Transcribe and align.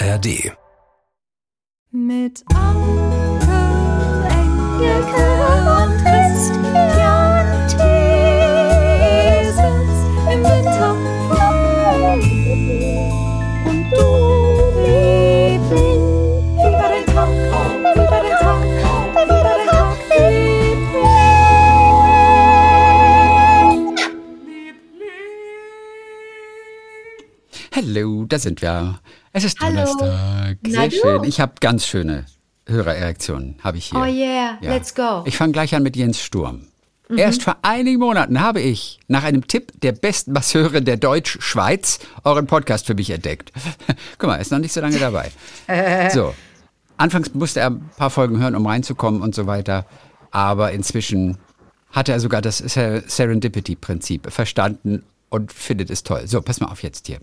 ARD. 0.00 0.52
Mit 1.90 2.44
Anke, 2.54 3.50
Engelke 4.30 5.26
und 5.74 5.92
Christian 6.04 7.46
Thiesens 7.66 7.88
im 10.32 10.40
Winter. 10.44 10.92
Und 13.66 13.84
du, 13.90 14.06
Liebling, 14.86 16.04
über 16.54 16.88
den 16.94 17.06
Tag, 17.12 17.30
über 17.82 18.20
den 18.22 18.36
Tag, 18.38 18.62
über 19.24 19.42
den 19.42 19.66
Tag, 19.66 19.98
Hallo, 27.74 28.24
da 28.28 28.38
sind 28.38 28.62
wir. 28.62 29.00
Es 29.38 29.44
ist 29.44 29.60
Hallo. 29.60 29.84
Donnerstag. 29.84 30.58
Sehr 30.66 30.90
schön. 30.90 31.22
Ich 31.22 31.40
habe 31.40 31.52
ganz 31.60 31.86
schöne 31.86 32.26
Hörererektionen, 32.66 33.54
habe 33.62 33.78
ich 33.78 33.86
hier. 33.86 34.00
Oh 34.00 34.04
yeah, 34.04 34.58
let's 34.62 34.92
go. 34.92 35.22
Ich 35.26 35.36
fange 35.36 35.52
gleich 35.52 35.76
an 35.76 35.84
mit 35.84 35.94
Jens 35.94 36.20
Sturm. 36.20 36.62
Mhm. 37.08 37.18
Erst 37.18 37.44
vor 37.44 37.56
einigen 37.62 38.00
Monaten 38.00 38.40
habe 38.40 38.60
ich 38.60 38.98
nach 39.06 39.22
einem 39.22 39.46
Tipp 39.46 39.80
der 39.80 39.92
besten 39.92 40.32
Masseure 40.32 40.82
der 40.82 40.96
Deutsch-Schweiz 40.96 42.00
euren 42.24 42.48
Podcast 42.48 42.86
für 42.86 42.94
mich 42.94 43.10
entdeckt. 43.10 43.52
Guck 44.18 44.28
mal, 44.28 44.36
ist 44.38 44.50
noch 44.50 44.58
nicht 44.58 44.72
so 44.72 44.80
lange 44.80 44.98
dabei. 44.98 45.30
So, 46.12 46.34
anfangs 46.96 47.32
musste 47.32 47.60
er 47.60 47.70
ein 47.70 47.90
paar 47.96 48.10
Folgen 48.10 48.40
hören, 48.40 48.56
um 48.56 48.66
reinzukommen 48.66 49.22
und 49.22 49.36
so 49.36 49.46
weiter. 49.46 49.86
Aber 50.32 50.72
inzwischen 50.72 51.38
hat 51.92 52.08
er 52.08 52.18
sogar 52.18 52.42
das 52.42 52.58
Ser- 52.58 53.02
Serendipity-Prinzip 53.08 54.32
verstanden 54.32 55.04
und 55.28 55.52
findet 55.52 55.90
es 55.90 56.02
toll. 56.02 56.26
So, 56.26 56.42
pass 56.42 56.58
mal 56.58 56.72
auf 56.72 56.82
jetzt 56.82 57.06
hier. 57.06 57.20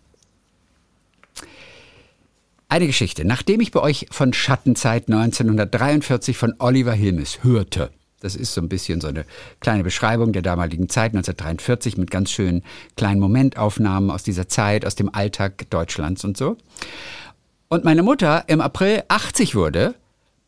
Eine 2.67 2.87
Geschichte. 2.87 3.25
Nachdem 3.25 3.61
ich 3.61 3.71
bei 3.71 3.79
euch 3.79 4.07
von 4.11 4.33
Schattenzeit 4.33 5.07
1943 5.07 6.37
von 6.37 6.55
Oliver 6.59 6.93
Hilmes 6.93 7.43
hörte, 7.43 7.91
das 8.21 8.35
ist 8.35 8.53
so 8.53 8.61
ein 8.61 8.69
bisschen 8.69 9.01
so 9.01 9.07
eine 9.07 9.25
kleine 9.59 9.83
Beschreibung 9.83 10.33
der 10.33 10.41
damaligen 10.41 10.89
Zeit 10.89 11.11
1943 11.13 11.97
mit 11.97 12.09
ganz 12.09 12.31
schönen 12.31 12.63
kleinen 12.97 13.19
Momentaufnahmen 13.19 14.09
aus 14.09 14.23
dieser 14.23 14.47
Zeit, 14.47 14.83
aus 14.83 14.95
dem 14.95 15.13
Alltag 15.13 15.69
Deutschlands 15.69 16.23
und 16.23 16.37
so. 16.37 16.57
Und 17.69 17.83
meine 17.83 18.01
Mutter 18.01 18.45
im 18.47 18.61
April 18.61 19.03
80 19.09 19.55
wurde, 19.55 19.93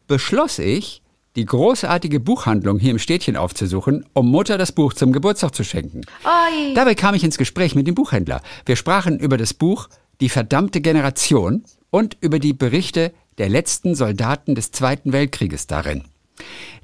beschloss 0.07 0.57
ich, 0.59 1.03
die 1.35 1.45
großartige 1.45 2.19
Buchhandlung 2.19 2.79
hier 2.79 2.89
im 2.89 2.99
Städtchen 2.99 3.37
aufzusuchen, 3.37 4.05
um 4.13 4.31
Mutter 4.31 4.57
das 4.57 4.71
Buch 4.71 4.93
zum 4.93 5.11
Geburtstag 5.11 5.53
zu 5.53 5.63
schenken. 5.63 6.01
Oi. 6.23 6.73
Dabei 6.73 6.95
kam 6.95 7.13
ich 7.13 7.23
ins 7.23 7.37
Gespräch 7.37 7.75
mit 7.75 7.85
dem 7.85 7.93
Buchhändler. 7.93 8.41
Wir 8.65 8.75
sprachen 8.75 9.19
über 9.19 9.37
das 9.37 9.53
Buch 9.53 9.87
Die 10.19 10.29
verdammte 10.29 10.81
Generation 10.81 11.63
und 11.89 12.17
über 12.21 12.39
die 12.39 12.53
Berichte 12.53 13.13
der 13.37 13.49
letzten 13.49 13.95
Soldaten 13.95 14.55
des 14.55 14.71
Zweiten 14.71 15.13
Weltkrieges 15.13 15.67
darin. 15.67 16.03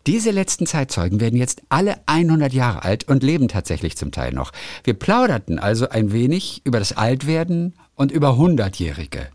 Diese 0.05 0.31
letzten 0.31 0.65
Zeitzeugen 0.65 1.21
werden 1.21 1.37
jetzt 1.37 1.61
alle 1.69 1.95
100 2.07 2.51
Jahre 2.51 2.83
alt 2.83 3.07
und 3.07 3.23
leben 3.23 3.47
tatsächlich 3.47 3.95
zum 3.95 4.11
Teil 4.11 4.33
noch. 4.33 4.51
Wir 4.83 4.95
plauderten 4.95 5.59
also 5.59 5.89
ein 5.89 6.11
wenig 6.11 6.61
über 6.65 6.79
das 6.79 6.97
Altwerden 6.97 7.73
und 7.95 8.11
über 8.11 8.35
Hundertjährige. 8.35 9.29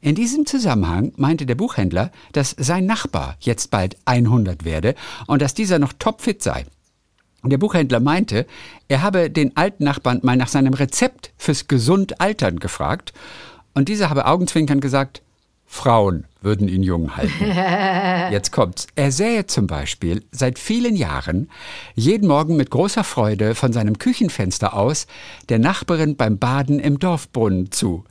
In 0.00 0.14
diesem 0.14 0.46
Zusammenhang 0.46 1.12
meinte 1.16 1.46
der 1.46 1.54
Buchhändler, 1.54 2.10
dass 2.32 2.54
sein 2.58 2.86
Nachbar 2.86 3.36
jetzt 3.40 3.70
bald 3.70 3.96
100 4.04 4.64
werde 4.64 4.94
und 5.26 5.42
dass 5.42 5.54
dieser 5.54 5.78
noch 5.78 5.92
topfit 5.92 6.42
sei. 6.42 6.64
Der 7.44 7.58
Buchhändler 7.58 8.00
meinte, 8.00 8.46
er 8.88 9.02
habe 9.02 9.30
den 9.30 9.56
alten 9.56 9.84
Nachbarn 9.84 10.20
mal 10.22 10.36
nach 10.36 10.48
seinem 10.48 10.74
Rezept 10.74 11.32
fürs 11.38 11.68
gesund 11.68 12.20
Altern 12.20 12.58
gefragt 12.58 13.12
und 13.74 13.88
dieser 13.88 14.10
habe 14.10 14.26
augenzwinkernd 14.26 14.80
gesagt, 14.80 15.22
Frauen 15.72 16.26
würden 16.42 16.66
ihn 16.66 16.82
jung 16.82 17.16
halten. 17.16 18.32
Jetzt 18.32 18.50
kommt's. 18.50 18.88
Er 18.96 19.12
sähe 19.12 19.46
zum 19.46 19.68
Beispiel 19.68 20.24
seit 20.32 20.58
vielen 20.58 20.96
Jahren 20.96 21.48
jeden 21.94 22.26
Morgen 22.26 22.56
mit 22.56 22.70
großer 22.70 23.04
Freude 23.04 23.54
von 23.54 23.72
seinem 23.72 23.98
Küchenfenster 23.98 24.74
aus 24.74 25.06
der 25.48 25.60
Nachbarin 25.60 26.16
beim 26.16 26.38
Baden 26.38 26.80
im 26.80 26.98
Dorfbrunnen 26.98 27.70
zu. 27.70 28.04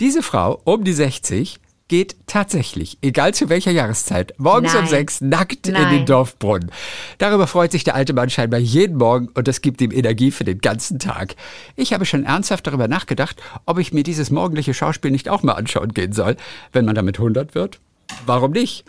Diese 0.00 0.24
Frau, 0.24 0.60
um 0.64 0.82
die 0.82 0.92
60, 0.92 1.60
geht 1.88 2.16
tatsächlich, 2.26 2.98
egal 3.02 3.34
zu 3.34 3.48
welcher 3.48 3.70
Jahreszeit, 3.70 4.34
morgens 4.38 4.74
um 4.74 4.80
Nein. 4.80 4.88
sechs 4.88 5.20
nackt 5.20 5.68
in 5.68 5.74
den 5.74 5.82
Nein. 5.82 6.06
Dorfbrunnen. 6.06 6.70
Darüber 7.18 7.46
freut 7.46 7.72
sich 7.72 7.84
der 7.84 7.94
alte 7.94 8.14
Mann 8.14 8.30
scheinbar 8.30 8.60
jeden 8.60 8.96
Morgen 8.96 9.28
und 9.34 9.46
das 9.48 9.60
gibt 9.60 9.80
ihm 9.80 9.92
Energie 9.92 10.30
für 10.30 10.44
den 10.44 10.60
ganzen 10.60 10.98
Tag. 10.98 11.36
Ich 11.76 11.92
habe 11.92 12.06
schon 12.06 12.24
ernsthaft 12.24 12.66
darüber 12.66 12.88
nachgedacht, 12.88 13.42
ob 13.66 13.78
ich 13.78 13.92
mir 13.92 14.02
dieses 14.02 14.30
morgendliche 14.30 14.72
Schauspiel 14.72 15.10
nicht 15.10 15.28
auch 15.28 15.42
mal 15.42 15.52
anschauen 15.52 15.92
gehen 15.92 16.12
soll, 16.12 16.36
wenn 16.72 16.84
man 16.84 16.94
damit 16.94 17.18
100 17.18 17.54
wird. 17.54 17.80
Warum 18.24 18.52
nicht? 18.52 18.84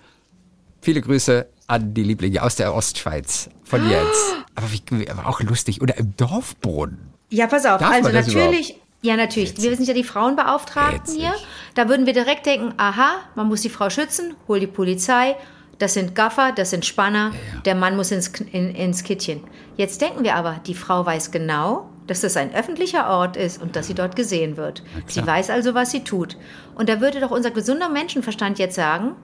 Viele 0.81 1.01
Grüße 1.01 1.47
an 1.67 1.94
die 1.94 2.03
Lieblinge 2.03 2.44
aus 2.44 2.55
der 2.55 2.73
Ostschweiz 2.73 3.50
von 3.63 3.89
Jens. 3.89 4.35
Aber, 4.55 4.67
wie, 4.72 5.09
aber 5.09 5.28
auch 5.28 5.41
lustig. 5.41 5.81
Oder 5.81 5.97
im 5.97 6.16
Dorfbrunnen. 6.16 7.13
Ja, 7.29 7.47
pass 7.47 7.66
auf. 7.66 7.79
Darf 7.79 7.91
also 7.91 8.09
natürlich, 8.09 8.79
ja 9.05 9.16
natürlich. 9.16 9.61
Wir 9.61 9.75
sind 9.75 9.88
ja 9.88 9.93
die 9.93 10.03
Frauenbeauftragten 10.03 11.16
hier. 11.16 11.33
Da 11.73 11.89
würden 11.89 12.05
wir 12.05 12.13
direkt 12.13 12.45
denken, 12.45 12.73
aha, 12.77 13.16
man 13.35 13.47
muss 13.47 13.61
die 13.61 13.69
Frau 13.69 13.89
schützen, 13.89 14.35
hol 14.47 14.59
die 14.59 14.67
Polizei. 14.67 15.35
Das 15.77 15.93
sind 15.93 16.16
Gaffer, 16.16 16.51
das 16.53 16.69
sind 16.69 16.85
Spanner. 16.85 17.31
Der 17.66 17.75
Mann 17.75 17.95
muss 17.95 18.11
ins, 18.11 18.27
in, 18.51 18.73
ins 18.73 19.03
Kittchen. 19.03 19.41
Jetzt 19.75 20.01
denken 20.01 20.23
wir 20.23 20.35
aber, 20.35 20.61
die 20.66 20.75
Frau 20.75 21.05
weiß 21.05 21.31
genau, 21.31 21.89
dass 22.07 22.21
das 22.21 22.38
ein 22.38 22.53
öffentlicher 22.53 23.09
Ort 23.09 23.35
ist 23.35 23.61
und 23.61 23.75
dass 23.75 23.88
sie 23.88 23.93
dort 23.93 24.16
gesehen 24.16 24.57
wird. 24.57 24.83
Sie 25.07 25.25
weiß 25.25 25.49
also, 25.49 25.73
was 25.73 25.91
sie 25.91 26.03
tut. 26.03 26.37
Und 26.75 26.87
da 26.87 27.01
würde 27.01 27.19
doch 27.19 27.31
unser 27.31 27.51
gesunder 27.51 27.89
Menschenverstand 27.89 28.59
jetzt 28.59 28.75
sagen, 28.75 29.16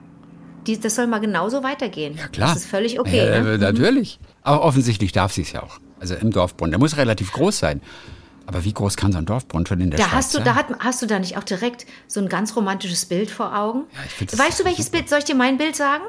die, 0.66 0.78
das 0.78 0.94
soll 0.94 1.06
mal 1.06 1.18
genauso 1.18 1.62
weitergehen. 1.62 2.16
Ja, 2.16 2.28
klar. 2.28 2.48
Das 2.48 2.62
ist 2.62 2.70
völlig 2.70 3.00
okay. 3.00 3.28
Ja, 3.28 3.40
ne? 3.40 3.58
Natürlich. 3.58 4.18
Aber 4.42 4.62
offensichtlich 4.62 5.12
darf 5.12 5.32
sie 5.32 5.42
es 5.42 5.52
ja 5.52 5.62
auch. 5.62 5.78
Also 6.00 6.14
im 6.14 6.30
Dorfbrunnen. 6.30 6.72
Der 6.72 6.78
muss 6.78 6.96
relativ 6.96 7.32
groß 7.32 7.58
sein. 7.58 7.80
Aber 8.46 8.64
wie 8.64 8.72
groß 8.72 8.96
kann 8.96 9.12
so 9.12 9.18
ein 9.18 9.24
Dorfbrunnen 9.26 9.66
schon 9.66 9.80
in 9.80 9.90
der 9.90 9.98
Da 9.98 10.04
Schweiz 10.04 10.14
hast 10.14 10.34
du, 10.34 10.38
sein? 10.38 10.44
da 10.46 10.54
hat, 10.54 10.66
hast 10.80 11.00
du 11.02 11.06
da 11.06 11.18
nicht 11.18 11.36
auch 11.36 11.44
direkt 11.44 11.86
so 12.08 12.20
ein 12.20 12.28
ganz 12.28 12.54
romantisches 12.56 13.06
Bild 13.06 13.30
vor 13.30 13.56
Augen? 13.56 13.84
ich 14.06 14.12
find 14.12 14.32
das 14.32 14.38
weißt 14.38 14.60
du, 14.60 14.64
welches 14.64 14.86
super. 14.86 14.98
Bild? 14.98 15.08
Soll 15.10 15.18
ich 15.20 15.24
dir 15.24 15.34
mein 15.34 15.58
Bild 15.58 15.76
sagen? 15.76 16.02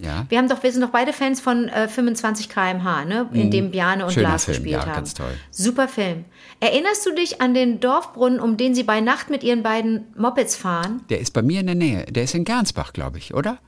ja. 0.00 0.26
Wir 0.28 0.38
haben 0.38 0.48
doch, 0.48 0.62
wir 0.62 0.70
sind 0.70 0.82
doch 0.82 0.90
beide 0.90 1.12
Fans 1.12 1.40
von 1.40 1.68
äh, 1.68 1.88
25 1.88 2.48
km/h, 2.48 3.04
ne? 3.04 3.28
In 3.32 3.50
dem 3.50 3.70
Bjarne 3.72 4.04
und 4.04 4.10
Mhm. 4.10 4.14
Schöner 4.14 4.28
Lars 4.28 4.44
Film, 4.44 4.56
gespielt 4.58 4.72
ja, 4.80 4.86
haben. 4.86 4.94
ganz 4.94 5.14
toll. 5.14 5.32
Super 5.50 5.88
Film. 5.88 6.24
Erinnerst 6.60 7.04
du 7.04 7.14
dich 7.14 7.40
an 7.40 7.52
den 7.52 7.80
Dorfbrunnen, 7.80 8.38
um 8.38 8.56
den 8.56 8.74
sie 8.76 8.84
bei 8.84 9.00
Nacht 9.00 9.28
mit 9.30 9.42
ihren 9.42 9.62
beiden 9.64 10.04
Mopeds 10.16 10.54
fahren? 10.54 11.02
Der 11.08 11.18
ist 11.20 11.32
bei 11.32 11.42
mir 11.42 11.60
in 11.60 11.66
der 11.66 11.74
Nähe. 11.74 12.04
Der 12.06 12.22
ist 12.24 12.34
in 12.34 12.44
Gernsbach, 12.44 12.92
glaube 12.92 13.18
ich, 13.18 13.34
oder? 13.34 13.58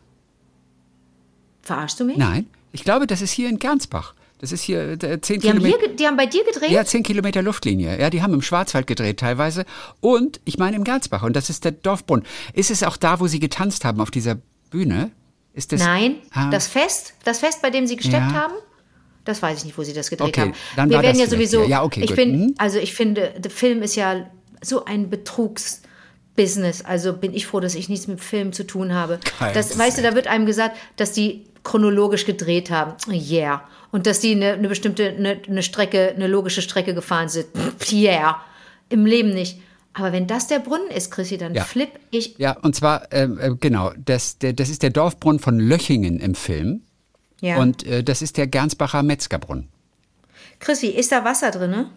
Verarschst 1.62 1.98
du 2.00 2.04
mich? 2.04 2.16
Nein. 2.16 2.46
Ich 2.72 2.84
glaube, 2.84 3.06
das 3.06 3.22
ist 3.22 3.32
hier 3.32 3.48
in 3.48 3.58
Gernsbach. 3.58 4.14
Das 4.40 4.52
ist 4.52 4.62
hier 4.62 5.02
äh, 5.02 5.20
zehn 5.20 5.38
Kilometer. 5.40 5.88
die 5.88 6.06
haben 6.06 6.16
bei 6.16 6.24
dir 6.26 6.42
gedreht? 6.44 6.70
Ja, 6.70 6.82
10 6.84 7.02
Kilometer 7.02 7.42
Luftlinie. 7.42 8.00
Ja, 8.00 8.08
die 8.08 8.22
haben 8.22 8.32
im 8.32 8.40
Schwarzwald 8.42 8.86
gedreht 8.86 9.20
teilweise. 9.20 9.66
Und 10.00 10.40
ich 10.46 10.56
meine 10.56 10.76
im 10.76 10.84
Gernsbach. 10.84 11.22
Und 11.22 11.36
das 11.36 11.50
ist 11.50 11.64
der 11.64 11.72
Dorfbrunnen. 11.72 12.24
Ist 12.54 12.70
es 12.70 12.82
auch 12.82 12.96
da, 12.96 13.20
wo 13.20 13.26
sie 13.26 13.38
getanzt 13.38 13.84
haben 13.84 14.00
auf 14.00 14.10
dieser 14.10 14.38
Bühne? 14.70 15.10
Ist 15.52 15.72
das, 15.72 15.80
Nein, 15.82 16.16
Ah. 16.32 16.48
das 16.48 16.68
Fest, 16.68 17.12
das 17.24 17.40
Fest, 17.40 17.60
bei 17.60 17.68
dem 17.70 17.86
sie 17.86 17.96
gesteppt 17.96 18.32
Ja. 18.32 18.32
haben, 18.32 18.54
das 19.26 19.42
weiß 19.42 19.58
ich 19.58 19.64
nicht, 19.66 19.76
wo 19.76 19.82
sie 19.82 19.92
das 19.92 20.08
gedreht 20.08 20.28
Okay, 20.28 20.40
haben. 20.40 20.54
dann 20.76 20.88
Wir 20.88 20.96
war 20.96 21.02
werden 21.02 21.18
das 21.18 21.30
ja 21.30 21.36
sowieso. 21.36 21.64
Ja, 21.64 21.82
okay, 21.82 22.00
ich 22.00 22.06
gut. 22.08 22.16
bin, 22.16 22.40
Mhm. 22.40 22.54
also 22.56 22.78
ich 22.78 22.94
finde, 22.94 23.34
der 23.36 23.50
Film 23.50 23.82
ist 23.82 23.94
ja 23.96 24.26
so 24.62 24.84
ein 24.86 25.10
Betrugsbusiness. 25.10 26.82
Also 26.82 27.12
bin 27.14 27.34
ich 27.34 27.46
froh, 27.46 27.60
dass 27.60 27.74
ich 27.74 27.88
nichts 27.88 28.06
mit 28.06 28.20
Film 28.20 28.52
zu 28.52 28.64
tun 28.66 28.94
habe. 28.94 29.20
Kein 29.38 29.54
Das, 29.54 29.78
weißt 29.78 29.98
du, 29.98 30.02
da 30.02 30.14
wird 30.14 30.26
einem 30.26 30.46
gesagt, 30.46 30.76
dass 30.96 31.12
die 31.12 31.44
chronologisch 31.64 32.26
gedreht 32.26 32.70
haben. 32.70 32.94
Yeah. 33.10 33.62
Und 33.90 34.06
dass 34.06 34.20
die 34.20 34.32
eine, 34.32 34.52
eine 34.52 34.68
bestimmte, 34.68 35.08
eine, 35.08 35.40
eine 35.46 35.62
Strecke, 35.62 36.12
eine 36.14 36.26
logische 36.26 36.62
Strecke 36.62 36.94
gefahren 36.94 37.28
sind. 37.28 37.46
Yeah. 37.92 38.40
Im 38.88 39.06
Leben 39.06 39.30
nicht. 39.34 39.60
Aber 39.92 40.12
wenn 40.12 40.26
das 40.26 40.46
der 40.46 40.60
Brunnen 40.60 40.88
ist, 40.90 41.10
Chrissy, 41.10 41.36
dann 41.36 41.54
Ja. 41.54 41.64
flipp 41.64 41.90
ich. 42.10 42.36
Ja, 42.38 42.56
und 42.62 42.76
zwar, 42.76 43.12
ähm, 43.12 43.38
äh, 43.40 43.50
genau, 43.58 43.92
das, 43.98 44.38
der, 44.38 44.52
das 44.52 44.68
ist 44.68 44.82
der 44.82 44.90
Dorfbrunnen 44.90 45.40
von 45.40 45.58
Löchingen 45.58 46.20
im 46.20 46.34
Film. 46.34 46.82
Ja. 47.40 47.58
Und 47.58 47.84
äh, 47.86 48.04
das 48.04 48.22
ist 48.22 48.36
der 48.36 48.46
Gernsbacher 48.46 49.02
Metzgerbrunnen. 49.02 49.68
Chrissy, 50.60 50.88
ist 50.88 51.10
da 51.10 51.24
Wasser 51.24 51.50
drin? 51.50 51.70
Ne? 51.70 51.90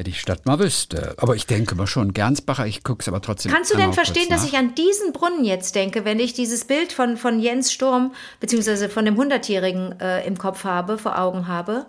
Wenn 0.00 0.06
die 0.06 0.14
Stadt 0.14 0.46
mal 0.46 0.58
wüsste. 0.58 1.14
Aber 1.18 1.36
ich 1.36 1.44
denke 1.44 1.74
mal 1.74 1.86
schon, 1.86 2.14
Gernsbacher, 2.14 2.66
ich 2.66 2.82
gucke 2.82 3.02
es 3.02 3.08
aber 3.08 3.20
trotzdem 3.20 3.52
Kannst 3.52 3.70
du 3.70 3.76
denn 3.76 3.92
verstehen, 3.92 4.30
dass 4.30 4.46
ich 4.46 4.56
an 4.56 4.74
diesen 4.74 5.12
Brunnen 5.12 5.44
jetzt 5.44 5.74
denke, 5.74 6.06
wenn 6.06 6.18
ich 6.18 6.32
dieses 6.32 6.64
Bild 6.64 6.90
von, 6.90 7.18
von 7.18 7.38
Jens 7.38 7.70
Sturm, 7.70 8.14
beziehungsweise 8.40 8.88
von 8.88 9.04
dem 9.04 9.18
Hundertjährigen 9.18 10.00
äh, 10.00 10.26
im 10.26 10.38
Kopf 10.38 10.64
habe, 10.64 10.96
vor 10.96 11.18
Augen 11.18 11.48
habe? 11.48 11.84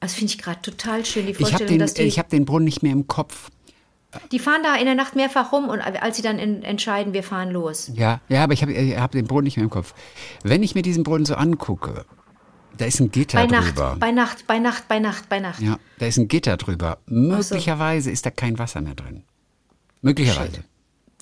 Das 0.00 0.12
finde 0.12 0.34
ich 0.34 0.38
gerade 0.38 0.60
total 0.60 1.06
schön, 1.06 1.24
die 1.24 1.32
Ich 1.32 1.38
habe 1.38 1.48
Vorstellung, 1.48 1.72
den, 1.72 1.78
dass 1.78 1.94
die, 1.94 2.02
ich 2.02 2.18
hab 2.18 2.28
den 2.28 2.44
Brunnen 2.44 2.66
nicht 2.66 2.82
mehr 2.82 2.92
im 2.92 3.06
Kopf. 3.06 3.48
die 4.32 4.38
fahren 4.38 4.60
da 4.62 4.76
in 4.76 4.84
der 4.84 4.94
Nacht 4.94 5.16
mehrfach 5.16 5.50
rum 5.50 5.70
und 5.70 5.80
als 5.80 6.16
sie 6.16 6.22
dann 6.22 6.38
in, 6.38 6.62
entscheiden, 6.62 7.14
wir 7.14 7.22
fahren 7.22 7.50
los. 7.52 7.90
Ja, 7.94 8.20
ja 8.28 8.44
aber 8.44 8.52
ich 8.52 8.60
habe 8.60 8.74
hab 9.00 9.12
den 9.12 9.26
Brunnen 9.26 9.44
nicht 9.44 9.56
mehr 9.56 9.64
im 9.64 9.70
Kopf. 9.70 9.94
Wenn 10.42 10.62
ich 10.62 10.74
mir 10.74 10.82
diesen 10.82 11.04
Brunnen 11.04 11.24
so 11.24 11.36
angucke, 11.36 12.04
da 12.78 12.84
ist 12.84 13.00
ein 13.00 13.10
Gitter 13.10 13.38
Bei 13.38 13.46
Nacht, 13.46 13.68
drüber. 13.76 13.96
bei 13.98 14.10
Nacht, 14.12 14.46
bei 14.46 14.58
Nacht, 14.58 14.88
bei 14.88 14.98
Nacht, 14.98 15.28
bei 15.28 15.40
Nacht. 15.40 15.60
ja, 15.60 15.78
da 15.98 16.06
ist 16.06 16.16
ein 16.18 16.28
Gitter 16.28 16.56
drüber. 16.56 16.98
Möglicherweise 17.06 18.10
ist 18.10 18.24
da 18.26 18.30
kein 18.30 18.58
Wasser 18.58 18.80
mehr 18.80 18.94
drin. 18.94 19.22
Möglicherweise. 20.02 20.64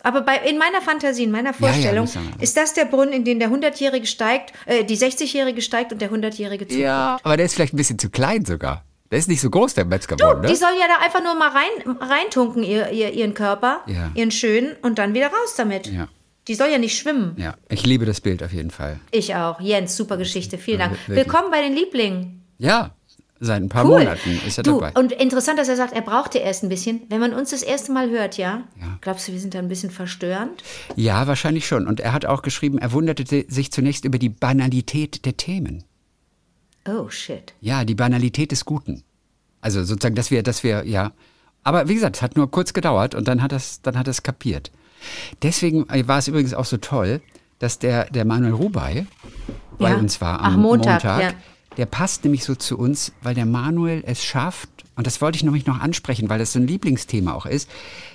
Aber 0.02 0.20
bei, 0.20 0.36
in 0.48 0.58
meiner 0.58 0.82
Fantasie, 0.82 1.24
in 1.24 1.30
meiner 1.30 1.52
Ja, 1.52 1.56
ja, 1.60 1.66
Vorstellung, 1.72 2.04
müssen 2.04 2.28
wir- 2.36 2.42
ist 2.42 2.56
das 2.56 2.74
der 2.74 2.84
Brunnen, 2.84 3.12
in 3.14 3.24
den 3.24 3.38
der 3.38 3.48
100-Jährige 3.50 4.06
steigt, 4.06 4.52
äh, 4.66 4.84
die 4.84 4.96
60-Jährige 4.96 5.62
steigt 5.62 5.92
und 5.92 6.02
der 6.02 6.10
100-Jährige 6.10 6.68
zu. 6.68 6.78
Ja, 6.78 7.18
aber 7.22 7.36
der 7.38 7.46
ist 7.46 7.54
vielleicht 7.54 7.72
ein 7.72 7.78
bisschen 7.78 7.98
zu 7.98 8.10
klein 8.10 8.44
sogar. 8.44 8.84
Der 9.10 9.18
ist 9.18 9.28
nicht 9.28 9.40
so 9.40 9.48
groß, 9.48 9.74
der 9.74 9.84
Metzgerbrunnen, 9.86 10.42
ne? 10.42 10.48
Die 10.48 10.56
soll 10.56 10.72
ja 10.78 10.86
da 10.88 11.02
einfach 11.04 11.22
nur 11.22 11.34
mal 11.36 11.48
rein, 11.50 11.96
reintunken, 12.00 12.62
ihr, 12.64 12.90
ihr, 12.90 13.12
ihren 13.12 13.32
Körper, 13.32 13.80
Ja. 13.86 14.10
ihren 14.14 14.30
schönen, 14.30 14.74
und 14.82 14.98
dann 14.98 15.14
wieder 15.14 15.28
raus 15.28 15.54
damit. 15.56 15.86
Ja. 15.86 16.08
Die 16.48 16.54
soll 16.54 16.68
ja 16.68 16.78
nicht 16.78 16.98
schwimmen. 16.98 17.34
Ja, 17.38 17.54
ich 17.70 17.86
liebe 17.86 18.04
das 18.04 18.20
Bild 18.20 18.42
auf 18.42 18.52
jeden 18.52 18.70
Fall. 18.70 19.00
Ich 19.10 19.34
auch. 19.34 19.60
Jens, 19.60 19.96
super 19.96 20.16
Geschichte. 20.18 20.58
Vielen 20.58 20.78
Dank. 20.80 20.92
wirklich. 20.92 21.16
Willkommen 21.16 21.50
bei 21.50 21.62
den 21.62 21.74
Lieblingen. 21.74 22.42
Ja, 22.58 22.94
seit 23.40 23.62
ein 23.62 23.70
paar 23.70 23.86
Cool. 23.86 24.00
Monaten 24.00 24.38
ist 24.46 24.58
er 24.58 24.62
du, 24.64 24.80
dabei. 24.80 24.92
Und 24.98 25.12
interessant, 25.12 25.58
dass 25.58 25.68
er 25.68 25.76
sagt, 25.76 25.94
er 25.94 26.02
brauchte 26.02 26.38
erst 26.38 26.62
ein 26.62 26.68
bisschen. 26.68 27.02
Wenn 27.08 27.20
man 27.20 27.32
uns 27.32 27.50
das 27.50 27.62
erste 27.62 27.92
Mal 27.92 28.10
hört, 28.10 28.36
ja? 28.36 28.64
Ja. 28.78 28.98
Glaubst 29.00 29.26
du, 29.26 29.32
wir 29.32 29.40
sind 29.40 29.54
da 29.54 29.58
ein 29.58 29.68
bisschen 29.68 29.90
verstörend? 29.90 30.62
Ja, 30.96 31.26
wahrscheinlich 31.26 31.66
schon. 31.66 31.86
Und 31.86 32.00
er 32.00 32.12
hat 32.12 32.26
auch 32.26 32.42
geschrieben, 32.42 32.76
er 32.76 32.92
wunderte 32.92 33.46
sich 33.48 33.72
zunächst 33.72 34.04
über 34.04 34.18
die 34.18 34.28
Banalität 34.28 35.24
der 35.24 35.38
Themen. 35.38 35.84
Oh, 36.86 37.08
shit. 37.08 37.54
Ja, 37.62 37.84
die 37.84 37.94
Banalität 37.94 38.52
des 38.52 38.66
Guten. 38.66 39.02
Also 39.62 39.82
sozusagen, 39.82 40.14
dass 40.14 40.30
wir, 40.30 40.42
dass 40.42 40.62
wir, 40.62 40.84
ja. 40.86 41.12
Aber 41.62 41.88
wie 41.88 41.94
gesagt, 41.94 42.16
es 42.16 42.22
hat 42.22 42.36
nur 42.36 42.50
kurz 42.50 42.74
gedauert 42.74 43.14
und 43.14 43.26
dann 43.26 43.40
hat 43.40 43.52
es, 43.52 43.80
dann 43.80 43.98
hat 43.98 44.08
es 44.08 44.22
kapiert. 44.22 44.70
Deswegen 45.42 45.88
äh, 45.90 46.06
war 46.08 46.18
es 46.18 46.28
übrigens 46.28 46.54
auch 46.54 46.64
so 46.64 46.76
toll, 46.76 47.20
dass 47.58 47.78
der, 47.78 48.06
der 48.10 48.24
Manuel 48.24 48.52
Rubai 48.54 49.06
bei 49.78 49.90
Ja. 49.90 49.96
uns 49.96 50.20
war 50.20 50.40
Ach, 50.40 50.54
am 50.54 50.62
Montag, 50.62 51.04
Montag. 51.04 51.22
ja. 51.22 51.32
Der 51.76 51.86
passt 51.86 52.22
nämlich 52.24 52.44
so 52.44 52.54
zu 52.54 52.78
uns, 52.78 53.12
weil 53.22 53.34
der 53.34 53.46
Manuel 53.46 54.02
es 54.06 54.22
schafft, 54.24 54.68
und 54.96 55.06
das 55.08 55.20
wollte 55.20 55.36
ich 55.36 55.42
nämlich 55.42 55.66
noch 55.66 55.80
ansprechen, 55.80 56.28
weil 56.28 56.38
das 56.38 56.52
so 56.52 56.60
ein 56.60 56.66
Lieblingsthema 56.68 57.32
auch 57.32 57.46
ist. 57.46 57.68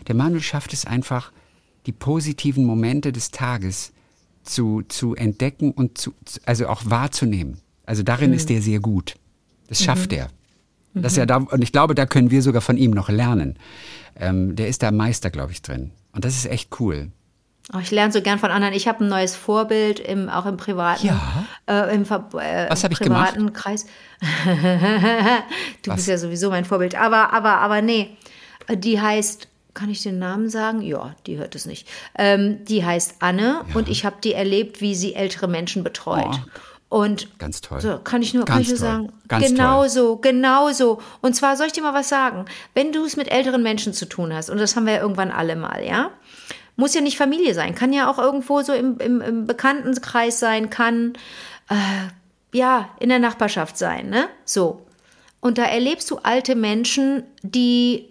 Der 0.07 0.15
Manuel 0.15 0.41
schafft 0.41 0.71
es 0.71 0.85
einfach, 0.85 1.31
die 1.85 1.91
positiven 1.91 2.63
Momente 2.65 3.11
des 3.11 3.31
Tages 3.31 3.91
zu, 4.43 4.83
zu 4.87 5.13
entdecken 5.15 5.71
und 5.71 5.97
zu, 5.97 6.13
also 6.45 6.67
auch 6.67 6.83
wahrzunehmen. 6.85 7.59
Also 7.85 8.03
darin 8.03 8.31
ist 8.31 8.49
er 8.49 8.61
sehr 8.61 8.79
gut. 8.79 9.15
Das 9.67 9.83
schafft 9.83 10.13
er. 10.13 10.29
Das 10.93 11.13
ist 11.13 11.17
ja 11.17 11.25
da, 11.25 11.37
und 11.37 11.61
ich 11.61 11.71
glaube, 11.71 11.95
da 11.95 12.05
können 12.05 12.31
wir 12.31 12.41
sogar 12.41 12.61
von 12.61 12.77
ihm 12.77 12.91
noch 12.91 13.09
lernen. 13.09 13.57
Ähm, 14.15 14.55
der 14.55 14.67
ist 14.69 14.81
da 14.83 14.91
Meister, 14.91 15.29
glaube 15.29 15.51
ich, 15.51 15.61
drin. 15.61 15.91
Und 16.11 16.25
das 16.25 16.35
ist 16.35 16.45
echt 16.45 16.79
cool. 16.79 17.11
Oh, 17.73 17.77
ich 17.79 17.91
lerne 17.91 18.11
so 18.11 18.21
gern 18.21 18.39
von 18.39 18.49
anderen. 18.49 18.73
Ich 18.73 18.87
habe 18.87 19.03
ein 19.05 19.09
neues 19.09 19.35
Vorbild, 19.35 19.99
im, 19.99 20.27
auch 20.27 20.47
im 20.47 20.57
privaten, 20.57 21.05
Ja. 21.05 21.45
äh, 21.67 21.93
im, 21.93 22.01
äh, 22.03 22.69
Was 22.69 22.83
im 22.83 22.91
ich 22.91 22.99
gemacht? 22.99 23.33
privaten 23.33 23.53
Kreis. 23.53 23.85
du 25.83 25.93
bist 25.93 26.07
ja 26.07 26.17
sowieso 26.17 26.49
mein 26.49 26.65
Vorbild. 26.65 26.95
Aber, 26.95 27.31
aber, 27.31 27.59
aber 27.59 27.81
nee, 27.83 28.17
die 28.73 28.99
heißt, 28.99 29.47
kann 29.75 29.89
ich 29.91 30.01
den 30.01 30.17
Namen 30.17 30.49
sagen? 30.49 30.81
Ja, 30.81 31.15
die 31.27 31.37
hört 31.37 31.53
es 31.53 31.65
nicht. 31.67 31.87
Ähm, 32.17 32.65
die 32.65 32.83
heißt 32.83 33.17
Anne 33.19 33.63
und 33.75 33.87
ich 33.87 34.03
habe 34.03 34.17
die 34.23 34.33
erlebt, 34.33 34.81
wie 34.81 34.95
sie 34.95 35.13
ältere 35.13 35.47
Menschen 35.47 35.83
betreut. 35.83 36.41
Und 36.89 37.37
Ganz 37.37 37.61
toll. 37.61 37.79
so, 37.81 37.99
kann 37.99 38.23
ich 38.23 38.33
nur, 38.33 38.45
kann 38.45 38.57
Ganz 38.57 38.67
ich 38.67 38.69
nur 38.73 38.79
toll. 38.79 38.87
sagen, 38.87 39.11
Ganz 39.27 39.45
genau 39.45 39.81
toll. 39.81 39.89
so, 39.89 40.15
genau 40.17 40.71
so. 40.71 40.99
Und 41.21 41.35
zwar 41.35 41.55
soll 41.55 41.67
ich 41.67 41.73
dir 41.73 41.83
mal 41.83 41.93
was 41.93 42.09
sagen. 42.09 42.45
Wenn 42.73 42.91
du 42.91 43.05
es 43.05 43.15
mit 43.15 43.31
älteren 43.31 43.61
Menschen 43.61 43.93
zu 43.93 44.07
tun 44.07 44.33
hast, 44.33 44.49
und 44.49 44.57
das 44.57 44.75
haben 44.75 44.87
wir 44.87 44.93
ja 44.93 45.01
irgendwann 45.01 45.29
alle 45.29 45.55
mal, 45.55 45.83
ja, 45.85 46.09
muss 46.75 46.95
ja 46.95 47.01
nicht 47.01 47.17
Familie 47.17 47.53
sein, 47.53 47.75
kann 47.75 47.93
ja 47.93 48.09
auch 48.09 48.17
irgendwo 48.17 48.61
so 48.63 48.73
im, 48.73 48.97
im, 48.99 49.21
im 49.21 49.45
Bekanntenkreis 49.45 50.39
sein, 50.39 50.71
kann 50.71 51.13
äh, 51.69 52.57
ja 52.57 52.89
in 52.99 53.09
der 53.09 53.19
Nachbarschaft 53.19 53.77
sein, 53.77 54.09
ne? 54.09 54.27
So. 54.43 54.85
Und 55.41 55.57
da 55.57 55.63
erlebst 55.65 56.09
du 56.09 56.17
alte 56.17 56.55
Menschen, 56.55 57.23
die 57.43 58.05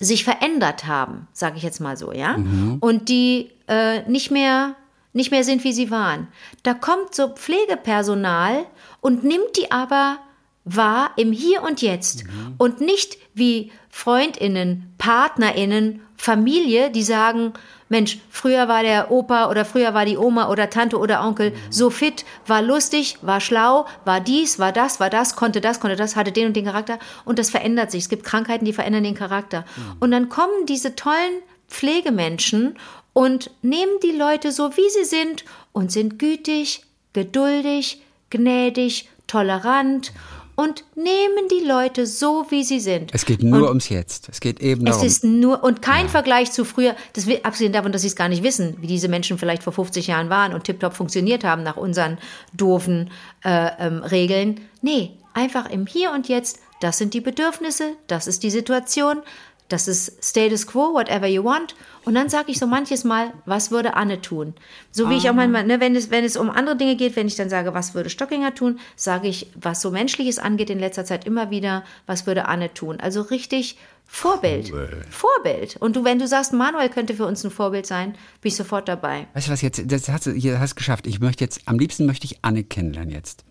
sich 0.00 0.24
verändert 0.24 0.86
haben, 0.86 1.28
sage 1.32 1.56
ich 1.58 1.62
jetzt 1.62 1.80
mal 1.80 1.96
so, 1.96 2.12
ja, 2.12 2.36
und 2.80 3.08
die 3.08 3.50
äh, 3.68 4.08
nicht 4.08 4.30
mehr 4.30 4.74
nicht 5.18 5.30
mehr 5.30 5.44
sind, 5.44 5.64
wie 5.64 5.72
sie 5.72 5.90
waren. 5.90 6.28
Da 6.62 6.72
kommt 6.72 7.14
so 7.14 7.28
Pflegepersonal 7.28 8.64
und 9.00 9.24
nimmt 9.24 9.56
die 9.56 9.70
aber 9.70 10.18
wahr 10.64 11.10
im 11.16 11.32
Hier 11.32 11.62
und 11.62 11.82
Jetzt 11.82 12.24
und 12.56 12.80
nicht 12.80 13.18
wie 13.34 13.72
Freundinnen, 13.90 14.94
Partnerinnen, 14.96 16.00
Familie, 16.16 16.90
die 16.90 17.02
sagen, 17.02 17.52
Mensch, 17.88 18.18
früher 18.28 18.68
war 18.68 18.82
der 18.82 19.10
Opa 19.10 19.50
oder 19.50 19.64
früher 19.64 19.94
war 19.94 20.04
die 20.04 20.18
Oma 20.18 20.50
oder 20.50 20.70
Tante 20.70 20.98
oder 20.98 21.24
Onkel 21.24 21.52
so 21.70 21.90
fit, 21.90 22.24
war 22.46 22.62
lustig, 22.62 23.18
war 23.22 23.40
schlau, 23.40 23.86
war 24.04 24.20
dies, 24.20 24.58
war 24.58 24.72
das, 24.72 25.00
war 25.00 25.10
das, 25.10 25.36
konnte 25.36 25.60
das, 25.60 25.80
konnte 25.80 25.96
das, 25.96 26.14
hatte 26.14 26.32
den 26.32 26.48
und 26.48 26.56
den 26.56 26.66
Charakter 26.66 26.98
und 27.24 27.38
das 27.38 27.50
verändert 27.50 27.90
sich. 27.90 28.02
Es 28.02 28.08
gibt 28.08 28.24
Krankheiten, 28.24 28.64
die 28.64 28.72
verändern 28.72 29.04
den 29.04 29.14
Charakter. 29.14 29.64
Und 30.00 30.10
dann 30.10 30.28
kommen 30.28 30.66
diese 30.66 30.96
tollen 30.96 31.42
Pflegemenschen 31.68 32.76
und 33.18 33.50
nehmen 33.62 33.98
die 34.00 34.12
Leute 34.12 34.52
so, 34.52 34.76
wie 34.76 34.88
sie 34.90 35.04
sind 35.04 35.44
und 35.72 35.90
sind 35.90 36.20
gütig, 36.20 36.84
geduldig, 37.14 38.00
gnädig, 38.30 39.08
tolerant 39.26 40.12
und 40.54 40.84
nehmen 40.94 41.48
die 41.50 41.66
Leute 41.66 42.06
so, 42.06 42.46
wie 42.50 42.62
sie 42.62 42.78
sind. 42.78 43.12
Es 43.12 43.26
geht 43.26 43.42
nur 43.42 43.66
ums 43.66 43.88
Jetzt. 43.88 44.28
Es 44.28 44.38
geht 44.38 44.60
eben 44.60 44.86
Es 44.86 44.92
darum. 44.92 45.06
ist 45.08 45.24
nur 45.24 45.64
und 45.64 45.82
kein 45.82 46.08
Vergleich 46.08 46.52
zu 46.52 46.64
früher, 46.64 46.94
das 47.14 47.26
will, 47.26 47.40
abgesehen 47.42 47.72
davon, 47.72 47.90
dass 47.90 48.02
sie 48.02 48.08
es 48.08 48.14
gar 48.14 48.28
nicht 48.28 48.44
wissen, 48.44 48.76
wie 48.80 48.86
diese 48.86 49.08
Menschen 49.08 49.36
vielleicht 49.36 49.64
vor 49.64 49.72
50 49.72 50.06
Jahren 50.06 50.30
waren 50.30 50.54
und 50.54 50.62
tiptop 50.62 50.94
funktioniert 50.94 51.42
haben 51.42 51.64
nach 51.64 51.76
unseren 51.76 52.18
doofen 52.52 53.10
äh, 53.44 53.70
ähm, 53.80 54.04
Regeln. 54.04 54.60
Nee, 54.80 55.10
einfach 55.34 55.68
im 55.68 55.88
Hier 55.88 56.12
und 56.12 56.28
Jetzt, 56.28 56.60
das 56.80 56.98
sind 56.98 57.14
die 57.14 57.20
Bedürfnisse, 57.20 57.94
das 58.06 58.28
ist 58.28 58.44
die 58.44 58.50
Situation, 58.50 59.22
das 59.68 59.86
ist 59.86 60.24
Status 60.24 60.66
Quo, 60.66 60.94
whatever 60.94 61.26
you 61.26 61.44
want. 61.44 61.74
Und 62.04 62.14
dann 62.14 62.28
sage 62.28 62.50
ich 62.50 62.58
so 62.58 62.66
manches 62.66 63.04
Mal, 63.04 63.32
was 63.44 63.70
würde 63.70 63.94
Anne 63.94 64.20
tun? 64.20 64.54
So 64.90 65.10
wie 65.10 65.16
ich 65.16 65.28
auch 65.28 65.34
manchmal, 65.34 65.64
ne, 65.64 65.78
wenn, 65.78 65.94
es, 65.94 66.10
wenn 66.10 66.24
es 66.24 66.36
um 66.36 66.48
andere 66.50 66.76
Dinge 66.76 66.96
geht, 66.96 67.16
wenn 67.16 67.26
ich 67.26 67.36
dann 67.36 67.50
sage, 67.50 67.74
was 67.74 67.94
würde 67.94 68.08
Stockinger 68.08 68.54
tun, 68.54 68.80
sage 68.96 69.28
ich, 69.28 69.50
was 69.54 69.82
so 69.82 69.90
Menschliches 69.90 70.38
angeht, 70.38 70.70
in 70.70 70.78
letzter 70.78 71.04
Zeit 71.04 71.26
immer 71.26 71.50
wieder, 71.50 71.84
was 72.06 72.26
würde 72.26 72.46
Anne 72.46 72.72
tun? 72.72 72.98
Also 72.98 73.20
richtig 73.22 73.76
Vorbild. 74.10 74.72
Vorbild. 75.10 75.76
Und 75.76 75.96
du, 75.96 76.02
wenn 76.02 76.18
du 76.18 76.26
sagst, 76.26 76.54
Manuel 76.54 76.88
könnte 76.88 77.12
für 77.12 77.26
uns 77.26 77.44
ein 77.44 77.50
Vorbild 77.50 77.84
sein, 77.84 78.12
bin 78.40 78.48
ich 78.48 78.56
sofort 78.56 78.88
dabei. 78.88 79.28
Weißt 79.34 79.48
du 79.48 79.52
was 79.52 79.60
jetzt? 79.60 79.82
Das 79.86 80.08
hast 80.08 80.24
du 80.24 80.32
hier 80.32 80.58
hast 80.60 80.76
geschafft. 80.76 81.06
Ich 81.06 81.20
möchte 81.20 81.44
jetzt, 81.44 81.60
am 81.66 81.78
liebsten 81.78 82.06
möchte 82.06 82.24
ich 82.24 82.38
Anne 82.40 82.64
kennenlernen 82.64 83.12
jetzt. 83.12 83.44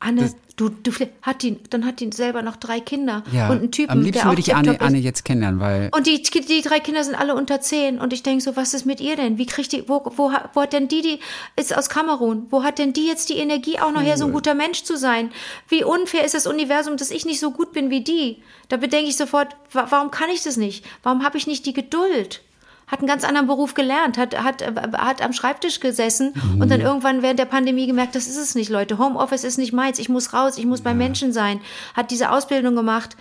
Anne, 0.00 0.32
du, 0.56 0.68
du 0.68 0.92
hat 1.22 1.42
die, 1.42 1.58
dann 1.70 1.84
hat 1.84 1.98
die 1.98 2.10
selber 2.12 2.42
noch 2.42 2.56
drei 2.56 2.78
Kinder 2.78 3.24
Ja. 3.32 3.48
und 3.50 3.58
einen 3.58 3.72
Typen, 3.72 3.90
am 3.90 4.02
liebsten 4.02 4.22
der 4.22 4.30
würde 4.30 4.40
ich 4.40 4.54
Anne. 4.54 4.80
Anne 4.80 4.98
jetzt 4.98 5.24
kennenlernen, 5.24 5.60
weil 5.60 5.90
Und 5.92 6.06
die, 6.06 6.22
die 6.22 6.62
drei 6.62 6.78
Kinder 6.78 7.02
sind 7.02 7.16
alle 7.16 7.34
unter 7.34 7.60
zehn. 7.60 7.98
Und 7.98 8.12
ich 8.12 8.22
denke 8.22 8.42
so, 8.42 8.54
was 8.56 8.74
ist 8.74 8.86
mit 8.86 9.00
ihr 9.00 9.16
denn? 9.16 9.38
Wie 9.38 9.46
kriegt 9.46 9.72
die, 9.72 9.88
wo, 9.88 10.02
wo, 10.16 10.30
wo 10.54 10.60
hat 10.60 10.72
denn 10.72 10.86
die, 10.88 11.02
die 11.02 11.18
ist 11.56 11.76
aus 11.76 11.88
Kamerun, 11.88 12.46
wo 12.50 12.62
hat 12.62 12.78
denn 12.78 12.92
die 12.92 13.06
jetzt 13.06 13.28
die 13.28 13.38
Energie, 13.38 13.80
auch 13.80 13.90
noch 13.92 14.02
her, 14.02 14.16
so 14.16 14.26
ein 14.26 14.32
guter 14.32 14.54
Mensch 14.54 14.84
zu 14.84 14.96
sein? 14.96 15.30
Wie 15.68 15.82
unfair 15.82 16.24
ist 16.24 16.34
das 16.34 16.46
Universum, 16.46 16.96
dass 16.96 17.10
ich 17.10 17.24
nicht 17.26 17.40
so 17.40 17.50
gut 17.50 17.72
bin 17.72 17.90
wie 17.90 18.02
die? 18.02 18.38
Da 18.68 18.76
bedenke 18.76 19.08
ich 19.08 19.16
sofort, 19.16 19.56
wa 19.72 19.86
warum 19.90 20.10
kann 20.10 20.30
ich 20.30 20.42
das 20.42 20.56
nicht? 20.56 20.84
Warum 21.02 21.24
habe 21.24 21.38
ich 21.38 21.46
nicht 21.46 21.66
die 21.66 21.72
Geduld? 21.72 22.42
Hat 22.88 22.98
einen 23.00 23.06
ganz 23.08 23.22
anderen 23.24 23.46
Beruf 23.46 23.74
gelernt, 23.74 24.18
hat, 24.18 24.42
hat, 24.42 24.62
äh, 24.62 24.72
hat 24.94 25.22
am 25.22 25.32
Schreibtisch 25.32 25.78
gesessen 25.80 26.32
und 26.58 26.70
dann 26.70 26.80
irgendwann 26.80 27.22
während 27.22 27.38
der 27.38 27.44
Pandemie 27.44 27.86
gemerkt, 27.86 28.14
das 28.14 28.26
ist 28.26 28.36
es 28.38 28.54
nicht, 28.54 28.70
Leute. 28.70 28.98
Homeoffice 28.98 29.44
ist 29.44 29.58
nicht 29.58 29.72
meins, 29.72 29.98
ich 29.98 30.08
muss 30.08 30.32
raus, 30.32 30.58
ich 30.58 30.66
muss 30.66 30.80
bei 30.80 30.94
Menschen 30.94 31.32
sein. 31.32 31.60
Hat 31.94 32.10
diese 32.10 32.30
Ausbildung 32.30 32.74
gemacht. 32.74 33.16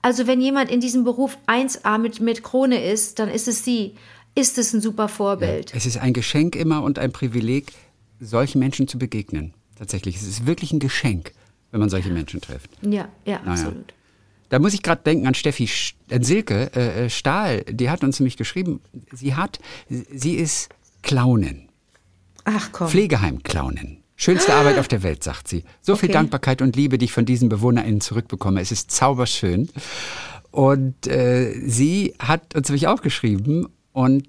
Also 0.00 0.26
wenn 0.28 0.40
jemand 0.40 0.70
in 0.70 0.80
diesem 0.80 1.02
Beruf 1.04 1.36
1A 1.48 1.98
mit, 1.98 2.20
mit 2.20 2.42
Krone 2.44 2.82
ist, 2.90 3.18
dann 3.18 3.28
ist 3.28 3.48
es 3.48 3.64
sie. 3.64 3.94
Ist 4.34 4.56
es 4.56 4.72
ein 4.72 4.80
super 4.80 5.08
Vorbild. 5.08 5.72
es 5.74 5.84
ist 5.84 5.96
ein 5.98 6.12
Geschenk 6.12 6.54
immer 6.54 6.84
und 6.84 6.98
ein 7.00 7.10
Privileg, 7.10 7.72
solchen 8.20 8.60
Menschen 8.60 8.86
zu 8.86 8.96
begegnen. 8.98 9.52
Tatsächlich, 9.76 10.14
es 10.16 10.22
ist 10.22 10.46
wirklich 10.46 10.72
ein 10.72 10.78
Geschenk, 10.78 11.32
wenn 11.72 11.80
man 11.80 11.88
solche 11.88 12.10
Menschen 12.10 12.40
trifft. 12.40 12.70
Ja, 12.82 13.08
ja, 13.24 13.40
Naja. 13.40 13.50
absolut. 13.50 13.94
Da 14.48 14.58
muss 14.58 14.74
ich 14.74 14.82
gerade 14.82 15.02
denken 15.02 15.26
an 15.26 15.34
Steffi 15.34 15.68
äh, 16.08 16.22
Silke 16.22 16.70
äh, 16.74 17.04
äh, 17.06 17.10
Stahl. 17.10 17.64
Die 17.64 17.90
hat 17.90 18.02
uns 18.02 18.18
nämlich 18.18 18.36
geschrieben, 18.36 18.80
sie 19.12 19.34
hat, 19.34 19.58
sie 19.88 20.34
ist 20.34 20.70
Clownin, 21.02 21.68
Ach 22.44 22.70
komm. 22.72 22.88
Pflegeheim-Clownin. 22.88 23.98
Schönste 24.16 24.54
Arbeit 24.54 24.78
auf 24.78 24.88
der 24.88 25.02
Welt, 25.04 25.22
sagt 25.22 25.46
sie. 25.46 25.62
So 25.80 25.94
viel 25.94 26.08
Okay. 26.08 26.14
Dankbarkeit 26.14 26.60
und 26.60 26.74
Liebe, 26.74 26.98
die 26.98 27.04
ich 27.04 27.12
von 27.12 27.24
diesen 27.24 27.48
BewohnerInnen 27.48 28.00
zurückbekomme. 28.00 28.60
Es 28.60 28.72
ist 28.72 28.90
zauberschön. 28.90 29.68
Und 30.50 31.06
äh, 31.06 31.52
sie 31.64 32.14
hat 32.18 32.56
uns 32.56 32.68
nämlich 32.68 32.88
auch 32.88 33.02
geschrieben 33.02 33.68
und 33.92 34.26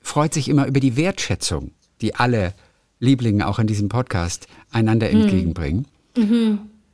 freut 0.00 0.34
sich 0.34 0.48
immer 0.50 0.66
über 0.66 0.80
die 0.80 0.96
Wertschätzung, 0.96 1.70
die 2.02 2.14
alle 2.14 2.52
Lieblinge 2.98 3.46
auch 3.46 3.58
in 3.58 3.66
diesem 3.66 3.88
Podcast 3.88 4.48
einander 4.70 5.08
entgegenbringen. 5.08 5.86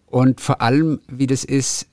Und 0.07 0.41
vor 0.41 0.61
allem, 0.61 1.01
wie 1.09 1.27
das 1.27 1.43
ist, 1.45 1.87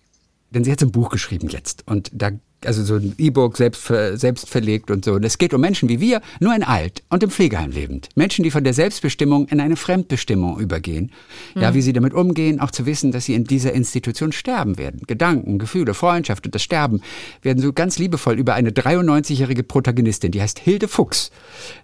denn 0.51 0.63
sie 0.63 0.71
hat 0.71 0.79
so 0.79 0.85
ein 0.85 0.91
Buch 0.91 1.09
geschrieben 1.09 1.49
jetzt. 1.49 1.83
Und 1.87 2.09
da 2.13 2.31
also 2.65 2.83
so 2.83 2.95
ein 2.95 3.13
E-Book 3.17 3.57
selbst, 3.57 3.85
selbst 3.85 4.49
verlegt 4.49 4.89
und 4.89 5.05
so. 5.05 5.13
Und 5.13 5.23
es 5.23 5.37
geht 5.37 5.53
um 5.53 5.61
Menschen 5.61 5.89
wie 5.89 5.99
wir, 5.99 6.21
nur 6.39 6.55
in 6.55 6.63
alt 6.63 7.03
und 7.09 7.21
im 7.21 7.29
Pflegeheim 7.29 7.71
lebend. 7.71 8.09
Menschen, 8.15 8.43
die 8.43 8.51
von 8.51 8.63
der 8.63 8.73
Selbstbestimmung 8.73 9.47
in 9.47 9.59
eine 9.59 9.75
Fremdbestimmung 9.75 10.59
übergehen. 10.59 11.11
Ja, 11.55 11.73
wie 11.73 11.81
sie 11.81 11.93
damit 11.93 12.13
umgehen, 12.13 12.59
auch 12.59 12.71
zu 12.71 12.85
wissen, 12.85 13.11
dass 13.11 13.25
sie 13.25 13.35
in 13.35 13.43
dieser 13.43 13.73
Institution 13.73 14.31
sterben 14.31 14.77
werden. 14.77 15.01
Gedanken, 15.05 15.59
Gefühle, 15.59 15.93
Freundschaft 15.93 16.45
und 16.45 16.55
das 16.55 16.63
Sterben 16.63 17.01
werden 17.41 17.61
so 17.61 17.73
ganz 17.73 17.99
liebevoll 17.99 18.39
über 18.39 18.53
eine 18.55 18.71
93-jährige 18.71 19.63
Protagonistin, 19.63 20.31
die 20.31 20.41
heißt 20.41 20.59
Hilde 20.59 20.87
Fuchs, 20.87 21.31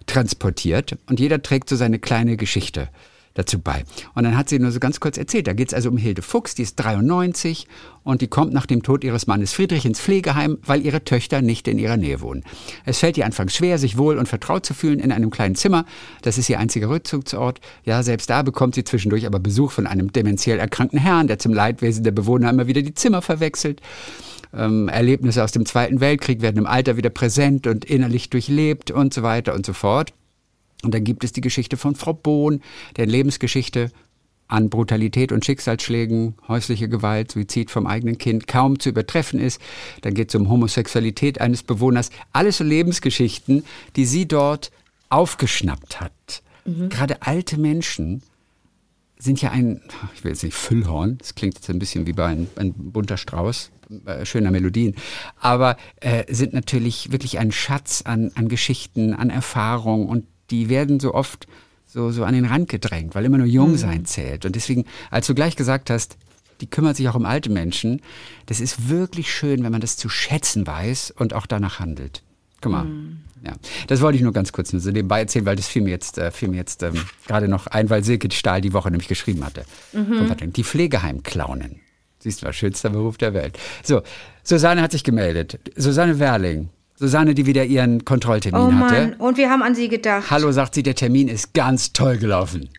transportiert. 0.06 0.96
Und 1.06 1.20
jeder 1.20 1.42
trägt 1.42 1.68
so 1.68 1.76
seine 1.76 1.98
kleine 1.98 2.36
Geschichte 2.36 2.88
dazu 3.34 3.58
bei. 3.58 3.84
Und 4.14 4.24
dann 4.24 4.36
hat 4.36 4.48
sie 4.48 4.58
nur 4.58 4.70
so 4.70 4.80
ganz 4.80 5.00
kurz 5.00 5.18
erzählt. 5.18 5.46
Da 5.46 5.52
geht 5.52 5.68
es 5.68 5.74
also 5.74 5.90
um 5.90 5.96
Hilde 5.96 6.22
Fuchs, 6.22 6.54
die 6.54 6.62
ist 6.62 6.76
93 6.76 7.66
und 8.02 8.20
die 8.20 8.28
kommt 8.28 8.52
nach 8.52 8.66
dem 8.66 8.82
Tod 8.82 9.04
ihres 9.04 9.26
Mannes 9.26 9.52
Friedrich 9.52 9.84
ins 9.84 10.00
Pflegeheim, 10.00 10.58
weil 10.64 10.84
ihre 10.84 11.04
Töchter 11.04 11.42
nicht 11.42 11.68
in 11.68 11.78
ihrer 11.78 11.96
Nähe 11.96 12.20
wohnen. 12.20 12.44
Es 12.84 12.98
fällt 12.98 13.18
ihr 13.18 13.26
anfangs 13.26 13.54
schwer, 13.54 13.78
sich 13.78 13.98
wohl 13.98 14.18
und 14.18 14.28
vertraut 14.28 14.64
zu 14.64 14.74
fühlen 14.74 15.00
in 15.00 15.12
einem 15.12 15.30
kleinen 15.30 15.56
Zimmer. 15.56 15.84
Das 16.22 16.38
ist 16.38 16.48
ihr 16.48 16.58
einziger 16.58 16.88
Rückzugsort. 16.88 17.60
Ja, 17.84 18.02
selbst 18.02 18.30
da 18.30 18.42
bekommt 18.42 18.74
sie 18.74 18.84
zwischendurch 18.84 19.26
aber 19.26 19.40
Besuch 19.40 19.72
von 19.72 19.86
einem 19.86 20.12
dementiell 20.12 20.58
erkrankten 20.58 20.98
Herrn, 20.98 21.26
der 21.26 21.38
zum 21.38 21.52
Leidwesen 21.52 22.04
der 22.04 22.12
Bewohner 22.12 22.50
immer 22.50 22.66
wieder 22.66 22.82
die 22.82 22.94
Zimmer 22.94 23.22
verwechselt. 23.22 23.80
Ähm, 24.56 24.88
Erlebnisse 24.88 25.42
aus 25.42 25.52
dem 25.52 25.66
Zweiten 25.66 26.00
Weltkrieg 26.00 26.40
werden 26.40 26.58
im 26.58 26.66
Alter 26.66 26.96
wieder 26.96 27.10
präsent 27.10 27.66
und 27.66 27.84
innerlich 27.84 28.30
durchlebt 28.30 28.90
und 28.90 29.12
so 29.12 29.22
weiter 29.22 29.54
und 29.54 29.66
so 29.66 29.72
fort. 29.72 30.12
Und 30.84 30.94
dann 30.94 31.04
gibt 31.04 31.24
es 31.24 31.32
die 31.32 31.40
Geschichte 31.40 31.76
von 31.76 31.94
Frau 31.94 32.12
Bohn, 32.12 32.60
deren 32.96 33.10
Lebensgeschichte 33.10 33.90
an 34.46 34.68
Brutalität 34.68 35.32
und 35.32 35.44
Schicksalsschlägen, 35.44 36.34
häusliche 36.48 36.88
Gewalt, 36.88 37.32
Suizid 37.32 37.70
vom 37.70 37.86
eigenen 37.86 38.18
Kind 38.18 38.46
kaum 38.46 38.78
zu 38.78 38.90
übertreffen 38.90 39.40
ist. 39.40 39.60
Dann 40.02 40.14
geht 40.14 40.28
es 40.28 40.34
um 40.34 40.48
Homosexualität 40.48 41.40
eines 41.40 41.62
Bewohners. 41.62 42.10
Alles 42.32 42.58
so 42.58 42.64
Lebensgeschichten, 42.64 43.64
die 43.96 44.04
sie 44.04 44.28
dort 44.28 44.70
aufgeschnappt 45.08 46.00
hat. 46.00 46.42
Gerade 46.64 47.22
alte 47.22 47.58
Menschen 47.58 48.22
sind 49.18 49.40
ja 49.42 49.50
ein, 49.50 49.82
ich 50.14 50.24
will 50.24 50.32
jetzt 50.32 50.42
nicht 50.42 50.54
Füllhorn, 50.54 51.18
das 51.18 51.34
klingt 51.34 51.54
jetzt 51.54 51.68
ein 51.68 51.78
bisschen 51.78 52.06
wie 52.06 52.12
bei 52.12 52.26
ein, 52.26 52.48
ein 52.56 52.72
bunter 52.72 53.16
Strauß 53.16 53.70
äh, 54.06 54.24
schöner 54.24 54.50
Melodien, 54.50 54.94
aber 55.40 55.76
äh, 56.00 56.24
sind 56.32 56.52
natürlich 56.52 57.12
wirklich 57.12 57.38
ein 57.38 57.52
Schatz 57.52 58.02
an, 58.02 58.32
an 58.34 58.48
Geschichten, 58.48 59.14
an 59.14 59.30
Erfahrung 59.30 60.08
und 60.08 60.26
die 60.50 60.68
werden 60.68 61.00
so 61.00 61.14
oft 61.14 61.46
so, 61.86 62.10
so 62.10 62.24
an 62.24 62.34
den 62.34 62.44
Rand 62.44 62.68
gedrängt, 62.68 63.14
weil 63.14 63.24
immer 63.24 63.38
nur 63.38 63.46
Jungsein 63.46 64.04
zählt. 64.04 64.44
Und 64.44 64.56
deswegen, 64.56 64.84
als 65.10 65.26
du 65.26 65.34
gleich 65.34 65.56
gesagt 65.56 65.90
hast, 65.90 66.16
die 66.60 66.66
kümmert 66.66 66.96
sich 66.96 67.08
auch 67.08 67.14
um 67.14 67.24
alte 67.24 67.50
Menschen, 67.50 68.00
das 68.46 68.60
ist 68.60 68.88
wirklich 68.88 69.32
schön, 69.32 69.62
wenn 69.64 69.72
man 69.72 69.80
das 69.80 69.96
zu 69.96 70.08
schätzen 70.08 70.66
weiß 70.66 71.12
und 71.16 71.34
auch 71.34 71.46
danach 71.46 71.78
handelt. 71.78 72.22
Guck 72.60 72.72
mal. 72.72 72.86
Ja, 73.44 73.52
das 73.88 74.00
wollte 74.00 74.16
ich 74.16 74.22
nur 74.22 74.32
ganz 74.32 74.52
kurz 74.52 74.72
nur 74.72 74.80
so 74.80 74.90
nebenbei 74.90 75.20
erzählen, 75.20 75.44
weil 75.44 75.56
das 75.56 75.68
fiel 75.68 75.82
mir 75.82 75.90
jetzt, 75.90 76.16
äh, 76.16 76.30
fiel 76.30 76.48
mir 76.48 76.56
jetzt 76.56 76.82
ähm, 76.82 76.94
gerade 77.26 77.46
noch 77.46 77.66
ein, 77.66 77.90
weil 77.90 78.02
Silke 78.02 78.30
Stahl 78.32 78.62
die 78.62 78.72
Woche 78.72 78.90
nämlich 78.90 79.08
geschrieben 79.08 79.44
hatte. 79.44 79.64
Patrick. 80.28 80.54
Die 80.54 80.64
Pflegeheimclownen. 80.64 81.80
Siehst 82.20 82.40
du, 82.40 82.46
mal, 82.46 82.54
schönster 82.54 82.88
Beruf 82.88 83.18
der 83.18 83.34
Welt. 83.34 83.58
So, 83.82 84.02
Susanne 84.42 84.80
hat 84.80 84.92
sich 84.92 85.04
gemeldet. 85.04 85.60
Susanne 85.76 86.18
Werling. 86.18 86.70
Susanne, 86.96 87.34
die 87.34 87.46
wieder 87.46 87.64
ihren 87.64 88.04
Kontrolltermin 88.04 88.60
Oh 88.60 88.72
hatte. 88.72 88.94
Mann, 88.94 89.12
und 89.14 89.36
wir 89.36 89.50
haben 89.50 89.62
an 89.62 89.74
sie 89.74 89.88
gedacht. 89.88 90.30
Hallo, 90.30 90.52
sagt 90.52 90.74
sie, 90.74 90.82
der 90.82 90.94
Termin 90.94 91.28
ist 91.28 91.52
ganz 91.52 91.92
toll 91.92 92.18
gelaufen. 92.18 92.70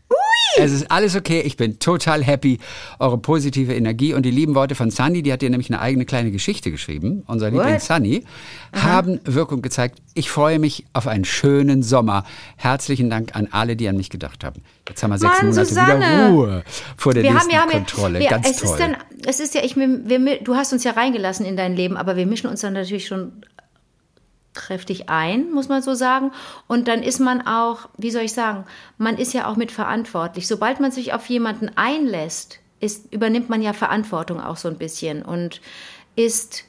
Es 0.58 0.72
ist 0.72 0.90
alles 0.90 1.16
okay, 1.16 1.42
ich 1.42 1.58
bin 1.58 1.80
total 1.80 2.24
happy. 2.24 2.60
Eure 3.00 3.18
positive 3.18 3.74
Energie 3.74 4.14
und 4.14 4.24
die 4.24 4.32
lieben 4.32 4.56
Worte 4.56 4.74
von 4.74 4.90
Sunny, 4.90 5.22
die 5.22 5.34
hat 5.34 5.42
dir 5.42 5.50
nämlich 5.50 5.70
eine 5.70 5.82
eigene 5.82 6.06
kleine 6.06 6.32
Geschichte 6.32 6.72
geschrieben, 6.72 7.24
unser 7.28 7.52
Liebling 7.52 7.80
Sunny, 7.80 8.24
haben 8.74 9.20
Wirkung 9.26 9.62
gezeigt. 9.62 10.02
Ich 10.14 10.30
freue 10.30 10.60
mich 10.60 10.86
auf 10.94 11.08
einen 11.08 11.26
schönen 11.26 11.84
Sommer. 11.84 12.24
Herzlichen 12.56 13.10
Dank 13.10 13.36
an 13.36 13.50
alle, 13.52 13.76
die 13.76 13.90
an 13.90 13.98
mich 13.98 14.10
gedacht 14.10 14.46
haben. 14.46 14.62
Jetzt 14.88 15.04
haben 15.04 15.12
wir 15.12 15.18
sechs 15.18 15.42
Mann, 15.42 15.50
Monate 15.50 15.66
Susanne. 15.66 15.98
wieder 15.98 16.30
Ruhe 16.30 16.64
vor 16.96 17.14
der 17.14 17.24
wir 17.24 17.34
nächsten 17.34 17.54
haben, 17.54 17.70
wir 17.70 17.78
Kontrolle. 17.78 18.20
wir, 18.20 18.30
ganz 18.30 18.50
es 18.50 18.58
toll. 18.58 18.70
Ist 18.70 18.80
dann, 18.80 18.98
es 19.28 19.40
ist 19.42 19.56
ja, 19.56 19.62
ich, 19.64 19.76
wir, 19.76 20.40
du 20.42 20.56
hast 20.56 20.72
uns 20.72 20.86
ja 20.86 20.92
reingelassen 20.92 21.46
in 21.46 21.58
dein 21.58 21.76
Leben, 21.76 21.98
aber 21.98 22.16
wir 22.16 22.26
mischen 22.26 22.48
uns 22.48 22.62
dann 22.62 22.74
natürlich 22.74 23.08
schon 23.08 23.34
kräftig 24.56 25.10
ein, 25.10 25.52
muss 25.52 25.70
man 25.70 25.82
so 25.82 25.94
sagen. 25.94 26.32
Und 26.68 26.88
dann 26.88 27.04
ist 27.04 27.20
man 27.20 27.46
auch, 27.46 27.90
wie 27.98 28.12
soll 28.12 28.24
ich 28.24 28.34
sagen, 28.34 28.66
man 28.98 29.18
ist 29.18 29.34
ja 29.34 29.48
auch 29.48 29.56
mit 29.56 29.72
verantwortlich. 29.72 30.48
Sobald 30.48 30.80
man 30.80 30.92
sich 30.92 31.14
auf 31.14 31.28
jemanden 31.28 31.70
einlässt, 31.76 32.60
ist, 32.80 33.12
übernimmt 33.14 33.50
man 33.50 33.62
ja 33.62 33.74
Verantwortung 33.74 34.42
auch 34.42 34.58
so 34.58 34.68
ein 34.68 34.78
bisschen 34.78 35.22
und 35.22 35.62
ist 36.16 36.64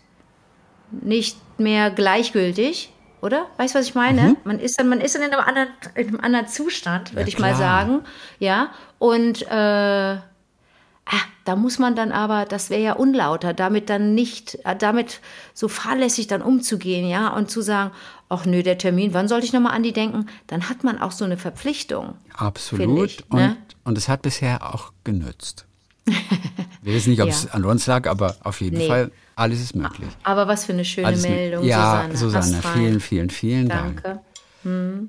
nicht 0.90 1.38
mehr 1.58 1.90
gleichgültig, 1.90 2.92
oder? 3.22 3.46
Weißt 3.56 3.74
du, 3.74 3.78
was 3.78 3.86
ich 3.86 3.94
meine? 3.94 4.36
Man 4.44 4.60
ist 4.60 4.78
dann, 4.78 4.88
man 4.88 5.00
ist 5.00 5.14
dann 5.14 5.22
in 5.22 5.32
einem 5.32 5.40
anderen, 5.40 5.68
in 5.94 6.08
einem 6.08 6.20
anderen 6.20 6.48
Zustand, 6.48 7.14
würde 7.14 7.28
ich 7.28 7.38
mal 7.38 7.54
sagen. 7.54 8.02
Ja. 8.38 8.70
Und 8.98 9.42
äh, 9.50 10.16
Ah, 11.08 11.20
da 11.44 11.54
muss 11.54 11.78
man 11.78 11.94
dann 11.94 12.10
aber, 12.10 12.44
das 12.46 12.68
wäre 12.68 12.82
ja 12.82 12.92
unlauter, 12.94 13.54
damit 13.54 13.88
dann 13.90 14.14
nicht, 14.14 14.58
äh, 14.64 14.74
damit 14.76 15.20
so 15.54 15.68
fahrlässig 15.68 16.26
dann 16.26 16.42
umzugehen, 16.42 17.08
ja, 17.08 17.28
und 17.28 17.48
zu 17.50 17.62
sagen, 17.62 17.92
ach 18.28 18.44
nö, 18.44 18.62
der 18.64 18.76
Termin, 18.76 19.14
wann 19.14 19.28
sollte 19.28 19.46
ich 19.46 19.52
nochmal 19.52 19.72
an 19.74 19.84
die 19.84 19.92
denken? 19.92 20.26
Dann 20.48 20.68
hat 20.68 20.82
man 20.82 21.00
auch 21.00 21.12
so 21.12 21.24
eine 21.24 21.36
Verpflichtung. 21.36 22.14
Absolut. 22.36 23.06
ich, 23.10 23.24
und, 23.30 23.38
ne? 23.38 23.56
und 23.84 23.96
es 23.96 24.08
hat 24.08 24.22
bisher 24.22 24.74
auch 24.74 24.92
genützt. 25.04 25.64
Wir 26.82 26.92
wissen 26.94 27.10
nicht, 27.10 27.22
ob 27.22 27.28
es 27.28 27.44
Ja. 27.44 27.50
an 27.52 27.64
uns 27.64 27.86
lag, 27.86 28.08
aber 28.08 28.34
auf 28.42 28.60
jeden 28.60 28.78
Nee. 28.78 28.88
Fall, 28.88 29.12
alles 29.36 29.60
ist 29.60 29.76
möglich. 29.76 30.08
Aber 30.24 30.48
was 30.48 30.64
für 30.64 30.72
eine 30.72 30.84
schöne 30.84 31.06
Alles 31.08 31.22
Meldung, 31.22 31.64
ja, 31.64 32.08
Susanne. 32.14 32.42
Susanne, 32.50 32.62
vielen, 32.74 33.00
vielen, 33.00 33.30
vielen 33.30 33.68
Dank. 33.68 34.02
Danke. 34.02 34.22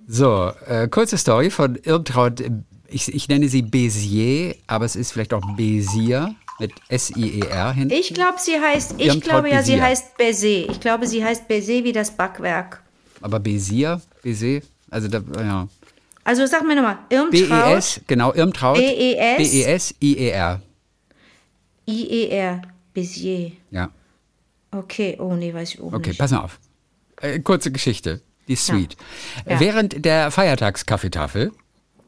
So, 0.08 0.52
äh, 0.68 0.88
kurze 0.88 1.18
Story 1.18 1.50
von 1.50 1.76
Irmtraut. 1.76 2.44
Ich, 2.90 3.14
ich 3.14 3.28
nenne 3.28 3.50
sie 3.50 3.62
Bézier, 3.64 4.56
aber 4.68 4.86
es 4.86 4.96
ist 4.96 5.12
vielleicht 5.12 5.34
auch 5.34 5.42
Bézier 5.58 6.34
mit 6.60 6.72
S-I-E-R 6.88 7.74
hinten. 7.74 7.94
Ich 7.94 8.14
glaube, 8.14 8.38
sie 8.40 8.60
heißt, 8.60 8.96
ich 8.98 9.08
Irmtraut 9.08 9.24
glaube 9.30 9.50
ja, 9.50 9.62
sie 9.62 9.74
Bézier. 9.74 9.82
heißt 9.82 10.18
Baiser. 10.18 10.70
Ich 10.72 10.80
glaube, 10.80 11.08
sie 11.08 11.24
heißt 11.24 11.48
Baiser 11.48 11.84
wie 11.84 11.92
das 11.92 12.12
Backwerk. 12.12 12.82
Aber 13.22 13.38
Bézier, 13.40 14.02
Bézier, 14.24 14.62
also 14.90 15.08
da, 15.08 15.22
ja. 15.40 15.68
Also 16.24 16.46
sag 16.46 16.66
mir 16.66 16.76
nochmal, 16.76 16.98
Irmtraut, 17.10 17.32
B-E-S, 17.50 18.02
genau, 18.08 18.34
Irmtraut. 18.34 18.78
B-E-S? 18.78 19.38
B-E-S-I-E-R. 19.38 20.62
I-E-R, 21.86 22.62
Baiser. 22.94 23.52
Ja, 23.72 23.90
Okay, 24.72 25.16
oh 25.20 25.34
nee, 25.36 25.54
weiß 25.54 25.74
ich 25.76 25.80
auch 25.82 25.94
okay, 25.94 26.10
nicht. 26.10 26.20
pass 26.20 26.32
mal 26.32 26.40
auf. 26.42 26.60
Äh, 27.22 27.40
kurze 27.40 27.72
Geschichte, 27.72 28.22
die 28.48 28.54
ist 28.54 28.66
sweet. 28.66 28.98
Ja. 29.48 29.60
Während 29.60 30.04
der 30.06 30.30
Feiertagskaffeetafel, 30.30 31.52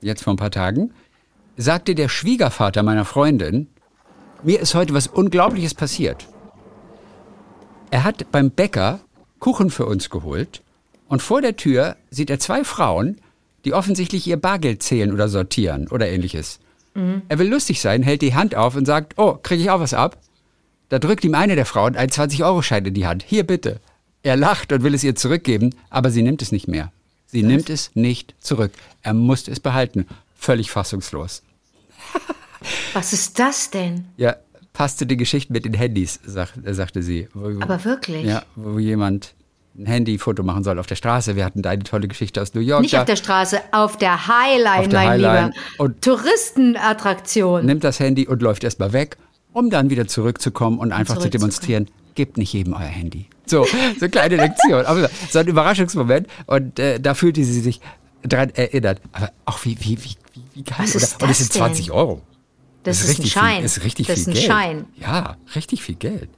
jetzt 0.02 0.24
vor 0.24 0.34
ein 0.34 0.38
paar 0.38 0.52
Tagen, 0.52 0.94
sagte 1.58 1.96
der 1.96 2.10
Schwiegervater 2.10 2.84
meiner 2.84 3.06
Freundin, 3.06 3.68
mir 4.44 4.60
ist 4.60 4.76
heute 4.76 4.94
was 4.94 5.08
Unglaubliches 5.08 5.74
passiert. 5.74 6.28
Er 7.92 8.04
hat 8.04 8.32
beim 8.32 8.52
Bäcker 8.52 9.00
Kuchen 9.40 9.70
für 9.70 9.86
uns 9.86 10.10
geholt 10.10 10.62
und 11.08 11.22
vor 11.22 11.42
der 11.42 11.56
Tür 11.56 11.96
sieht 12.10 12.30
er 12.30 12.40
zwei 12.40 12.64
Frauen, 12.64 13.20
die 13.66 13.74
offensichtlich 13.74 14.28
ihr 14.28 14.38
Bargeld 14.38 14.84
zählen 14.84 15.12
oder 15.12 15.28
sortieren 15.28 15.88
oder 15.88 16.08
ähnliches. 16.08 16.60
Er 17.30 17.40
will 17.40 17.50
lustig 17.50 17.82
sein, 17.82 18.04
hält 18.04 18.22
die 18.22 18.36
Hand 18.36 18.56
auf 18.56 18.76
und 18.76 18.86
sagt, 18.86 19.18
oh, 19.18 19.38
kriege 19.42 19.62
ich 19.62 19.70
auch 19.70 19.80
was 19.80 19.94
ab? 19.94 20.18
Da 20.90 21.00
drückt 21.00 21.24
ihm 21.24 21.36
eine 21.36 21.56
der 21.56 21.66
Frauen 21.66 21.96
einen 21.96 22.10
20-Euro-Schein 22.10 22.86
in 22.86 22.94
die 22.94 23.06
Hand. 23.06 23.24
Hier 23.24 23.46
bitte. 23.46 23.80
Er 24.24 24.36
lacht 24.36 24.72
und 24.74 24.84
will 24.84 24.94
es 24.94 25.04
ihr 25.04 25.16
zurückgeben, 25.16 25.76
aber 25.90 26.10
sie 26.12 26.24
nimmt 26.24 26.42
es 26.42 26.52
nicht 26.52 26.68
mehr. 26.68 26.92
Sie 27.32 27.44
nimmt 27.44 27.70
es 27.70 27.92
nicht 27.94 28.34
zurück. 28.40 28.72
Er 29.04 29.14
musste 29.14 29.52
es 29.52 29.60
behalten. 29.60 30.08
Völlig 30.36 30.72
fassungslos. 30.72 31.44
Was 32.94 33.14
ist 33.14 33.40
das 33.40 33.70
denn? 33.70 34.06
Ja, 34.18 34.36
passte 34.74 35.06
die 35.06 35.16
Geschichte 35.18 35.54
mit 35.54 35.66
den 35.66 35.74
Handys, 35.74 36.20
sag, 36.26 36.54
äh, 36.66 36.74
sagte 36.74 37.04
sie. 37.04 37.28
Aber 37.34 37.86
wirklich? 37.86 38.26
Ja, 38.26 38.44
wo 38.56 38.80
jemand 38.80 39.34
ein 39.78 39.86
Handyfoto 39.86 40.44
machen 40.44 40.64
soll 40.64 40.80
auf 40.80 40.88
der 40.88 40.96
Straße. 40.96 41.36
Wir 41.36 41.46
hatten 41.46 41.62
da 41.62 41.70
eine 41.70 41.84
tolle 41.84 42.08
Geschichte 42.08 42.42
aus 42.42 42.54
New 42.54 42.62
York. 42.62 42.82
Nicht 42.82 42.98
auf 42.98 43.06
der 43.06 43.16
Straße, 43.16 43.62
auf 43.72 43.98
der 43.98 44.28
Highline, 44.28 44.80
Auf 44.80 44.88
der 44.90 45.00
mein 45.00 45.10
Highline. 45.10 45.46
Lieber. 45.54 45.84
Und- 45.84 46.02
Touristenattraktion. 46.02 47.66
nimmt 47.66 47.84
das 47.84 48.00
Handy 48.00 48.28
und 48.28 48.42
läuft 48.42 48.64
erstmal 48.64 48.92
weg, 48.94 49.18
um 49.54 49.70
dann 49.70 49.90
wieder 49.90 50.08
zurückzukommen 50.08 50.80
und 50.80 50.92
einfach 50.92 51.16
zu 51.16 51.20
zurückzukommen. 51.22 51.52
demonstrieren, 51.52 51.88
gebt 52.20 52.38
nicht 52.38 52.52
jedem 52.52 52.74
euer 52.74 52.82
Handy. 52.82 53.28
So, 53.46 53.64
so 53.64 53.78
eine 54.02 54.10
kleine 54.10 54.36
Lektion. 54.36 54.86
Aber 54.86 55.10
so 55.30 55.40
ein 55.40 55.48
Überraschungsmoment 55.48 56.28
und 56.48 56.78
äh, 56.78 57.00
da 57.00 57.14
fühlte 57.14 57.42
sie 57.46 57.62
sich 57.62 57.80
dran 58.24 58.50
erinnert. 58.50 59.00
Aber 59.14 59.32
auch 59.46 59.64
wie, 59.64 59.78
wie, 59.80 59.98
wie, 60.04 60.16
wie, 60.34 60.44
wie 60.54 60.64
geil. 60.64 60.80
Was 60.80 60.96
ist 60.96 61.16
oder? 61.16 61.24
Und 61.24 61.32
es 61.32 61.38
das 61.38 61.48
sind 61.48 61.54
20 61.54 61.86
denn? 61.86 61.96
Euro. 61.96 62.22
Das 62.84 62.98
ist 62.98 63.06
ein 63.06 63.08
richtig 63.08 63.32
Schein. 63.32 63.56
Viel, 63.56 63.66
ist 63.66 63.84
richtig 63.86 64.08
Das 64.08 64.16
viel 64.16 64.22
ist 64.22 64.28
ein 64.28 64.34
Geld. 64.34 64.46
Schein. 64.46 64.86
Ja, 65.00 65.38
richtig 65.56 65.82
viel 65.82 65.96
Geld. 65.96 66.30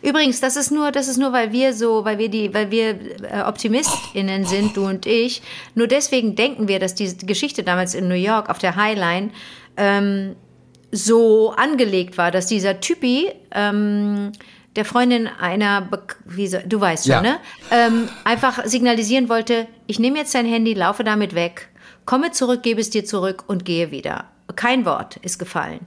Übrigens, 0.00 0.40
das 0.40 0.56
ist 0.56 0.70
nur, 0.70 0.92
das 0.92 1.08
ist 1.08 1.18
nur, 1.18 1.34
weil 1.34 1.52
wir 1.52 1.74
so, 1.74 2.06
weil 2.06 2.16
wir 2.16 2.30
die, 2.30 2.54
weil 2.54 2.70
wir 2.70 2.98
äh, 3.30 3.42
OptimistInnen 3.46 4.46
sind, 4.46 4.78
du 4.78 4.86
und 4.86 5.04
ich. 5.04 5.42
Nur 5.74 5.88
deswegen 5.88 6.36
denken 6.36 6.68
wir, 6.68 6.78
dass 6.78 6.94
diese 6.94 7.16
Geschichte 7.16 7.64
damals 7.64 7.94
in 7.94 8.08
New 8.08 8.14
York 8.14 8.48
auf 8.48 8.56
der 8.56 8.76
Highline 8.76 9.28
ähm, 9.76 10.36
so 10.90 11.50
angelegt 11.50 12.16
war, 12.16 12.30
dass 12.30 12.46
dieser 12.46 12.80
Typi 12.80 13.30
ähm, 13.52 14.32
der 14.76 14.84
Freundin 14.84 15.26
einer, 15.26 15.88
wie 16.24 16.46
so, 16.46 16.58
du 16.64 16.80
weißt 16.80 17.04
schon, 17.06 17.12
Ja. 17.12 17.20
ne? 17.22 17.36
Ähm, 17.70 18.08
einfach 18.24 18.64
signalisieren 18.66 19.28
wollte, 19.28 19.66
ich 19.86 19.98
nehme 19.98 20.18
jetzt 20.18 20.34
dein 20.34 20.46
Handy, 20.46 20.74
laufe 20.74 21.02
damit 21.04 21.34
weg, 21.34 21.68
komme 22.04 22.30
zurück, 22.30 22.62
gebe 22.62 22.80
es 22.80 22.90
dir 22.90 23.04
zurück 23.04 23.44
und 23.46 23.64
gehe 23.64 23.90
wieder. 23.90 24.24
Kein 24.54 24.84
Wort 24.84 25.16
ist 25.16 25.38
gefallen. 25.38 25.80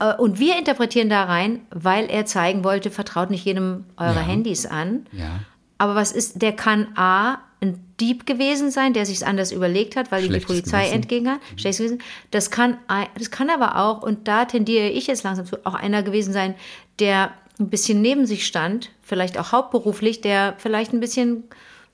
Äh, 0.00 0.14
Und 0.14 0.38
wir 0.38 0.58
interpretieren 0.58 1.08
da 1.08 1.24
rein, 1.24 1.60
weil 1.70 2.06
er 2.06 2.24
zeigen 2.26 2.64
wollte, 2.64 2.90
vertraut 2.90 3.30
nicht 3.30 3.44
jedem 3.44 3.84
eurer 3.96 4.14
Ja. 4.14 4.20
Handys 4.20 4.66
an. 4.66 5.06
Ja. 5.12 5.40
Aber 5.78 5.94
was 5.94 6.10
ist, 6.12 6.42
der 6.42 6.52
kann 6.52 6.88
A, 6.96 7.38
ein 7.60 7.84
Dieb 8.00 8.24
gewesen 8.26 8.70
sein, 8.70 8.92
der 8.92 9.04
sich 9.06 9.26
anders 9.26 9.50
überlegt 9.50 9.96
hat, 9.96 10.12
weil 10.12 10.24
ihm 10.24 10.32
die 10.32 10.38
Polizei 10.40 10.88
entgegen 10.90 11.28
hat. 11.28 11.40
Schlechtes 11.56 11.78
Gewissen. 11.78 12.02
Das 12.30 12.50
kann, 12.52 12.76
das 13.18 13.32
kann 13.32 13.50
aber 13.50 13.76
auch, 13.76 14.02
und 14.02 14.28
da 14.28 14.44
tendiere 14.44 14.88
ich 14.88 15.08
jetzt 15.08 15.24
langsam 15.24 15.44
zu, 15.46 15.56
auch 15.66 15.74
einer 15.74 16.04
gewesen 16.04 16.32
sein, 16.32 16.54
der 17.00 17.32
ein 17.58 17.68
bisschen 17.70 18.00
neben 18.00 18.26
sich 18.26 18.46
stand, 18.46 18.90
vielleicht 19.02 19.38
auch 19.38 19.52
hauptberuflich, 19.52 20.20
der 20.20 20.54
vielleicht 20.58 20.92
ein 20.92 21.00
bisschen 21.00 21.44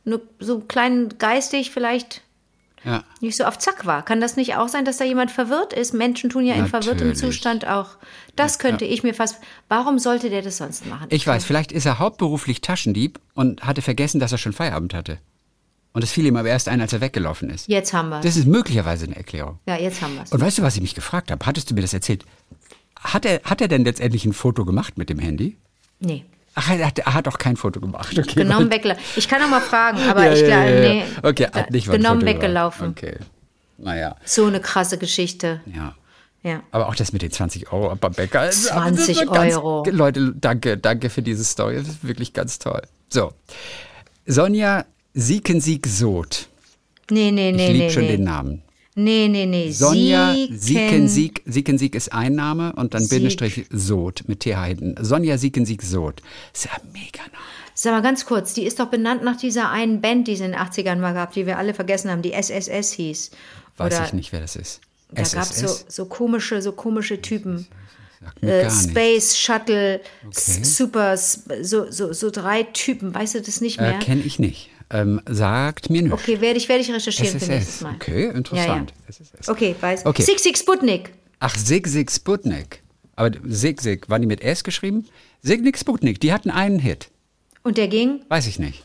nur 0.05 0.21
so 0.39 0.61
klein 0.61 1.15
geistig 1.19 1.71
vielleicht 1.71 2.21
Ja. 2.85 3.03
nicht 3.23 3.37
so 3.39 3.45
auf 3.45 3.59
Zack 3.59 3.87
war. 3.87 4.05
Kann 4.05 4.21
das 4.21 4.37
nicht 4.37 4.57
auch 4.57 4.69
sein, 4.69 4.85
dass 4.85 4.99
da 4.99 5.05
jemand 5.05 5.31
verwirrt 5.31 5.73
ist? 5.73 5.95
Menschen 5.95 6.29
tun 6.29 6.45
ja 6.45 6.55
in 6.55 6.67
verwirrtem 6.67 7.09
Natürlich. 7.09 7.19
Zustand 7.19 7.67
auch. 7.67 7.97
Das 8.37 8.59
könnte 8.59 8.85
ich 8.85 9.03
mir 9.03 9.15
fast. 9.15 9.39
Warum 9.69 9.99
sollte 9.99 10.29
der 10.29 10.43
das 10.43 10.59
sonst 10.59 10.85
machen? 10.87 11.07
Ich 11.09 11.27
weiß, 11.27 11.45
vielleicht 11.47 11.73
ist 11.73 11.87
er 11.87 11.99
hauptberuflich 11.99 12.61
Taschendieb 12.61 13.19
und 13.33 13.63
hatte 13.65 13.81
vergessen, 13.81 14.21
dass 14.21 14.33
er 14.33 14.39
schon 14.39 14.53
Feierabend 14.53 14.93
hatte. 14.93 15.19
Und 15.95 16.03
es 16.03 16.11
fiel 16.11 16.27
ihm 16.27 16.37
aber 16.37 16.49
erst 16.49 16.69
ein, 16.69 16.81
als 16.81 16.93
er 16.93 17.01
weggelaufen 17.01 17.49
ist. 17.49 17.69
Jetzt 17.69 17.95
haben 17.95 18.09
wir 18.11 18.21
Das 18.21 18.37
ist 18.37 18.47
möglicherweise 18.47 19.07
eine 19.07 19.15
Erklärung. 19.17 19.61
Ja, 19.67 19.77
jetzt 19.79 20.03
haben 20.03 20.17
wir 20.17 20.25
es. 20.25 20.33
Und 20.33 20.41
weißt 20.41 20.59
du, 20.59 20.63
was 20.63 20.75
ich 20.75 20.83
mich 20.83 20.95
gefragt 20.97 21.31
habe? 21.31 21.47
Hattest 21.47 21.71
du 21.71 21.75
mir 21.75 21.83
das 21.83 21.95
erzählt? 21.95 22.25
Hat 23.05 23.25
er, 23.25 23.41
hat 23.45 23.61
er 23.61 23.69
denn 23.69 23.85
letztendlich 23.85 24.25
ein 24.25 24.33
Foto 24.33 24.65
gemacht 24.65 24.97
mit 24.99 25.11
dem 25.11 25.19
Handy? 25.19 25.57
Nee. 26.01 26.25
Ach, 26.57 26.71
er 26.71 26.87
hat, 26.87 26.99
er 26.99 27.15
hat 27.15 27.29
auch 27.29 27.39
kein 27.39 27.57
Foto 27.57 27.81
gemacht. 27.81 28.17
Okay, 28.19 28.35
Genommen, 28.43 28.71
weggelaufen. 28.71 29.03
Ich 29.17 29.29
kann 29.29 29.43
auch 29.43 29.49
mal 29.49 29.61
fragen, 29.61 29.99
aber 30.09 30.25
Ja, 30.27 30.33
ich 30.33 30.45
glaube, 30.45 30.63
ja, 30.71 30.83
ja. 30.83 30.89
nee. 30.95 31.05
Okay, 31.23 31.47
hat 31.53 31.71
nicht 31.71 31.91
genommen, 31.91 32.25
weggelaufen. 32.25 32.89
Okay. 32.91 33.17
Naja, 33.79 34.17
So 34.25 34.47
eine 34.47 34.61
krasse 34.61 34.99
Geschichte. 34.99 35.61
ja. 35.75 35.95
Ja. 36.47 36.63
Aber 36.73 36.89
auch 36.89 36.95
das 36.95 37.15
mit 37.15 37.23
den 37.23 37.31
20 37.31 37.73
Euro 37.73 37.97
beim 37.97 38.13
Bäcker. 38.13 38.41
also, 38.41 38.69
20 38.69 39.17
das 39.17 39.27
war 39.29 39.35
ganz- 39.35 39.55
Euro. 39.55 39.83
Leute, 39.91 40.35
danke, 40.35 40.77
danke 40.77 41.09
für 41.09 41.23
diese 41.23 41.43
Story. 41.43 41.77
Das 41.77 41.89
ist 41.89 42.07
wirklich 42.07 42.35
ganz 42.35 42.59
toll. 42.59 42.83
So. 43.09 43.33
Sonja 44.27 44.85
Siekensieg-Soth. 45.15 46.49
Nee, 47.11 47.31
nee, 47.31 47.49
Ich 47.51 47.57
nee, 47.57 47.73
liebe 47.73 47.85
nee. 47.85 47.91
schon 47.91 48.03
nee. 48.03 48.17
den 48.19 48.25
Namen. 48.25 48.63
Nee, 48.97 49.29
nee, 49.29 49.47
nee. 49.47 49.71
Sonja 49.73 50.33
Sieken- 50.35 50.59
Siekensieg, 50.59 51.43
Siekensieg 51.47 51.95
ist 51.97 52.13
ein 52.13 52.35
Name 52.35 52.73
und 52.75 52.95
dann 52.95 53.03
Sieg. 53.03 53.11
Bindestrich 53.11 53.67
Soth 53.71 54.29
mit 54.29 54.41
TH 54.41 54.65
hinten. 54.67 54.95
Sonja 55.05 55.37
Siekensieg-Soth. 55.37 56.23
Ist 56.53 56.67
ja 56.67 56.71
mega 56.93 57.23
Name. 57.23 57.43
Sag 57.75 57.93
mal 57.93 58.03
ganz 58.03 58.25
kurz, 58.25 58.55
die 58.55 58.63
ist 58.65 58.79
doch 58.79 58.87
benannt 58.87 59.25
nach 59.25 59.37
dieser 59.37 59.69
einen 59.71 60.01
Band, 60.01 60.29
die 60.29 60.35
es 60.35 60.41
in 60.41 60.53
den 60.53 60.61
80ern 60.61 60.97
mal 60.97 61.13
gab, 61.13 61.33
die 61.33 61.45
wir 61.45 61.59
alle 61.59 61.75
vergessen 61.75 62.09
haben, 62.09 62.23
die 62.23 62.33
SSS 62.33 62.93
hieß. 62.93 63.31
Weiß 63.79 63.93
Oder 63.95 64.05
ich 64.07 64.13
nicht, 64.13 64.31
wer 64.33 64.41
das 64.41 64.55
ist. 64.55 64.81
Da 65.11 65.23
gab 65.23 65.43
es 65.51 65.59
so, 65.59 65.69
so 65.89 66.05
komische, 66.07 66.63
so 66.63 66.71
komische 66.71 67.21
Typen. 67.21 67.67
Äh. 68.41 68.71
Space 68.71 69.37
Shuttle, 69.37 70.01
Okay. 70.27 70.63
Super, 70.65 71.17
so, 71.17 71.91
so, 71.91 72.13
so 72.13 72.31
drei 72.31 72.63
Typen. 72.63 73.13
Weißt 73.13 73.35
du 73.35 73.43
das 73.43 73.61
nicht 73.61 73.81
Äh, 73.81 73.91
mehr? 73.91 73.99
Kenne 73.99 74.23
ich 74.23 74.39
nicht. 74.39 74.71
Ähm, 74.91 75.21
sagt 75.27 75.91
mir 75.91 76.03
nichts. 76.03 76.15
okay, 76.23 76.41
werde 76.41 76.59
ich, 76.59 76.69
werde 76.69 76.83
ich 76.83 76.91
recherchieren 76.93 77.41
für 77.41 77.47
nächstes 77.47 77.69
SSS. 77.77 77.81
Mal. 77.83 77.95
Okay, 77.95 78.29
interessant. 78.31 78.93
SSS. 79.09 79.49
Okay, 79.49 79.75
weiß. 79.81 80.07
Okay. 80.07 80.23
Six 80.23 80.61
Sputnik. 80.61 81.11
Ach, 81.41 81.57
Sig 81.57 81.87
Sig 81.89 82.11
Sputnik. 82.11 82.83
Aber 83.17 83.31
Sig 83.49 83.81
Sig, 83.81 84.09
waren 84.09 84.21
die 84.23 84.29
mit 84.29 84.43
S 84.43 84.63
geschrieben? 84.63 85.07
Signik 85.43 85.79
Sputnik, 85.79 86.21
die 86.21 86.33
hatten 86.33 86.51
einen 86.51 86.79
Hit. 86.79 87.09
Und 87.63 87.79
der 87.79 87.89
ging 87.89 88.21
Weiß 88.29 88.47
ich 88.47 88.59
nicht. 88.59 88.85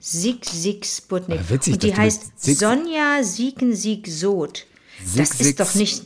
Sig 0.00 0.44
Sig 0.44 0.84
Sputnik. 0.84 1.38
Aber 1.38 1.50
witzig, 1.50 1.74
Und 1.74 1.82
die 1.82 1.94
heißt 1.96 2.40
Sig- 2.42 2.56
Sonja 2.58 3.22
Sieken 3.22 3.74
Sieg 3.74 4.06
Soth. 4.08 4.66
Das 5.16 5.30
Sig- 5.30 5.40
ist 5.48 5.60
doch 5.60 5.74
nicht. 5.74 6.02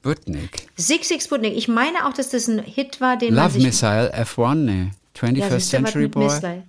Sputnik. 0.00 0.66
Sig 0.76 1.04
Sig 1.04 1.22
Sputnik. 1.22 1.56
Ich 1.56 1.68
meine 1.68 2.06
auch, 2.06 2.12
dass 2.12 2.30
das 2.30 2.48
ein 2.48 2.58
Hit 2.60 3.00
war, 3.00 3.16
den 3.16 3.34
man 3.34 3.52
Love. 3.52 3.62
Missile 3.64 4.12
F1, 4.14 4.54
ne. 4.54 4.90
21st 5.14 5.38
Ja, 5.50 5.58
Century 5.58 6.08
Boy. 6.08 6.24
Missile? 6.24 6.62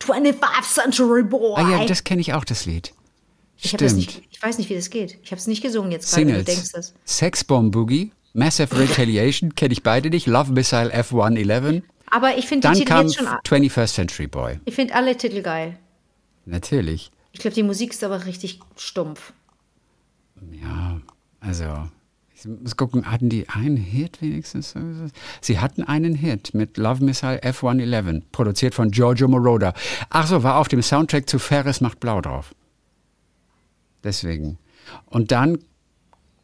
25th 0.00 0.74
Century 0.74 1.22
Boy. 1.22 1.54
Ah 1.56 1.70
ja, 1.70 1.84
das 1.84 2.04
kenne 2.04 2.20
ich 2.20 2.32
auch, 2.34 2.44
das 2.44 2.66
Lied. 2.66 2.92
ich, 3.58 3.70
Stimmt. 3.70 3.96
nicht, 3.96 4.22
ich 4.30 4.42
weiß 4.42 4.58
nicht, 4.58 4.70
wie 4.70 4.74
das 4.74 4.90
geht. 4.90 5.18
Ich 5.22 5.30
habe 5.30 5.38
es 5.38 5.46
nicht 5.46 5.62
gesungen 5.62 5.92
jetzt 5.92 6.12
gerade, 6.14 6.32
du 6.32 6.44
denkst 6.44 6.72
das. 6.72 6.94
Sex 7.04 7.44
Bomb 7.44 7.72
Boogie, 7.72 8.12
Massive 8.32 8.78
Retaliation, 8.78 9.54
kenne 9.54 9.72
ich 9.72 9.82
beide 9.82 10.10
nicht. 10.10 10.26
Love 10.26 10.52
Missile 10.52 10.92
F111. 10.94 11.82
Aber 12.10 12.36
ich 12.36 12.46
finde 12.46 12.68
die 12.68 12.74
Titel 12.74 12.88
kam 12.88 13.06
jetzt 13.06 13.16
schon. 13.16 13.26
21st 13.26 13.94
Century 13.94 14.26
Boy. 14.26 14.60
Ich 14.64 14.74
finde 14.74 14.94
alle 14.94 15.16
Titel 15.16 15.40
geil. 15.42 15.78
Natürlich. 16.44 17.10
Ich 17.32 17.40
glaube, 17.40 17.54
die 17.54 17.62
Musik 17.62 17.92
ist 17.92 18.04
aber 18.04 18.26
richtig 18.26 18.60
stumpf. 18.76 19.32
Ja, 20.60 21.00
also, 21.40 21.88
ich 22.44 22.62
muss 22.62 22.76
gucken, 22.76 23.10
hatten 23.10 23.28
die 23.28 23.48
einen 23.48 23.76
Hit 23.76 24.20
wenigstens? 24.20 24.74
Sie 25.40 25.58
hatten 25.58 25.82
einen 25.82 26.14
Hit 26.14 26.54
mit 26.54 26.76
Love 26.76 27.04
Missile 27.04 27.40
F111, 27.42 28.22
produziert 28.32 28.74
von 28.74 28.90
Giorgio 28.90 29.28
Moroder. 29.28 29.74
Ach 30.10 30.26
so, 30.26 30.42
war 30.42 30.58
auf 30.58 30.68
dem 30.68 30.82
Soundtrack 30.82 31.28
zu 31.28 31.38
Ferris 31.38 31.80
macht 31.80 32.00
blau 32.00 32.20
drauf. 32.20 32.54
Deswegen. 34.04 34.58
Und 35.06 35.30
dann 35.30 35.58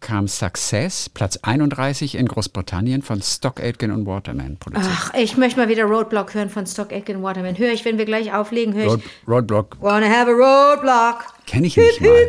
kam 0.00 0.28
Success, 0.28 1.08
Platz 1.08 1.38
31 1.42 2.14
in 2.14 2.26
Großbritannien 2.28 3.02
von 3.02 3.20
Stock 3.20 3.60
Aitken 3.60 3.90
und 3.90 4.06
Waterman 4.06 4.56
produziert. 4.56 4.94
Ach, 4.96 5.14
ich 5.14 5.36
möchte 5.36 5.58
mal 5.58 5.68
wieder 5.68 5.84
Roadblock 5.84 6.34
hören 6.34 6.50
von 6.50 6.66
Stock 6.66 6.92
Aitken 6.92 7.22
Waterman. 7.22 7.58
Höre 7.58 7.72
ich, 7.72 7.84
wenn 7.84 7.98
wir 7.98 8.04
gleich 8.04 8.32
auflegen, 8.32 8.74
höre 8.74 8.86
Road, 8.86 9.00
ich 9.04 9.28
Roadblock 9.28 9.76
Wanna 9.80 10.06
have 10.06 10.30
a 10.30 10.34
Roadblock. 10.34 11.24
kenne 11.46 11.66
ich 11.66 11.76
nicht 11.76 12.00
mal. 12.00 12.28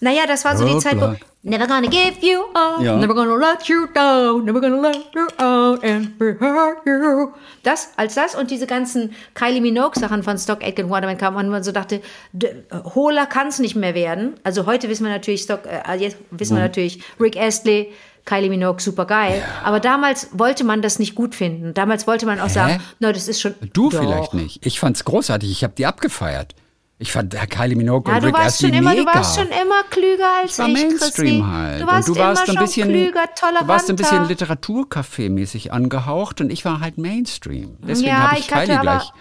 Naja, 0.00 0.26
das 0.26 0.44
war 0.44 0.56
so 0.58 0.66
die 0.66 0.78
Zeit, 0.78 0.96
wo 0.96 1.06
Roadblock. 1.06 1.28
Never 1.48 1.68
gonna 1.68 1.86
give 1.86 2.16
you 2.22 2.40
up, 2.54 2.82
Ja. 2.82 2.96
never 2.96 3.14
gonna 3.14 3.36
let 3.36 3.68
you 3.68 3.86
down, 3.94 4.44
never 4.44 4.60
gonna 4.60 4.80
let 4.80 4.96
you 5.14 5.26
out 5.38 5.84
and 5.84 6.10
hurt 6.18 6.78
you. 6.84 7.28
Das, 7.62 7.90
als 7.96 8.14
das 8.14 8.34
und 8.34 8.50
diese 8.50 8.66
ganzen 8.66 9.14
Kylie 9.34 9.60
Minogue 9.60 9.92
Sachen 9.94 10.24
von 10.24 10.38
Stock 10.38 10.64
Aitken 10.64 10.90
Waterman 10.90 11.18
kamen 11.18 11.36
und 11.36 11.48
man 11.48 11.62
so 11.62 11.70
dachte, 11.70 12.02
äh, 12.42 12.48
hohler 12.96 13.26
kann 13.26 13.46
es 13.46 13.60
nicht 13.60 13.76
mehr 13.76 13.94
werden. 13.94 14.34
Also 14.42 14.66
heute 14.66 14.88
wissen 14.88 15.04
wir 15.04 15.12
natürlich 15.12 15.42
Stock, 15.42 15.60
äh, 15.66 15.94
jetzt 15.98 16.16
wissen 16.32 16.56
wir 16.56 16.62
natürlich 16.62 17.00
Rick 17.20 17.36
Astley, 17.36 17.92
Kylie 18.24 18.50
Minogue, 18.50 18.80
super 18.80 19.04
geil. 19.04 19.40
Aber 19.62 19.78
damals 19.78 20.30
wollte 20.32 20.64
man 20.64 20.82
das 20.82 20.98
nicht 20.98 21.14
gut 21.14 21.36
finden. 21.36 21.74
Damals 21.74 22.08
wollte 22.08 22.26
man 22.26 22.40
auch 22.40 22.48
sagen, 22.48 22.82
no, 22.98 23.12
das 23.12 23.28
ist 23.28 23.40
schon. 23.40 23.54
Du 23.72 23.88
Doch. 23.88 24.00
vielleicht 24.00 24.34
nicht. 24.34 24.66
Ich 24.66 24.80
fand's 24.80 25.04
großartig, 25.04 25.48
ich 25.48 25.62
habe 25.62 25.74
die 25.78 25.86
abgefeiert. 25.86 26.56
Ich 26.98 27.12
fand 27.12 27.32
der 27.34 27.46
Kylie 27.46 27.76
Minogue 27.76 28.10
Ja, 28.10 28.16
und 28.16 28.22
du 28.22 28.26
Rick 28.28 28.36
warst 28.36 28.46
Astley 28.46 28.68
schon 28.70 28.78
immer, 28.78 28.90
mega. 28.94 29.02
du 29.12 29.18
warst 29.18 29.38
schon 29.38 29.48
immer 29.48 29.82
klüger 29.90 30.24
als 30.42 30.52
Ich 30.52 30.58
war 30.58 30.68
ich, 30.68 30.72
Mainstream 30.74 31.42
Chrissy. 31.42 31.44
halt. 31.46 31.82
Du 31.82 31.86
warst, 31.86 32.08
und 32.08 32.16
du 32.16 32.20
warst 32.22 32.48
immer 32.48 32.58
ein 32.60 32.64
bisschen, 32.64 32.88
klüger, 32.88 33.24
du 33.60 33.68
warst 33.68 33.90
ein 33.90 33.96
bisschen. 33.96 34.24
Literaturcafé-mäßig 34.28 35.70
angehaucht 35.72 36.40
und 36.40 36.50
ich 36.50 36.64
war 36.64 36.80
halt 36.80 36.98
Mainstream. 36.98 37.76
Deswegen 37.86 38.08
Ja, 38.08 38.28
habe 38.30 38.38
ich, 38.38 38.46
ich 38.46 38.48
Kylie 38.48 38.74
aber- 38.74 38.82
gleich 38.82 39.12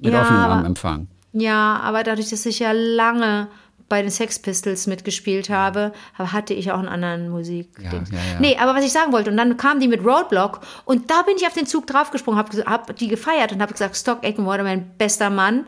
mit 0.00 0.12
Ja, 0.12 0.22
offenen 0.22 0.40
Armen 0.40 0.64
empfangen. 0.64 1.08
Ja, 1.32 1.80
aber 1.82 2.02
dadurch, 2.02 2.30
dass 2.30 2.46
ich 2.46 2.60
ja 2.60 2.72
lange 2.72 3.48
bei 3.90 4.02
den 4.02 4.10
Sex 4.10 4.38
Pistols 4.38 4.86
mitgespielt 4.86 5.48
habe, 5.50 5.92
hatte 6.18 6.52
ich 6.54 6.72
auch 6.72 6.78
einen 6.78 6.88
anderen 6.88 7.28
Musik. 7.30 7.68
Ja, 7.78 7.90
ja, 7.92 7.98
ja. 8.00 8.40
Nee, 8.40 8.56
aber 8.58 8.74
was 8.74 8.84
ich 8.84 8.92
sagen 8.92 9.12
wollte, 9.12 9.30
und 9.30 9.36
dann 9.36 9.56
kam 9.56 9.80
die 9.80 9.88
mit 9.88 10.04
Roadblock 10.04 10.60
und 10.84 11.10
da 11.10 11.22
bin 11.22 11.34
ich 11.36 11.46
auf 11.46 11.54
den 11.54 11.66
Zug 11.66 11.86
draufgesprungen, 11.86 12.38
habe 12.38 12.64
hab 12.64 12.96
die 12.96 13.08
gefeiert 13.08 13.52
und 13.52 13.62
habe 13.62 13.72
gesagt, 13.72 13.96
Stock 13.96 14.24
Aitken 14.24 14.44
Waterman, 14.46 14.90
bester 14.98 15.30
Mann, 15.30 15.64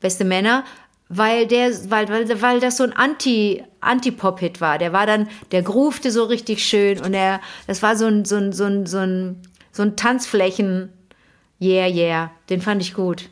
beste 0.00 0.24
Männer, 0.24 0.64
weil 1.16 1.46
der, 1.46 1.70
weil, 1.90 2.08
weil, 2.08 2.42
weil 2.42 2.60
das 2.60 2.76
so 2.76 2.84
ein 2.84 2.92
Anti, 2.92 3.62
Anti-Pop-Hit 3.80 4.60
war. 4.60 4.78
Der 4.78 4.92
war 4.92 5.06
dann, 5.06 5.28
der 5.52 5.62
groovte 5.62 6.10
so 6.10 6.24
richtig 6.24 6.64
schön 6.64 7.00
und 7.00 7.14
er, 7.14 7.40
das 7.66 7.82
war 7.82 7.96
so 7.96 8.06
ein, 8.06 8.24
so 8.24 8.36
ein, 8.36 8.52
so 8.52 8.64
ein, 8.64 8.86
so 8.86 8.98
ein, 8.98 9.42
so 9.70 9.82
ein 9.82 9.96
Tanzflächen, 9.96 10.92
yeah, 11.60 11.86
yeah, 11.86 12.30
den 12.50 12.60
fand 12.60 12.82
ich 12.82 12.94
gut. 12.94 13.28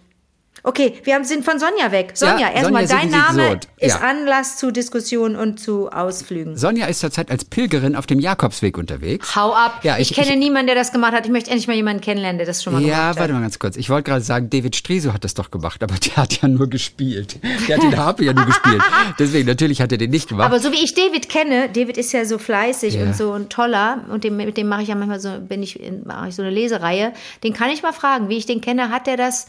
Okay, 0.65 0.95
wir 1.03 1.17
haben, 1.17 1.25
sind 1.25 1.45
von 1.45 1.59
Sonja 1.59 1.91
weg. 1.91 2.13
Sonja, 2.15 2.39
Ja, 2.39 2.51
erstmal 2.53 2.87
dein 2.87 3.11
Name 3.11 3.59
ist 3.79 3.99
Ja. 3.99 4.09
Anlass 4.09 4.59
zu 4.59 4.71
Diskussionen 4.71 5.35
und 5.35 5.59
zu 5.59 5.91
Ausflügen. 5.91 6.57
Sonja 6.57 6.87
ist 6.87 7.01
zurzeit 7.01 7.33
als 7.33 7.45
Pilgerin 7.45 7.97
auf 7.97 8.07
dem 8.07 8.21
Jakobsweg 8.21 8.79
unterwegs. 8.79 9.35
Hau 9.35 9.53
ab. 9.55 9.81
Ja, 9.83 9.99
ich, 9.99 10.13
ich- 10.13 10.17
kenne 10.17 10.35
ich- 10.35 10.39
niemanden, 10.39 10.69
der 10.69 10.77
das 10.77 10.93
gemacht 10.93 11.15
hat. 11.15 11.25
Ich 11.27 11.33
möchte 11.33 11.51
endlich 11.51 11.67
mal 11.67 11.75
jemanden 11.75 12.01
kennenlernen, 12.01 12.39
der 12.39 12.47
das 12.47 12.63
schon 12.63 12.75
mal 12.75 12.79
gemacht 12.79 12.97
Ja, 12.97 13.09
hat. 13.09 13.17
warte 13.19 13.33
mal 13.33 13.41
ganz 13.41 13.59
kurz. 13.59 13.77
Ich 13.77 13.91
wollte 13.91 14.09
gerade 14.11 14.23
sagen, 14.25 14.51
David 14.51 14.77
Striso 14.77 15.13
hat 15.13 15.25
das 15.25 15.35
doch 15.35 15.51
gemacht, 15.51 15.83
aber 15.83 15.97
der 15.97 16.15
hat 16.17 16.41
ja 16.41 16.47
nur 16.47 16.71
gespielt. 16.71 17.41
Der 17.67 17.79
hat 17.79 17.83
den 17.83 17.97
Harpe 17.97 18.25
ja 18.25 18.33
nur 18.33 18.47
gespielt. 18.47 18.81
Deswegen, 19.19 19.49
natürlich 19.49 19.81
hat 19.81 19.91
er 19.91 19.99
den 19.99 20.11
nicht 20.11 20.29
gemacht. 20.29 20.47
Aber 20.47 20.61
so 20.61 20.71
wie 20.71 20.85
ich 20.85 20.95
David 20.95 21.29
kenne, 21.29 21.71
David 21.73 21.97
ist 21.99 22.13
ja 22.13 22.25
so 22.25 22.39
fleißig 22.39 22.95
Ja. 22.95 23.03
und 23.03 23.17
so 23.17 23.33
ein 23.33 23.49
toller 23.49 24.05
und 24.11 24.23
dem, 24.23 24.37
mit 24.37 24.57
dem 24.57 24.69
mache 24.69 24.83
ich 24.83 24.89
ja 24.89 24.95
manchmal 24.95 25.19
so, 25.19 25.41
bin 25.41 25.61
ich, 25.61 25.81
mache 26.05 26.29
ich 26.29 26.37
so 26.37 26.43
eine 26.43 26.53
Lesereihe. 26.53 27.13
Den 27.43 27.53
kann 27.53 27.71
ich 27.71 27.83
mal 27.83 27.93
fragen, 27.93 28.29
wie 28.29 28.37
ich 28.37 28.47
den 28.47 28.61
kenne, 28.61 28.91
hat 28.91 29.09
er 29.09 29.17
das 29.17 29.49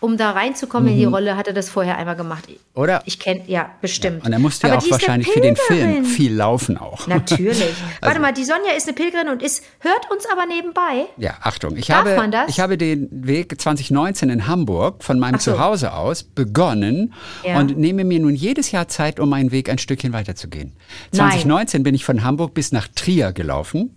um 0.00 0.16
da 0.16 0.30
reinzukommen 0.32 0.90
in 0.92 0.96
die 0.98 1.04
Rolle, 1.04 1.36
hat 1.36 1.46
er 1.46 1.52
das 1.52 1.68
vorher 1.68 1.96
einmal 1.98 2.16
gemacht. 2.16 2.48
Oder? 2.74 3.02
Ich 3.04 3.18
kenne, 3.18 3.42
ja, 3.46 3.70
bestimmt. 3.80 4.24
Und 4.24 4.32
er 4.32 4.38
musste 4.38 4.68
ja 4.68 4.78
auch 4.78 4.90
wahrscheinlich 4.90 5.28
für 5.28 5.40
den 5.40 5.56
Film 5.56 6.04
viel 6.04 6.34
laufen 6.34 6.76
auch. 6.78 7.06
Natürlich. 7.06 7.60
Warte 8.00 8.06
Also- 8.16 8.20
mal, 8.20 8.32
die 8.32 8.44
Sonja 8.44 8.72
ist 8.76 8.86
eine 8.88 8.94
Pilgerin 8.94 9.28
und 9.28 9.42
ist, 9.42 9.62
hört 9.80 10.10
uns 10.10 10.24
aber 10.32 10.46
nebenbei. 10.46 11.06
Ja, 11.18 11.34
Achtung. 11.42 11.76
Ich 11.76 11.86
Darf 11.86 11.98
habe, 11.98 12.16
man 12.16 12.30
das? 12.30 12.48
ich 12.48 12.60
habe 12.60 12.78
den 12.78 13.08
Weg 13.10 13.60
2019 13.60 14.30
in 14.30 14.46
Hamburg 14.46 15.04
von 15.04 15.18
meinem 15.18 15.38
so. 15.38 15.52
Zuhause 15.52 15.92
aus 15.92 16.22
begonnen 16.22 17.12
Ja. 17.44 17.58
und 17.58 17.76
nehme 17.78 18.04
mir 18.04 18.20
nun 18.20 18.34
jedes 18.34 18.70
Jahr 18.72 18.88
Zeit, 18.88 19.20
um 19.20 19.28
meinen 19.28 19.50
Weg 19.52 19.68
ein 19.68 19.78
Stückchen 19.78 20.12
weiterzugehen. 20.12 20.72
Nein. 21.12 21.30
2019 21.32 21.82
bin 21.82 21.94
ich 21.94 22.04
von 22.04 22.24
Hamburg 22.24 22.54
bis 22.54 22.72
nach 22.72 22.88
Trier 22.88 23.32
gelaufen. 23.32 23.96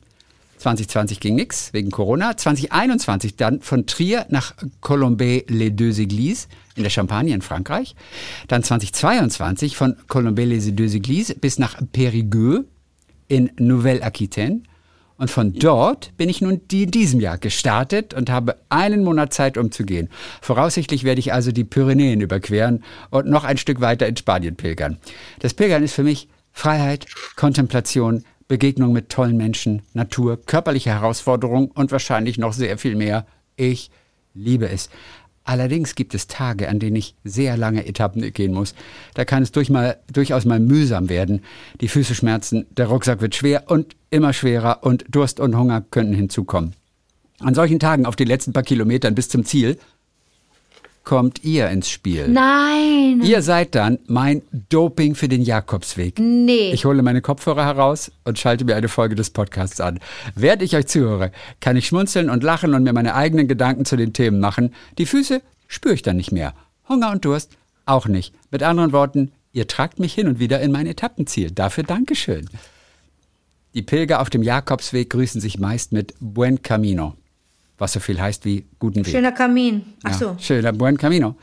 2020 0.63 1.19
ging 1.19 1.35
nix 1.35 1.73
wegen 1.73 1.91
Corona. 1.91 2.37
2021 2.37 3.35
dann 3.35 3.61
von 3.61 3.85
Trier 3.85 4.25
nach 4.29 4.53
Colombey-les-Deux-Églises 4.81 6.47
in 6.75 6.83
der 6.83 6.89
Champagne 6.89 7.33
in 7.33 7.41
Frankreich. 7.41 7.95
Dann 8.47 8.63
2022 8.63 9.75
von 9.75 9.97
Colombey-les-Deux-Églises 10.07 11.39
bis 11.39 11.59
nach 11.59 11.79
Périgueux 11.91 12.63
in 13.27 13.51
Nouvelle-Aquitaine. 13.57 14.63
Und 15.17 15.29
von 15.29 15.53
dort 15.53 16.15
bin 16.17 16.29
ich 16.29 16.41
nun 16.41 16.61
in 16.71 16.91
diesem 16.91 17.19
Jahr 17.19 17.37
gestartet 17.37 18.13
und 18.13 18.29
habe 18.29 18.57
einen 18.69 19.03
Monat 19.03 19.33
Zeit, 19.33 19.57
um 19.57 19.71
zu 19.71 19.83
gehen. 19.83 20.09
Voraussichtlich 20.41 21.03
werde 21.03 21.19
ich 21.19 21.33
also 21.33 21.51
die 21.51 21.63
Pyrenäen 21.63 22.21
überqueren 22.21 22.83
und 23.09 23.27
noch 23.27 23.43
ein 23.43 23.57
Stück 23.57 23.79
weiter 23.79 24.07
in 24.07 24.17
Spanien 24.17 24.55
pilgern. 24.55 24.97
Das 25.39 25.53
Pilgern 25.53 25.83
ist 25.83 25.93
für 25.93 26.03
mich 26.03 26.29
Freiheit, 26.51 27.07
Kontemplation, 27.35 28.23
Begegnung 28.47 28.93
mit 28.93 29.09
tollen 29.09 29.37
Menschen, 29.37 29.81
Natur, 29.93 30.41
körperliche 30.45 30.91
Herausforderung 30.91 31.71
und 31.71 31.91
wahrscheinlich 31.91 32.37
noch 32.37 32.53
sehr 32.53 32.77
viel 32.77 32.95
mehr. 32.95 33.25
Ich 33.55 33.91
liebe 34.33 34.69
es. 34.69 34.89
Allerdings 35.45 35.95
gibt 35.95 36.13
es 36.13 36.27
Tage, 36.27 36.69
an 36.69 36.79
denen 36.79 36.95
ich 36.95 37.15
sehr 37.23 37.57
lange 37.57 37.85
Etappen 37.85 38.31
gehen 38.31 38.53
muss. 38.53 38.73
Da 39.13 39.25
kann 39.25 39.43
es 39.43 39.51
durch 39.51 39.69
mal, 39.69 39.97
durchaus 40.11 40.45
mal 40.45 40.59
mühsam 40.59 41.09
werden. 41.09 41.41
Die 41.81 41.89
Füße 41.89 42.15
schmerzen, 42.15 42.65
der 42.71 42.87
Rucksack 42.87 43.19
wird 43.19 43.35
schwer 43.35 43.65
und 43.67 43.95
immer 44.09 44.31
schwerer 44.31 44.79
und 44.83 45.03
Durst 45.09 45.41
und 45.41 45.57
Hunger 45.57 45.81
könnten 45.81 46.13
hinzukommen. 46.13 46.73
An 47.39 47.55
solchen 47.55 47.79
Tagen 47.79 48.05
auf 48.05 48.15
den 48.15 48.27
letzten 48.27 48.53
paar 48.53 48.63
Kilometern 48.63 49.15
bis 49.15 49.27
zum 49.27 49.43
Ziel 49.43 49.77
kommt 51.03 51.43
ihr 51.43 51.69
ins 51.69 51.89
Spiel. 51.89 52.27
Nein. 52.27 53.21
Ihr 53.23 53.41
seid 53.41 53.75
dann 53.75 53.99
mein 54.07 54.41
Doping 54.69 55.15
für 55.15 55.27
den 55.27 55.41
Jakobsweg. 55.41 56.19
Nee. 56.19 56.71
Ich 56.71 56.85
hole 56.85 57.01
meine 57.01 57.21
Kopfhörer 57.21 57.65
heraus 57.65 58.11
und 58.23 58.39
schalte 58.39 58.65
mir 58.65 58.75
eine 58.75 58.87
Folge 58.87 59.15
des 59.15 59.29
Podcasts 59.29 59.81
an. 59.81 59.99
Während 60.35 60.61
ich 60.61 60.75
euch 60.75 60.87
zuhöre, 60.87 61.31
kann 61.59 61.75
ich 61.75 61.87
schmunzeln 61.87 62.29
und 62.29 62.43
lachen 62.43 62.73
und 62.73 62.83
mir 62.83 62.93
meine 62.93 63.15
eigenen 63.15 63.47
Gedanken 63.47 63.85
zu 63.85 63.97
den 63.97 64.13
Themen 64.13 64.39
machen. 64.39 64.73
Die 64.97 65.05
Füße 65.05 65.41
spüre 65.67 65.93
ich 65.93 66.01
dann 66.01 66.17
nicht 66.17 66.31
mehr. 66.31 66.53
Hunger 66.87 67.11
und 67.11 67.25
Durst 67.25 67.51
auch 67.85 68.07
nicht. 68.07 68.33
Mit 68.51 68.63
anderen 68.63 68.91
Worten, 68.93 69.31
ihr 69.51 69.67
tragt 69.67 69.99
mich 69.99 70.13
hin 70.13 70.27
und 70.27 70.39
wieder 70.39 70.61
in 70.61 70.71
mein 70.71 70.87
Etappenziel. 70.87 71.51
Dafür 71.51 71.83
Dankeschön. 71.83 72.49
Die 73.73 73.81
Pilger 73.81 74.21
auf 74.21 74.29
dem 74.29 74.43
Jakobsweg 74.43 75.09
grüßen 75.09 75.41
sich 75.41 75.57
meist 75.57 75.91
mit 75.91 76.13
Buen 76.19 76.61
Camino, 76.61 77.15
was 77.83 77.91
so 77.93 77.99
viel 77.99 78.19
heißt 78.19 78.45
wie 78.45 78.65
guten 78.79 79.05
Weg. 79.05 79.13
Schöner 79.13 79.33
Kamin. 79.33 79.83
Ach 80.03 80.11
Ja, 80.11 80.17
so. 80.17 80.35
schöner 80.39 80.71
Buen 80.71 80.97
Camino. 80.97 81.35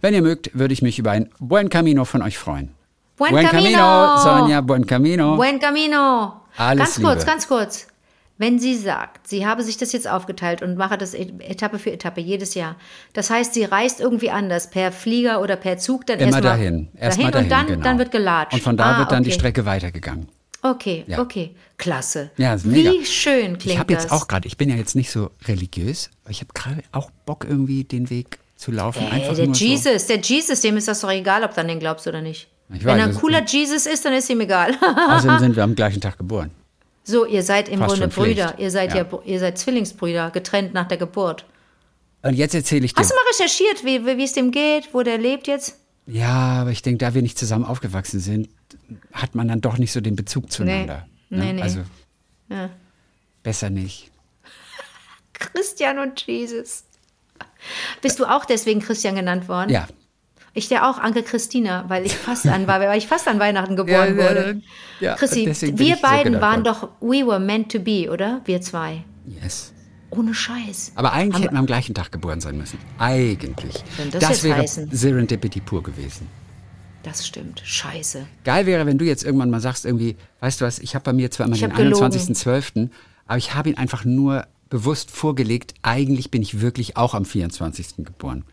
Wenn 0.00 0.12
ihr 0.12 0.22
mögt, 0.22 0.50
würde 0.52 0.74
ich 0.74 0.82
mich 0.82 0.98
über 0.98 1.12
ein 1.12 1.30
Buen 1.38 1.68
Camino 1.70 2.04
von 2.04 2.20
euch 2.20 2.36
freuen. 2.36 2.70
Buen 3.16 3.46
Camino. 3.46 4.16
Sonja, 4.18 4.60
Buen 4.60 4.84
Camino. 4.86 5.36
Buen 5.36 5.60
Camino. 5.60 6.32
Alles 6.56 6.96
ganz 6.96 7.00
kurz, 7.00 7.18
Liebe. 7.20 7.26
ganz 7.30 7.48
kurz. 7.48 7.86
Wenn 8.36 8.58
sie 8.58 8.74
sagt, 8.74 9.28
sie 9.28 9.46
habe 9.46 9.62
sich 9.62 9.76
das 9.76 9.92
jetzt 9.92 10.08
aufgeteilt 10.08 10.60
und 10.60 10.76
mache 10.76 10.98
das 10.98 11.14
Et- 11.14 11.40
Etappe 11.40 11.78
für 11.78 11.92
Etappe 11.92 12.20
jedes 12.20 12.54
Jahr. 12.54 12.74
Das 13.12 13.30
heißt, 13.30 13.54
sie 13.54 13.62
reist 13.62 14.00
irgendwie 14.00 14.30
anders, 14.30 14.70
per 14.70 14.90
Flieger 14.90 15.40
oder 15.40 15.54
per 15.54 15.78
Zug, 15.78 16.06
dann 16.06 16.18
erstmal 16.18 16.42
dahin. 16.42 16.88
Erstmal 16.98 17.30
dahin, 17.30 17.44
und 17.44 17.52
dann, 17.52 17.66
genau. 17.68 17.82
dann 17.84 17.98
wird 17.98 18.10
gelatscht. 18.10 18.54
Und 18.54 18.62
von 18.62 18.76
da 18.76 18.96
ah, 18.96 18.98
wird 18.98 19.12
dann 19.12 19.22
die 19.22 19.30
okay. 19.30 19.38
Strecke 19.38 19.64
weitergegangen. 19.64 20.26
Okay, 20.64 21.04
Ja. 21.06 21.20
okay. 21.20 21.54
Klasse. 21.76 22.30
Ja, 22.38 22.54
ist 22.54 22.64
mega. 22.64 22.90
Wie 22.90 23.04
schön 23.04 23.58
klingt 23.58 23.66
Ich 23.66 23.78
habe 23.78 23.92
jetzt 23.92 24.06
das. 24.06 24.12
auch 24.12 24.26
gerade, 24.28 24.48
ich 24.48 24.56
bin 24.56 24.70
ja 24.70 24.76
jetzt 24.76 24.94
nicht 24.96 25.10
so 25.10 25.30
religiös, 25.46 26.08
aber 26.22 26.30
ich 26.30 26.40
habe 26.40 26.52
gerade 26.54 26.82
auch 26.92 27.10
Bock 27.26 27.44
irgendwie 27.48 27.84
den 27.84 28.08
Weg 28.08 28.38
zu 28.56 28.70
laufen. 28.70 29.02
Ey, 29.02 29.10
Einfach 29.22 29.34
der 29.36 29.46
nur 29.46 29.54
so. 29.54 29.64
Jesus, 29.64 30.06
der 30.06 30.20
Jesus, 30.20 30.60
dem 30.62 30.76
ist 30.78 30.88
das 30.88 31.00
doch 31.00 31.10
egal, 31.10 31.44
ob 31.44 31.54
du 31.54 31.60
an 31.60 31.68
den 31.68 31.78
glaubst 31.80 32.06
oder 32.06 32.22
nicht. 32.22 32.48
Ich 32.72 32.82
Wenn 32.82 32.94
weiß, 32.94 32.98
er 33.00 33.04
ein 33.08 33.14
cooler 33.14 33.44
Jesus 33.44 33.84
ist, 33.84 34.04
dann 34.06 34.14
ist 34.14 34.30
ihm 34.30 34.40
egal. 34.40 34.74
Außerdem 35.10 35.38
sind 35.38 35.56
wir 35.56 35.64
am 35.64 35.74
gleichen 35.74 36.00
Tag 36.00 36.16
geboren. 36.16 36.50
so, 37.02 37.26
ihr 37.26 37.42
seid 37.42 37.68
im 37.68 37.80
Fast 37.80 37.96
Grunde. 37.96 38.08
Brüder. 38.08 38.54
Ihr 38.58 38.70
seid 38.70 38.94
ja. 38.94 39.02
Ja. 39.04 39.18
ihr 39.26 39.38
seid 39.40 39.58
Zwillingsbrüder, 39.58 40.30
getrennt 40.30 40.72
nach 40.72 40.88
der 40.88 40.96
Geburt. 40.96 41.44
Und 42.22 42.32
jetzt 42.34 42.54
erzähle 42.54 42.86
ich 42.86 42.94
dir. 42.94 43.00
Hast 43.00 43.10
du 43.10 43.14
mal 43.16 43.22
recherchiert, 43.32 43.84
wie 43.84 44.16
wie 44.16 44.24
es 44.24 44.32
dem 44.32 44.50
geht, 44.50 44.88
wo 44.94 45.02
der 45.02 45.18
lebt 45.18 45.46
jetzt? 45.46 45.76
Ja, 46.06 46.60
aber 46.62 46.70
ich 46.70 46.80
denke, 46.80 46.98
da 47.04 47.12
wir 47.12 47.20
nicht 47.20 47.38
zusammen 47.38 47.66
aufgewachsen 47.66 48.20
sind, 48.20 48.48
hat 49.12 49.34
man 49.34 49.48
dann 49.48 49.60
doch 49.60 49.78
nicht 49.78 49.92
so 49.92 50.00
den 50.00 50.16
Bezug 50.16 50.50
zueinander. 50.50 51.06
Nee, 51.30 51.38
ne? 51.38 51.52
nee. 51.54 51.62
Also 51.62 51.80
Ja. 52.48 52.70
besser 53.42 53.70
nicht. 53.70 54.10
Christian 55.32 55.98
und 55.98 56.20
Jesus. 56.26 56.84
Bist 58.02 58.18
du 58.20 58.26
auch 58.26 58.44
deswegen 58.44 58.80
Christian 58.80 59.14
genannt 59.14 59.48
worden? 59.48 59.70
Ja. 59.70 59.86
Ich 60.56 60.68
der 60.68 60.88
auch, 60.88 60.98
Anke 60.98 61.24
Christina, 61.24 61.84
weil 61.88 62.06
ich 62.06 62.14
fast 62.16 62.46
an 62.46 62.68
war, 62.68 62.78
weil 62.78 62.96
ich 62.96 63.08
fast 63.08 63.26
an 63.26 63.40
Weihnachten 63.40 63.74
geboren 63.74 64.16
Ja, 64.16 64.22
wurde. 64.30 64.62
ja, 65.00 65.16
bin 65.16 65.78
wir 65.78 65.96
so 65.96 66.02
beiden 66.02 66.34
genannt 66.34 66.42
waren 66.42 66.64
worden. 66.64 66.64
doch, 66.64 66.88
we 67.00 67.26
were 67.26 67.40
meant 67.40 67.72
to 67.72 67.80
be, 67.80 68.08
oder? 68.08 68.40
Wir 68.44 68.60
zwei. 68.60 69.02
Yes. 69.42 69.72
Ohne 70.10 70.32
Scheiß. 70.32 70.92
Aber 70.94 71.12
eigentlich 71.12 71.34
Haben 71.34 71.42
hätten 71.42 71.54
wir 71.54 71.58
am 71.58 71.66
gleichen 71.66 71.94
Tag 71.94 72.12
geboren 72.12 72.40
sein 72.40 72.56
müssen. 72.56 72.78
Eigentlich. 72.98 73.82
Das 74.12 74.28
jetzt 74.28 74.44
wäre 74.44 74.58
heißen. 74.58 74.88
Serendipity 74.92 75.60
pur 75.60 75.82
gewesen. 75.82 76.28
Das 77.04 77.26
stimmt. 77.26 77.62
Scheiße. 77.64 78.26
Geil 78.44 78.66
wäre, 78.66 78.86
wenn 78.86 78.98
du 78.98 79.04
jetzt 79.04 79.24
irgendwann 79.24 79.50
mal 79.50 79.60
sagst, 79.60 79.84
irgendwie, 79.84 80.16
weißt 80.40 80.60
du 80.60 80.64
was, 80.64 80.78
ich 80.80 80.94
habe 80.94 81.04
bei 81.04 81.12
mir 81.12 81.30
zwar 81.30 81.46
immer 81.46 81.54
Ich 81.54 81.60
den 81.62 81.70
hab 81.70 81.76
gelogen. 81.78 82.04
21.12., 82.12 82.88
aber 83.26 83.38
ich 83.38 83.54
habe 83.54 83.68
ihn 83.70 83.76
einfach 83.78 84.04
nur 84.04 84.46
bewusst 84.70 85.10
vorgelegt, 85.10 85.74
eigentlich 85.82 86.30
bin 86.30 86.42
ich 86.42 86.60
wirklich 86.60 86.96
auch 86.96 87.14
am 87.14 87.24
24. 87.24 87.96
geboren. 87.98 88.44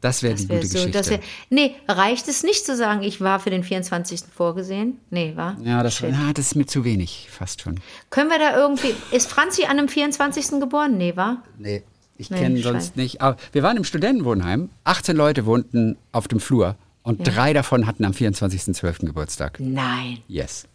Das 0.00 0.22
wäre 0.22 0.34
die 0.34 0.48
wär 0.48 0.56
gute 0.60 0.68
so, 0.68 0.78
Geschichte. 0.86 1.10
wär, 1.10 1.20
nee, 1.50 1.74
reicht 1.86 2.26
es 2.28 2.42
nicht 2.42 2.64
zu 2.64 2.74
sagen, 2.74 3.02
ich 3.02 3.20
war 3.20 3.38
für 3.38 3.50
den 3.50 3.62
24. 3.62 4.20
vorgesehen? 4.34 4.96
Nee, 5.10 5.32
war? 5.36 5.58
ja, 5.62 5.82
das, 5.82 6.00
na, 6.00 6.32
das 6.32 6.46
ist 6.46 6.54
mir 6.54 6.64
zu 6.66 6.84
wenig, 6.84 7.28
fast 7.30 7.60
schon. 7.60 7.78
Können 8.08 8.30
wir 8.30 8.38
da 8.38 8.56
irgendwie. 8.56 8.94
Ist 9.12 9.28
Franzi 9.28 9.64
an 9.64 9.78
einem 9.78 9.88
24. 9.88 10.58
geboren? 10.58 10.96
Nee, 10.96 11.16
war? 11.16 11.42
Nee, 11.58 11.82
ich 12.16 12.30
Nee, 12.30 12.38
kenne 12.38 12.62
sonst 12.62 12.96
nicht. 12.96 13.20
Aber 13.20 13.36
wir 13.52 13.62
waren 13.62 13.76
im 13.76 13.84
Studentenwohnheim, 13.84 14.70
18 14.84 15.14
Leute 15.16 15.44
wohnten 15.44 15.98
auf 16.12 16.28
dem 16.28 16.40
Flur 16.40 16.76
und 17.02 17.18
drei 17.26 17.52
davon 17.52 17.86
hatten 17.86 18.04
am 18.04 18.12
24.12. 18.12 19.06
Geburtstag. 19.06 19.58
Nein. 19.60 20.18
Yes. 20.28 20.66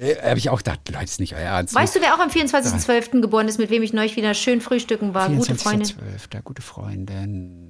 Äh, 0.00 0.16
Habe 0.22 0.38
ich 0.38 0.48
auch 0.50 0.58
gedacht, 0.58 0.80
Leute, 0.90 1.04
ist 1.04 1.20
nicht 1.20 1.34
euer 1.34 1.40
Ernst. 1.40 1.74
Weißt 1.74 1.94
du, 1.96 2.00
wer 2.00 2.14
auch 2.14 2.18
am 2.18 2.30
24.12. 2.30 3.20
geboren 3.20 3.46
ist, 3.48 3.58
mit 3.58 3.70
wem 3.70 3.82
ich 3.82 3.92
neulich 3.92 4.16
wieder 4.16 4.32
schön 4.34 4.60
frühstücken 4.60 5.14
war? 5.14 5.28
Gute 5.28 5.54
Freundin. 5.54 5.86
24.12., 5.86 6.42
gute 6.42 6.62
Freundin. 6.62 7.68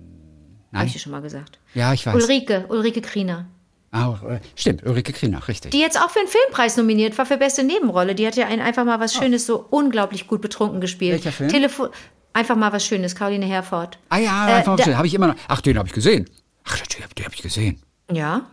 Habe 0.73 0.87
ich 0.87 0.93
dir 0.95 0.99
schon 1.01 1.13
mal 1.13 1.21
gesagt. 1.23 1.59
Ja, 1.75 1.93
ich 1.93 2.07
weiß. 2.07 2.15
Ulrike, 2.15 2.65
Ulrike 2.69 3.03
Kriener. 3.03 3.47
Auch, 3.91 4.23
äh, 4.23 4.41
stimmt, 4.57 4.85
Ulrike 4.87 5.13
Krienach, 5.13 5.49
richtig. 5.49 5.71
Die 5.73 5.81
jetzt 5.81 6.01
auch 6.01 6.09
für 6.09 6.21
einen 6.21 6.29
Filmpreis 6.29 6.79
nominiert 6.79 7.19
war 7.19 7.27
für 7.27 7.37
beste 7.37 7.63
Nebenrolle. 7.63 8.15
Die 8.15 8.27
hat 8.27 8.37
ja 8.37 8.47
ein, 8.47 8.61
einfach 8.61 8.87
mal 8.87 8.99
was 9.01 9.13
Schönes, 9.15 9.45
so 9.45 9.67
unglaublich 9.69 10.27
gut 10.29 10.41
betrunken 10.41 10.81
gespielt. 10.81 11.13
Welcher 11.17 11.33
Film? 11.33 11.51
Telefon 11.51 11.91
einfach 12.33 12.57
mal 12.57 12.73
was 12.73 12.87
Schönes, 12.87 13.15
Caroline 13.15 13.45
Herford. 13.45 13.99
ah 14.09 14.17
ja, 14.17 14.49
Äh, 14.49 14.53
einfach 14.55 14.77
da- 14.77 14.85
schön. 14.85 14.97
Habe 14.97 15.07
ich 15.07 15.13
immer 15.15 15.27
noch. 15.27 15.35
Ach, 15.47 15.61
den 15.61 15.77
habe 15.77 15.89
ich 15.89 15.93
gesehen. 15.95 16.25
Ach, 16.65 16.79
den, 16.79 17.03
den 17.19 17.25
habe 17.27 17.35
ich 17.35 17.43
gesehen. 17.43 17.83
Ja, 18.15 18.47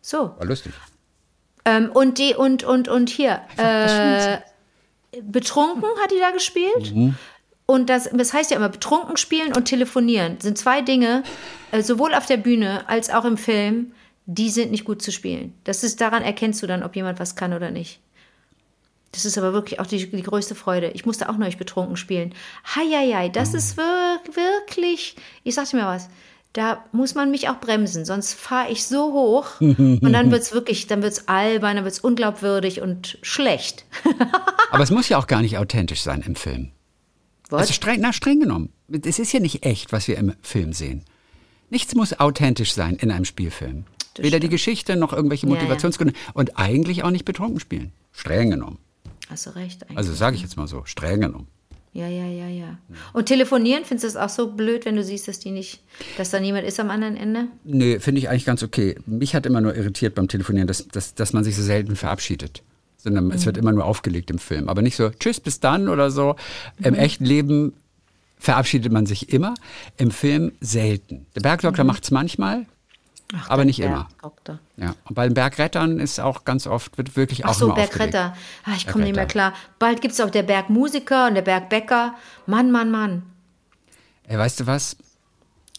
so. 0.00 0.34
War 0.36 0.46
lustig. 0.46 0.72
Ähm, 1.64 1.90
und 1.92 2.18
die, 2.18 2.34
und, 2.34 2.62
und, 2.64 2.88
und 2.88 3.08
hier, 3.08 3.40
äh, 3.56 4.38
betrunken 5.22 5.88
hat 6.02 6.10
die 6.10 6.20
da 6.20 6.30
gespielt. 6.30 6.94
Mhm. 6.94 7.14
Und 7.66 7.88
das, 7.88 8.10
das 8.12 8.32
heißt 8.32 8.50
ja 8.50 8.58
immer, 8.58 8.68
betrunken 8.68 9.16
spielen 9.16 9.54
und 9.56 9.64
telefonieren 9.64 10.38
sind 10.40 10.58
zwei 10.58 10.82
Dinge, 10.82 11.22
äh, 11.72 11.82
sowohl 11.82 12.14
auf 12.14 12.26
der 12.26 12.36
Bühne 12.36 12.86
als 12.88 13.08
auch 13.08 13.24
im 13.24 13.38
Film, 13.38 13.92
die 14.26 14.50
sind 14.50 14.70
nicht 14.70 14.84
gut 14.84 15.00
zu 15.00 15.12
spielen. 15.12 15.54
Das 15.64 15.82
ist, 15.82 16.00
daran 16.00 16.22
erkennst 16.22 16.62
du 16.62 16.66
dann, 16.66 16.82
ob 16.82 16.94
jemand 16.96 17.20
was 17.20 17.36
kann 17.36 17.54
oder 17.54 17.70
nicht. 17.70 18.00
Das 19.12 19.24
ist 19.24 19.38
aber 19.38 19.52
wirklich 19.52 19.80
auch 19.80 19.86
die, 19.86 20.10
die 20.10 20.22
größte 20.22 20.54
Freude. 20.54 20.90
Ich 20.90 21.06
musste 21.06 21.28
auch 21.28 21.36
neulich 21.36 21.56
betrunken 21.56 21.96
spielen. 21.96 22.34
Heieiei, 22.74 23.28
das 23.28 23.54
ist 23.54 23.76
wir, 23.76 24.20
wirklich, 24.32 25.16
ich 25.44 25.54
sagte 25.54 25.76
mir 25.76 25.86
was, 25.86 26.08
da 26.54 26.84
muss 26.92 27.14
man 27.14 27.30
mich 27.32 27.48
auch 27.48 27.58
bremsen, 27.58 28.04
sonst 28.04 28.32
fahre 28.32 28.70
ich 28.70 28.86
so 28.86 29.12
hoch 29.12 29.60
und 29.60 30.12
dann 30.12 30.30
wird 30.30 30.42
es 30.42 30.52
wirklich, 30.54 30.86
dann 30.86 31.02
wird 31.02 31.12
es 31.12 31.28
albern, 31.28 31.76
dann 31.76 31.84
wird 31.84 31.94
es 31.94 32.00
unglaubwürdig 32.00 32.80
und 32.80 33.18
schlecht. 33.22 33.84
Aber 34.70 34.82
es 34.82 34.90
muss 34.90 35.08
ja 35.08 35.18
auch 35.18 35.26
gar 35.26 35.42
nicht 35.42 35.58
authentisch 35.58 36.02
sein 36.02 36.22
im 36.22 36.36
Film. 36.36 36.70
Was? 37.50 37.62
Also 37.62 37.72
streng, 37.74 38.00
na, 38.00 38.12
streng 38.12 38.40
genommen. 38.40 38.72
Es 39.04 39.18
ist 39.18 39.32
ja 39.32 39.40
nicht 39.40 39.66
echt, 39.66 39.92
was 39.92 40.08
wir 40.08 40.16
im 40.16 40.32
Film 40.42 40.72
sehen. 40.72 41.04
Nichts 41.70 41.94
muss 41.94 42.18
authentisch 42.20 42.72
sein 42.72 42.96
in 42.96 43.10
einem 43.10 43.24
Spielfilm. 43.24 43.84
Das 44.14 44.24
Weder 44.24 44.38
die 44.38 44.46
stimmt. 44.46 44.52
Geschichte 44.52 44.96
noch 44.96 45.12
irgendwelche 45.12 45.46
Ja, 45.46 45.52
ja. 45.52 45.58
Motivationsgründe. 45.58 46.14
Und 46.34 46.56
eigentlich 46.56 47.02
auch 47.02 47.10
nicht 47.10 47.24
betrunken 47.24 47.58
spielen. 47.58 47.92
Streng 48.12 48.50
genommen. 48.50 48.78
Hast 49.28 49.46
du 49.46 49.50
recht. 49.56 49.82
Eigentlich. 49.82 49.98
Also 49.98 50.14
sage 50.14 50.36
ich 50.36 50.42
jetzt 50.42 50.56
mal 50.56 50.68
so, 50.68 50.84
streng 50.84 51.20
genommen. 51.20 51.48
Ja, 51.94 52.08
ja, 52.08 52.26
ja, 52.26 52.48
ja. 52.48 52.78
Und 53.12 53.26
telefonieren, 53.26 53.84
findest 53.84 54.02
du 54.02 54.08
das 54.08 54.16
auch 54.16 54.28
so 54.28 54.50
blöd, 54.50 54.84
wenn 54.84 54.96
du 54.96 55.04
siehst, 55.04 55.28
dass 55.28 55.38
die 55.38 55.52
nicht, 55.52 55.80
dass 56.18 56.30
da 56.30 56.40
niemand 56.40 56.66
ist 56.66 56.80
am 56.80 56.90
anderen 56.90 57.16
Ende? 57.16 57.46
Nee, 57.62 58.00
finde 58.00 58.18
ich 58.18 58.28
eigentlich 58.28 58.44
ganz 58.44 58.64
okay. 58.64 58.96
Mich 59.06 59.36
hat 59.36 59.46
immer 59.46 59.60
nur 59.60 59.76
irritiert 59.76 60.16
beim 60.16 60.26
Telefonieren, 60.26 60.66
dass, 60.66 60.88
dass, 60.88 61.14
dass 61.14 61.32
man 61.32 61.44
sich 61.44 61.54
so 61.54 61.62
selten 61.62 61.94
verabschiedet. 61.94 62.64
Sondern 62.96 63.30
es 63.30 63.46
wird 63.46 63.56
immer 63.56 63.70
nur 63.70 63.84
aufgelegt 63.84 64.30
im 64.30 64.38
Film. 64.38 64.68
Aber 64.68 64.82
nicht 64.82 64.96
so, 64.96 65.10
tschüss, 65.10 65.38
bis 65.38 65.60
dann 65.60 65.88
oder 65.88 66.10
so. 66.10 66.34
Im 66.82 66.94
echten 66.94 67.24
Leben 67.24 67.74
verabschiedet 68.38 68.90
man 68.90 69.06
sich 69.06 69.32
immer, 69.32 69.54
im 69.96 70.10
Film 70.10 70.52
selten. 70.60 71.26
Der 71.36 71.42
Bergdoktor 71.42 71.84
macht 71.84 72.02
es 72.02 72.10
manchmal, 72.10 72.66
aber 73.48 73.58
der 73.58 73.64
nicht 73.66 73.80
immer. 73.80 74.04
Bergdoktor. 74.04 74.58
Ja. 74.76 74.94
Und 75.04 75.14
bei 75.14 75.26
den 75.26 75.34
Bergrettern 75.34 75.98
ist 75.98 76.20
auch 76.20 76.44
ganz 76.44 76.66
oft, 76.66 76.98
wird 76.98 77.16
wirklich 77.16 77.44
auch 77.44 77.50
Ach 77.50 77.54
so, 77.54 77.64
immer 77.66 77.74
aufgelegt. 77.74 78.12
Bergretter. 78.12 78.36
Ah, 78.64 78.72
ich 78.76 78.86
komme 78.86 79.04
nicht 79.04 79.16
mehr 79.16 79.26
klar. 79.26 79.54
Bald 79.78 80.00
gibt 80.00 80.14
es 80.14 80.20
auch 80.20 80.30
der 80.30 80.42
Bergmusiker 80.42 81.28
und 81.28 81.34
der 81.34 81.42
Bergbäcker. 81.42 82.14
Mann, 82.46 82.70
Mann, 82.70 82.90
Mann. 82.90 83.22
Ey, 84.24 84.38
weißt 84.38 84.60
du 84.60 84.66
was? 84.66 84.96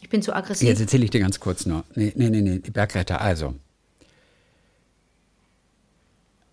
Ich 0.02 0.10
bin 0.10 0.22
zu 0.22 0.36
aggressiv. 0.36 0.68
Jetzt 0.68 0.82
erzähle 0.82 1.06
ich 1.06 1.12
dir 1.12 1.20
ganz 1.20 1.40
kurz 1.40 1.66
nur. 1.66 1.84
Nee, 1.96 2.14
nee, 2.16 2.30
nee, 2.30 2.42
nee, 2.42 2.60
die 2.60 2.72
Bergretter. 2.72 3.22
Also. 3.22 3.56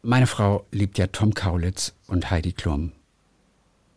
Meine 0.02 0.26
Frau 0.26 0.66
liebt 0.72 0.98
ja 0.98 1.06
Tom 1.08 1.34
Kaulitz 1.34 1.92
und 2.06 2.30
Heidi 2.30 2.52
Klum. 2.52 2.92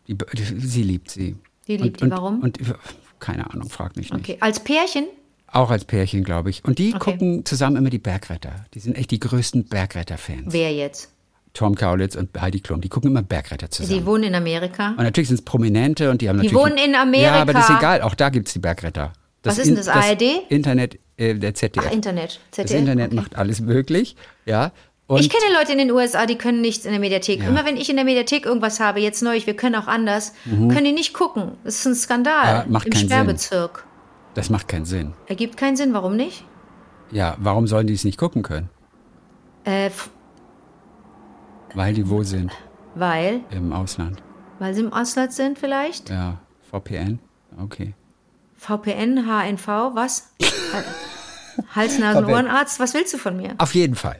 Die, 0.08 0.16
die, 0.16 0.60
sie 0.60 0.82
liebt 0.82 1.10
sie. 1.10 1.36
Die 1.66 1.76
liebt 1.76 2.02
und, 2.02 2.10
die, 2.10 2.16
warum? 2.16 2.40
Und, 2.40 2.60
und 2.60 2.76
keine 3.18 3.50
Ahnung, 3.50 3.68
frag 3.68 3.96
mich 3.96 4.12
nicht. 4.12 4.20
Okay, 4.20 4.36
als 4.40 4.60
Pärchen? 4.60 5.06
Auch 5.52 5.70
als 5.70 5.84
Pärchen, 5.84 6.24
glaube 6.24 6.50
ich. 6.50 6.64
Und 6.64 6.78
die 6.78 6.94
Okay. 6.94 7.12
gucken 7.12 7.44
zusammen 7.44 7.76
immer 7.76 7.90
die 7.90 7.98
Bergretter. 7.98 8.52
Die 8.74 8.80
sind 8.80 8.96
echt 8.96 9.10
die 9.10 9.20
größten 9.20 9.68
Bergretter-Fans. 9.68 10.46
Wer 10.52 10.72
jetzt? 10.74 11.12
Tom 11.54 11.74
Kaulitz 11.74 12.16
und 12.16 12.38
Heidi 12.38 12.60
Klum. 12.60 12.80
Die 12.82 12.88
gucken 12.90 13.10
immer 13.10 13.22
Bergretter 13.22 13.70
zusammen. 13.70 13.98
Die 14.00 14.04
wohnen 14.06 14.24
in 14.24 14.34
Amerika. 14.34 14.90
Und 14.90 14.98
natürlich 15.04 15.28
sind 15.28 15.38
es 15.38 15.44
Prominente 15.44 16.10
und 16.10 16.20
die 16.20 16.28
haben 16.28 16.40
Die 16.40 16.48
natürlich. 16.48 16.62
wohnen 16.64 16.76
in 16.76 16.94
Amerika. 16.94 17.34
Ja, 17.36 17.40
aber 17.42 17.52
das 17.54 17.70
ist 17.70 17.76
egal. 17.78 18.02
Auch 18.02 18.14
da 18.14 18.28
gibt 18.28 18.48
es 18.48 18.52
die 18.52 18.58
Bergretter. 18.58 19.12
Was 19.42 19.58
ist 19.58 19.68
denn 19.68 19.76
das, 19.76 19.88
ARD? 19.88 20.22
Internet, 20.50 20.98
äh, 21.16 21.34
der 21.34 21.54
ZDF. 21.54 21.86
Ach, 21.88 21.92
Internet. 21.92 22.40
ZDF. 22.50 22.70
Das 22.70 22.70
Internet 22.72 23.06
okay. 23.06 23.14
macht 23.14 23.36
alles 23.36 23.60
möglich. 23.60 24.16
Ja. 24.44 24.72
Und 25.06 25.20
Ich 25.20 25.30
kenne 25.30 25.54
Leute 25.56 25.70
in 25.72 25.78
den 25.78 25.92
USA, 25.92 26.26
die 26.26 26.34
können 26.36 26.60
nichts 26.60 26.84
in 26.84 26.90
der 26.90 26.98
Mediathek. 26.98 27.40
Ja. 27.40 27.48
Immer 27.48 27.64
wenn 27.64 27.76
ich 27.76 27.88
in 27.88 27.94
der 27.96 28.04
Mediathek 28.04 28.44
irgendwas 28.44 28.80
habe, 28.80 28.98
jetzt 29.00 29.22
neu, 29.22 29.40
wir 29.42 29.54
können 29.54 29.76
auch 29.76 29.86
anders, 29.86 30.32
können 30.44 30.84
die 30.84 30.90
nicht 30.92 31.14
gucken. 31.14 31.52
Das 31.62 31.76
ist 31.76 31.86
ein 31.86 31.94
Skandal 31.94 32.44
Ja, 32.44 32.64
macht 32.68 32.86
im 32.88 32.92
keinen 32.92 33.08
Sinn. 33.08 33.68
Das 34.36 34.50
macht 34.50 34.68
keinen 34.68 34.84
Sinn. 34.84 35.14
Ergibt 35.28 35.56
keinen 35.56 35.78
Sinn, 35.78 35.94
warum 35.94 36.14
nicht? 36.14 36.44
Ja, 37.10 37.36
warum 37.38 37.66
sollen 37.66 37.86
die 37.86 37.94
es 37.94 38.04
nicht 38.04 38.18
gucken 38.18 38.42
können? 38.42 38.68
Äh, 39.64 39.88
Weil 41.74 41.94
die 41.94 42.08
wo 42.10 42.22
sind? 42.22 42.52
weil, 42.94 43.40
Im 43.50 43.72
Ausland. 43.72 44.22
weil 44.58 44.74
sie 44.74 44.82
im 44.82 44.92
Ausland 44.92 45.32
sind 45.32 45.58
vielleicht? 45.58 46.10
Ja, 46.10 46.38
VPN. 46.70 47.18
Okay. 47.58 47.94
VPN, 48.56 49.26
HNV, 49.26 49.66
was? 49.94 50.32
Hals, 51.74 51.98
Nasen, 51.98 52.24
VPN. 52.24 52.34
Ohrenarzt, 52.34 52.78
was 52.78 52.92
willst 52.92 53.14
du 53.14 53.18
von 53.18 53.38
mir? 53.38 53.54
Auf 53.56 53.74
jeden 53.74 53.94
Fall. 53.94 54.18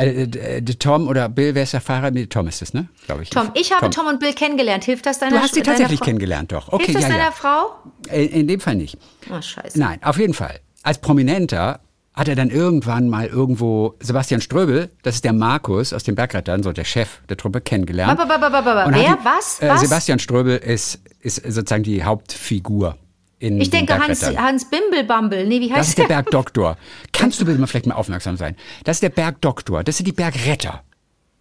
Äh, 0.00 0.22
äh, 0.22 0.62
der 0.62 0.78
Tom 0.78 1.08
oder 1.08 1.28
Bill, 1.28 1.54
wer 1.54 1.62
ist 1.62 1.72
der 1.72 1.80
Fahrer? 1.80 2.10
Tom 2.28 2.48
ist 2.48 2.62
es, 2.62 2.72
ne? 2.74 2.88
Glaube 3.06 3.22
ich. 3.22 3.30
Tom, 3.30 3.50
ich 3.54 3.72
habe 3.72 3.90
Tom. 3.90 4.06
und 4.06 4.20
Bill 4.20 4.32
kennengelernt. 4.32 4.84
Hilft 4.84 5.06
das 5.06 5.18
deiner 5.18 5.36
Du 5.36 5.42
hast 5.42 5.54
sie 5.54 5.62
tatsächlich 5.62 5.98
Frau? 5.98 6.06
kennengelernt, 6.06 6.52
doch. 6.52 6.72
Okay, 6.72 6.86
Hilft 6.86 6.96
das 6.96 7.02
ja, 7.04 7.08
deiner 7.10 7.24
ja. 7.24 7.30
Frau? 7.32 7.70
In, 8.10 8.28
in 8.28 8.48
dem 8.48 8.60
Fall 8.60 8.76
nicht. 8.76 8.98
Oh, 9.30 9.40
scheiße. 9.40 9.78
Nein, 9.78 9.98
auf 10.02 10.18
jeden 10.18 10.34
Fall. 10.34 10.60
Als 10.82 10.98
Prominenter 10.98 11.80
hat 12.14 12.28
er 12.28 12.34
dann 12.34 12.50
irgendwann 12.50 13.08
mal 13.08 13.26
irgendwo 13.26 13.94
Sebastian 14.00 14.40
Ströbel, 14.40 14.90
das 15.02 15.16
ist 15.16 15.24
der 15.24 15.32
Markus 15.32 15.92
aus 15.92 16.02
den 16.02 16.14
Bergrettern, 16.16 16.62
so 16.62 16.72
der 16.72 16.84
Chef 16.84 17.20
der 17.28 17.36
Truppe, 17.36 17.60
kennengelernt. 17.60 18.18
Ba, 18.18 18.24
ba, 18.24 18.36
ba, 18.36 18.48
ba, 18.48 18.60
ba, 18.60 18.84
ba. 18.84 18.90
Wer? 18.92 19.08
ihn- 19.10 19.16
Was? 19.22 19.60
Äh, 19.60 19.68
Was? 19.68 19.80
Sebastian 19.80 20.18
Ströbel 20.18 20.56
ist, 20.58 21.00
ist 21.20 21.36
sozusagen 21.36 21.82
die 21.84 22.02
Hauptfigur 22.02 22.96
in 23.40 23.60
Ich 23.60 23.70
den 23.70 23.86
denke 23.86 23.98
Hans. 23.98 24.22
Hans 24.36 24.70
Bimbelbambel. 24.70 25.46
Nee, 25.48 25.60
wie 25.60 25.68
Das 25.68 25.78
heißt 25.78 25.88
ist 25.90 25.98
der 25.98 26.04
Bergdoktor. 26.06 26.76
Kannst 27.12 27.40
du 27.40 27.44
bitte 27.44 27.58
mal 27.58 27.66
vielleicht 27.66 27.86
mal 27.86 27.94
aufmerksam 27.94 28.36
sein? 28.36 28.54
Das 28.84 28.98
ist 28.98 29.02
der 29.02 29.08
Bergdoktor. 29.08 29.82
Das 29.82 29.96
sind 29.96 30.06
die 30.06 30.12
Bergretter. 30.12 30.84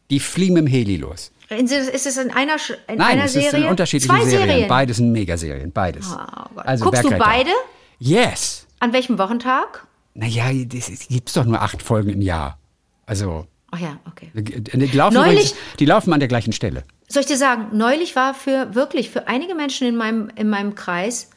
Die 0.10 0.20
fliegen 0.20 0.56
mit 0.56 0.64
dem 0.64 0.68
Heli 0.68 0.96
los. 0.98 1.32
Ist 1.50 2.06
es 2.06 2.18
in 2.18 2.32
einer, 2.32 2.56
in 2.88 2.98
Nein, 2.98 3.02
einer 3.02 3.26
es 3.26 3.34
Serie? 3.34 3.52
sind 3.52 3.66
unterschiedliche 3.66 4.12
Zwei 4.14 4.24
Serien. 4.26 4.48
Serien. 4.50 4.68
Beides 4.68 4.98
sind 4.98 5.12
Megaserien. 5.12 5.72
Beides. 5.72 6.08
Oh. 6.12 6.60
Also 6.62 6.86
Guckst 6.86 7.04
du 7.04 7.10
Bergretter. 7.10 7.32
beide? 7.32 7.52
Yes. 8.00 8.66
An 8.80 8.94
welchem 8.94 9.18
Wochentag? 9.20 9.86
Naja, 10.14 10.46
es 10.52 11.08
gibt 11.08 11.36
doch 11.36 11.46
nur 11.46 11.62
acht 11.62 11.82
Folgen 11.84 12.10
im 12.10 12.22
Jahr. 12.22 12.58
Also, 13.06 13.46
Ach 13.72 13.80
ja, 13.80 14.00
okay. 14.08 14.32
die 14.34 14.88
laufen, 14.98 15.16
Neulich- 15.16 15.32
übrigens, 15.52 15.56
die 15.80 15.86
laufen 15.86 16.14
an 16.14 16.20
der 16.20 16.30
gleichen 16.30 16.54
Stelle. 16.54 16.84
Soll 17.08 17.22
ich 17.22 17.28
dir 17.28 17.38
sagen, 17.38 17.68
neulich 17.78 18.16
war 18.16 18.34
für 18.34 18.74
wirklich 18.76 19.10
für 19.10 19.28
einige 19.28 19.54
Menschen 19.56 19.88
in 19.88 19.96
meinem, 19.96 20.32
in 20.36 20.50
meinem 20.50 20.76
Kreis 20.76 21.30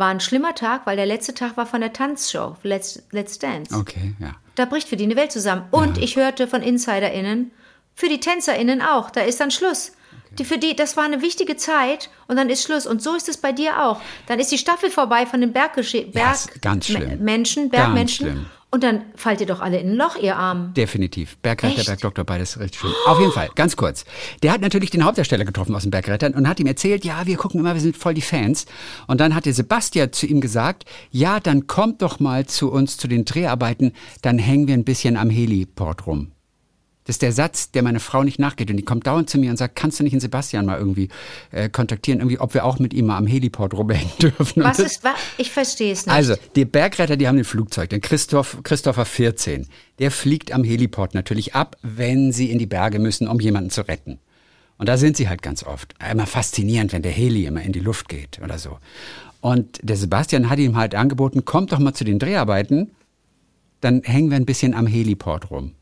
war 0.00 0.08
ein 0.08 0.18
schlimmer 0.18 0.56
Tag, 0.56 0.86
weil 0.86 0.96
der 0.96 1.06
letzte 1.06 1.34
Tag 1.34 1.56
war 1.56 1.66
von 1.66 1.80
der 1.80 1.92
Tanzshow 1.92 2.56
Let's, 2.64 3.02
Let's 3.12 3.38
Dance. 3.38 3.72
Okay, 3.76 4.14
ja. 4.18 4.32
Da 4.56 4.64
bricht 4.64 4.88
für 4.88 4.96
die 4.96 5.04
eine 5.04 5.14
Welt 5.14 5.30
zusammen. 5.30 5.66
Und 5.70 5.96
ich 5.98 6.16
hörte 6.16 6.48
von 6.48 6.62
InsiderInnen, 6.62 7.52
für 7.94 8.08
die 8.08 8.18
TänzerInnen 8.18 8.82
auch, 8.82 9.10
da 9.10 9.20
ist 9.20 9.40
dann 9.40 9.50
Schluss. 9.52 9.92
Die, 10.38 10.44
für 10.44 10.58
die, 10.58 10.74
das 10.76 10.96
war 10.96 11.04
eine 11.04 11.22
wichtige 11.22 11.56
Zeit 11.56 12.08
und 12.28 12.36
dann 12.36 12.50
ist 12.50 12.62
Schluss. 12.62 12.86
Und 12.86 13.02
so 13.02 13.14
ist 13.14 13.28
es 13.28 13.36
bei 13.36 13.52
dir 13.52 13.82
auch. 13.84 14.00
Dann 14.26 14.38
ist 14.38 14.50
die 14.50 14.58
Staffel 14.58 14.90
vorbei 14.90 15.26
von 15.26 15.40
den 15.40 15.52
Berggesche 15.52 15.98
Ja, 15.98 16.10
Berg 16.10 16.34
ist 16.34 16.62
ganz 16.62 16.86
schlimm. 16.86 17.22
Menschen, 17.22 17.70
Ganz 17.70 17.84
Bergmenschen. 17.84 18.26
schlimm. 18.26 18.46
Und 18.72 18.84
dann 18.84 19.02
fallt 19.16 19.40
ihr 19.40 19.48
doch 19.48 19.60
alle 19.60 19.78
in 19.78 19.90
ein 19.90 19.96
Loch, 19.96 20.16
ihr 20.16 20.36
Armen. 20.36 20.72
Definitiv. 20.74 21.36
Bergretter, 21.38 21.78
Echt? 21.78 21.86
Bergdoktor, 21.86 22.24
beides 22.24 22.60
richtig 22.60 22.80
schön. 22.80 22.92
Auf 23.06 23.18
jeden 23.18 23.32
Fall, 23.32 23.50
ganz 23.56 23.74
kurz. 23.74 24.04
Der 24.44 24.52
hat 24.52 24.60
natürlich 24.60 24.90
den 24.90 25.04
Hauptdarsteller 25.04 25.44
getroffen 25.44 25.74
aus 25.74 25.82
den 25.82 25.90
Bergrettern 25.90 26.34
und 26.34 26.48
hat 26.48 26.60
ihm 26.60 26.68
erzählt, 26.68 27.04
ja, 27.04 27.26
wir 27.26 27.36
gucken 27.36 27.58
immer, 27.58 27.74
wir 27.74 27.80
sind 27.80 27.96
voll 27.96 28.14
die 28.14 28.22
Fans. 28.22 28.66
Und 29.08 29.20
dann 29.20 29.34
hat 29.34 29.46
der 29.46 29.54
Sebastian 29.54 30.12
zu 30.12 30.26
ihm 30.26 30.40
gesagt, 30.40 30.84
ja, 31.10 31.40
dann 31.40 31.66
kommt 31.66 32.00
doch 32.02 32.20
mal 32.20 32.46
zu 32.46 32.70
uns 32.70 32.96
zu 32.96 33.08
den 33.08 33.24
Dreharbeiten, 33.24 33.92
dann 34.22 34.38
hängen 34.38 34.68
wir 34.68 34.74
ein 34.74 34.84
bisschen 34.84 35.16
am 35.16 35.30
Heliport 35.30 36.06
rum. 36.06 36.30
Das 37.10 37.14
ist 37.16 37.22
der 37.22 37.32
Satz, 37.32 37.72
der 37.72 37.82
meine 37.82 37.98
Frau 37.98 38.22
nicht 38.22 38.38
nachgeht. 38.38 38.70
Und 38.70 38.76
die 38.76 38.84
kommt 38.84 39.04
dauernd 39.04 39.28
zu 39.28 39.36
mir 39.36 39.50
und 39.50 39.56
sagt, 39.56 39.74
kannst 39.74 39.98
du 39.98 40.04
nicht 40.04 40.12
den 40.12 40.20
Sebastian 40.20 40.64
mal 40.64 40.78
irgendwie 40.78 41.08
äh, 41.50 41.68
kontaktieren, 41.68 42.20
irgendwie, 42.20 42.38
ob 42.38 42.54
wir 42.54 42.64
auch 42.64 42.78
mit 42.78 42.94
ihm 42.94 43.06
mal 43.06 43.16
am 43.16 43.26
Heliport 43.26 43.74
rumhängen 43.74 44.12
dürfen. 44.22 44.62
Was 44.62 44.78
ist, 44.78 45.02
wa- 45.02 45.16
ich 45.36 45.50
verstehe 45.50 45.92
es 45.92 46.06
nicht. 46.06 46.14
also, 46.14 46.36
die 46.54 46.64
Bergretter, 46.64 47.16
die 47.16 47.26
haben 47.26 47.36
ein 47.36 47.42
Flugzeug, 47.42 47.90
den 47.90 48.00
Christoph, 48.00 48.58
Christopher 48.62 49.04
14. 49.04 49.66
Der 49.98 50.12
fliegt 50.12 50.52
am 50.52 50.62
Heliport 50.62 51.14
natürlich 51.14 51.56
ab, 51.56 51.76
wenn 51.82 52.30
sie 52.30 52.48
in 52.52 52.60
die 52.60 52.66
Berge 52.66 53.00
müssen, 53.00 53.26
um 53.26 53.40
jemanden 53.40 53.70
zu 53.70 53.80
retten. 53.88 54.20
Und 54.78 54.88
da 54.88 54.96
sind 54.96 55.16
sie 55.16 55.28
halt 55.28 55.42
ganz 55.42 55.64
oft. 55.64 55.94
Immer 56.08 56.26
faszinierend, 56.28 56.92
wenn 56.92 57.02
der 57.02 57.10
Heli 57.10 57.44
immer 57.44 57.62
in 57.62 57.72
die 57.72 57.80
Luft 57.80 58.08
geht 58.08 58.40
oder 58.40 58.56
so. 58.58 58.78
Und 59.40 59.80
der 59.82 59.96
Sebastian 59.96 60.48
hat 60.48 60.60
ihm 60.60 60.76
halt 60.76 60.94
angeboten, 60.94 61.44
kommt 61.44 61.72
doch 61.72 61.80
mal 61.80 61.92
zu 61.92 62.04
den 62.04 62.20
Dreharbeiten, 62.20 62.92
dann 63.80 64.02
hängen 64.04 64.30
wir 64.30 64.36
ein 64.36 64.46
bisschen 64.46 64.74
am 64.74 64.86
Heliport 64.86 65.50
rum. 65.50 65.72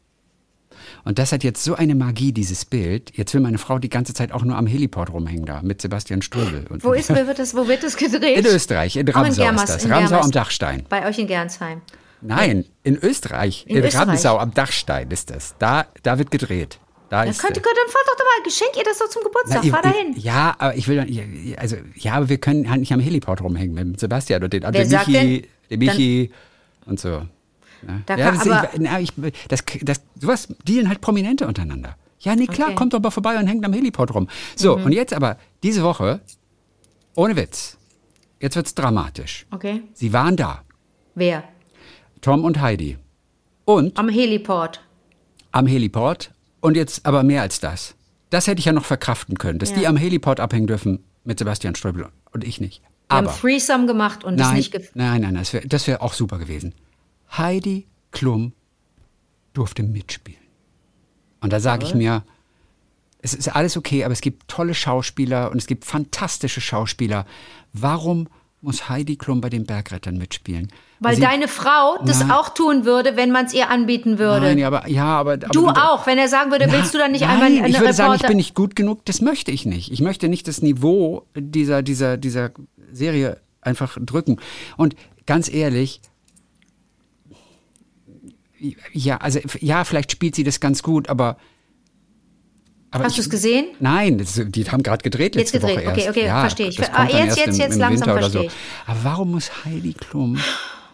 Und 1.08 1.18
das 1.18 1.32
hat 1.32 1.42
jetzt 1.42 1.64
so 1.64 1.74
eine 1.74 1.94
Magie, 1.94 2.32
dieses 2.32 2.66
Bild. 2.66 3.16
Jetzt 3.16 3.32
will 3.32 3.40
meine 3.40 3.56
Frau 3.56 3.78
die 3.78 3.88
ganze 3.88 4.12
Zeit 4.12 4.30
auch 4.30 4.42
nur 4.44 4.56
am 4.58 4.66
Heliport 4.66 5.10
rumhängen 5.10 5.46
da, 5.46 5.62
mit 5.62 5.80
Sebastian 5.80 6.20
Ströbel. 6.20 6.66
Und 6.68 6.84
wo, 6.84 6.92
ist, 6.92 7.08
wo, 7.08 7.14
wird 7.14 7.38
das, 7.38 7.54
wo 7.54 7.66
wird 7.66 7.82
das 7.82 7.96
gedreht? 7.96 8.36
in 8.36 8.44
Österreich, 8.44 8.94
in 8.96 9.06
Auch 9.08 9.14
in 9.16 9.22
Ramsau 9.22 9.42
Germers- 9.42 9.70
ist 9.70 9.84
das. 9.84 9.90
Ramsau 9.90 10.20
am 10.20 10.30
Dachstein. 10.30 10.84
Bei 10.90 11.08
euch 11.08 11.18
in 11.18 11.26
Gernsheim. 11.26 11.80
Nein, 12.20 12.66
in 12.84 12.98
Österreich. 13.02 13.64
In, 13.66 13.76
In 13.78 13.84
Österreich. 13.84 14.06
Ramsau 14.08 14.36
am 14.36 14.52
Dachstein 14.52 15.10
ist 15.10 15.30
das. 15.30 15.54
Da, 15.58 15.86
da 16.02 16.18
wird 16.18 16.30
gedreht. 16.30 16.78
Da 17.08 17.20
Dann 17.22 17.30
ist, 17.30 17.40
könnte, 17.40 17.62
dann 17.62 17.72
fahr 17.90 18.02
doch 18.06 18.18
mal, 18.18 18.42
geschenk 18.44 18.72
ihr 18.76 18.84
das 18.84 18.98
doch 18.98 19.08
zum 19.08 19.22
Geburtstag, 19.22 19.64
ich- 19.64 19.70
fahr 19.70 19.82
ich- 19.86 19.90
dahin. 19.90 20.14
Ja, 20.18 20.56
aber 20.58 20.76
ich 20.76 20.88
will 20.88 20.96
doch, 21.02 21.58
also, 21.58 21.76
ja, 21.94 22.12
aber 22.16 22.28
wir 22.28 22.36
können 22.36 22.68
halt 22.68 22.80
nicht 22.80 22.92
am 22.92 23.00
Heliport 23.00 23.40
rumhängen 23.40 23.74
mit 23.92 23.98
Sebastian 23.98 24.44
und 24.44 24.52
den, 24.52 24.62
und 24.62 24.74
Wer 24.74 24.84
sagt 24.84 25.08
Michi, 25.08 25.48
der 25.70 25.78
Michi 25.78 26.30
und 26.84 27.00
so. 27.00 27.22
Ja, 27.86 28.00
Da 28.06 28.16
ja, 28.16 28.30
kann- 28.30 28.38
das, 28.38 28.48
aber- 28.48 28.74
ich, 28.74 28.80
na, 28.80 29.00
ich, 29.00 29.12
das, 29.48 29.62
das, 29.82 30.00
sowas 30.20 30.48
dealen 30.66 30.88
halt 30.88 31.00
Prominente 31.00 31.46
untereinander. 31.46 31.96
Ja, 32.20 32.34
nee, 32.34 32.46
klar, 32.46 32.66
Okay. 32.68 32.72
Mhm. 32.72 32.76
kommt 32.78 32.94
doch 32.94 33.00
mal 33.00 33.10
vorbei 33.10 33.38
und 33.38 33.46
hängt 33.46 33.64
am 33.64 33.72
Heliport 33.72 34.12
rum. 34.14 34.28
So, 34.56 34.76
und 34.76 34.92
jetzt 34.92 35.12
aber, 35.14 35.36
diese 35.62 35.82
Woche, 35.84 36.20
ohne 37.14 37.36
Witz, 37.36 37.76
jetzt 38.40 38.56
wird's 38.56 38.74
dramatisch. 38.74 39.46
Okay. 39.52 39.82
Sie 39.94 40.12
waren 40.12 40.36
da, 40.36 40.62
Wer? 41.14 41.44
Tom 42.20 42.44
und 42.44 42.60
Heidi. 42.60 42.96
Und 43.64 43.96
Am 43.98 44.08
Heliport. 44.08 44.80
am 45.52 45.66
Heliport 45.66 46.32
und 46.60 46.76
jetzt 46.76 47.06
aber 47.06 47.22
mehr 47.22 47.42
als 47.42 47.60
das. 47.60 47.94
Das 48.30 48.46
hätte 48.46 48.58
ich 48.60 48.64
ja 48.66 48.72
noch 48.72 48.84
verkraften 48.84 49.38
können, 49.38 49.58
dass 49.58 49.70
Ja. 49.70 49.76
die 49.78 49.86
am 49.86 49.96
Heliport 49.96 50.40
abhängen 50.40 50.66
dürfen 50.66 51.04
mit 51.24 51.38
Sebastian 51.38 51.74
Ströbel 51.74 52.08
und 52.32 52.44
ich 52.44 52.60
nicht. 52.60 52.82
Wir 52.82 52.88
Aber 53.18 53.30
haben 53.30 53.40
Threesome 53.40 53.86
gemacht 53.86 54.24
und 54.24 54.36
das 54.38 54.48
nein, 54.48 54.56
nicht 54.56 54.72
gef 54.72 54.90
nein, 54.94 55.22
nein, 55.22 55.34
das 55.34 55.52
wäre 55.52 55.66
das 55.66 55.86
wär 55.86 56.02
auch 56.02 56.12
super 56.12 56.38
gewesen. 56.38 56.74
Heidi 57.30 57.86
Klum 58.10 58.52
durfte 59.52 59.82
mitspielen. 59.82 60.40
Und 61.40 61.52
da 61.52 61.60
sage 61.60 61.84
ich 61.84 61.94
mir, 61.94 62.22
es 63.20 63.34
ist 63.34 63.48
alles 63.54 63.76
okay, 63.76 64.04
aber 64.04 64.12
es 64.12 64.20
gibt 64.20 64.48
tolle 64.48 64.74
Schauspieler 64.74 65.50
und 65.50 65.58
es 65.58 65.66
gibt 65.66 65.84
fantastische 65.84 66.60
Schauspieler. 66.60 67.26
Warum 67.72 68.28
muss 68.60 68.88
Heidi 68.88 69.16
Klum 69.16 69.40
bei 69.40 69.50
den 69.50 69.64
Bergrettern 69.66 70.16
mitspielen? 70.18 70.68
Weil 71.00 71.14
Sie- 71.14 71.20
deine 71.22 71.46
Frau 71.46 71.98
das 72.04 72.20
Nein. 72.20 72.30
auch 72.32 72.48
tun 72.48 72.84
würde, 72.84 73.16
wenn 73.16 73.30
man 73.30 73.46
es 73.46 73.54
ihr 73.54 73.70
anbieten 73.70 74.18
würde. 74.18 74.46
Nein, 74.46 74.64
aber 74.64 74.88
ja, 74.88 75.04
aber, 75.04 75.34
aber 75.34 75.48
du 75.48 75.68
auch, 75.68 76.06
wenn 76.06 76.18
er 76.18 76.28
sagen 76.28 76.50
würde, 76.50 76.70
willst 76.72 76.92
du 76.94 76.98
dann 76.98 77.12
nicht 77.12 77.20
Nein, 77.20 77.30
einmal 77.30 77.46
eine 77.46 77.56
ich 77.56 77.74
würde 77.74 77.76
Reporter... 77.76 77.92
sagen, 77.94 78.14
ich 78.16 78.26
bin 78.26 78.36
nicht 78.36 78.54
gut 78.54 78.74
genug. 78.74 79.04
Das 79.04 79.20
möchte 79.20 79.52
ich 79.52 79.64
nicht. 79.64 79.92
Ich 79.92 80.00
möchte 80.00 80.28
nicht 80.28 80.48
das 80.48 80.60
Niveau 80.62 81.26
dieser, 81.36 81.82
dieser, 81.82 82.16
dieser 82.16 82.50
Serie 82.90 83.40
einfach 83.60 83.96
drücken. 84.00 84.40
Und 84.76 84.96
ganz 85.26 85.48
ehrlich, 85.52 86.00
ja, 88.92 89.18
also 89.18 89.40
ja, 89.60 89.84
vielleicht 89.84 90.12
spielt 90.12 90.34
sie 90.34 90.44
das 90.44 90.60
ganz 90.60 90.82
gut, 90.82 91.08
aber. 91.08 91.36
aber 92.90 93.04
Hast 93.04 93.16
du 93.16 93.22
es 93.22 93.30
gesehen? 93.30 93.66
Nein, 93.80 94.18
das, 94.18 94.40
die 94.46 94.64
haben 94.70 94.82
gerade 94.82 95.02
gedreht 95.02 95.36
Jetzt 95.36 95.52
letzte 95.52 95.60
gedreht. 95.66 95.86
Woche 95.86 95.90
Okay, 95.92 96.00
erst. 96.00 96.08
okay, 96.10 96.26
ja, 96.26 96.40
verstehe 96.40 96.68
ich. 96.68 96.80
Ah, 96.92 97.04
jetzt, 97.08 97.36
jetzt, 97.38 97.48
im, 97.48 97.54
jetzt 97.60 97.74
im 97.74 97.80
langsam 97.80 98.08
Winter 98.08 98.18
oder 98.18 98.30
so. 98.30 98.38
verstehe 98.40 98.50
ich. 98.50 98.88
Aber 98.90 99.04
warum 99.04 99.30
muss 99.32 99.64
Heidi 99.64 99.92
Klum 99.92 100.38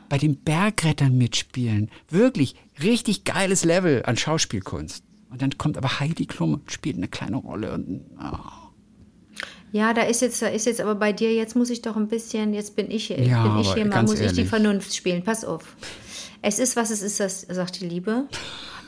bei 0.09 0.19
den 0.19 0.37
Bergrettern 0.37 1.17
mitspielen? 1.17 1.91
Wirklich 2.11 2.55
richtig 2.83 3.25
geiles 3.25 3.65
Level 3.65 4.03
an 4.05 4.17
Schauspielkunst. 4.17 5.03
Und 5.31 5.43
dann 5.43 5.57
kommt 5.59 5.77
aber 5.77 5.99
Heidi 6.01 6.27
Klum 6.27 6.55
und 6.55 6.71
spielt 6.71 6.97
eine 6.97 7.09
kleine 7.09 7.37
Rolle. 7.39 7.73
Und, 7.75 8.03
ah. 8.19 8.53
Ja, 9.73 9.93
da 9.93 10.03
ist 10.03 10.23
jetzt, 10.23 10.41
da 10.41 10.47
ist 10.47 10.67
jetzt 10.67 10.81
aber 10.81 10.95
bei 10.95 11.13
dir, 11.13 11.35
jetzt 11.35 11.57
muss 11.57 11.69
ich 11.71 11.83
doch 11.83 11.97
ein 11.97 12.07
bisschen, 12.07 12.55
jetzt 12.55 12.77
bin 12.77 12.89
ich, 12.93 13.09
Ja, 13.09 13.43
bin 13.49 13.59
ich 13.61 13.75
hier 13.75 13.85
mal, 13.87 14.03
muss 14.03 14.13
ich 14.13 14.19
die 14.21 14.25
ehrlich. 14.27 14.49
Vernunft 14.49 14.95
spielen. 14.95 15.25
Pass 15.25 15.45
auf. 15.45 15.75
Es 16.47 16.59
ist, 16.59 16.77
was 16.77 16.91
es 16.91 17.01
ist, 17.01 17.21
das 17.21 17.47
sagt 17.49 17.81
die 17.81 17.87
Liebe. 17.89 18.27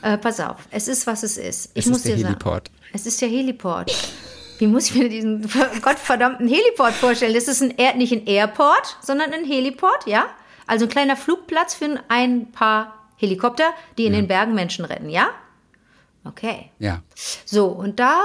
Äh, 0.03 0.19
pass 0.19 0.41
auf, 0.41 0.69
es 0.71 0.89
ist, 0.89 1.07
was 1.07 1.23
es 1.23 1.39
ist. 1.39 1.71
Ich 1.73 1.87
Es 1.87 1.91
muss 1.91 1.99
ist 1.99 2.07
der 2.09 2.17
dir 2.17 2.23
sagen, 2.23 2.35
Heliport. 2.35 2.71
Es 2.93 3.07
ist 3.07 3.23
der 3.23 3.29
Heliport. 3.31 4.13
Wie 4.59 4.67
muss 4.67 4.91
ich 4.91 4.95
mir 4.95 5.09
diesen 5.09 5.41
gottverdammten 5.83 6.47
Heliport 6.49 6.93
vorstellen? 6.93 7.33
Das 7.33 7.49
ist 7.49 7.63
ein 7.63 7.71
Air, 7.79 7.97
nicht 7.97 8.13
ein 8.13 8.27
Airport, 8.27 8.99
sondern 9.01 9.33
ein 9.33 9.47
Heliport, 9.47 10.07
ja? 10.07 10.27
Also 10.67 10.85
ein 10.85 10.91
kleiner 10.91 11.17
Flugplatz 11.17 11.75
für 11.75 11.99
ein 12.09 12.53
paar 12.53 12.93
Helikopter, 13.17 13.71
die 13.97 14.05
in 14.05 14.13
den 14.13 14.29
Bergen 14.29 14.55
Menschen 14.55 14.85
retten, 14.85 15.09
ja? 15.09 15.29
Okay. 16.25 16.71
Ja. 16.79 17.01
So, 17.47 17.69
und 17.69 17.99
da 17.99 18.19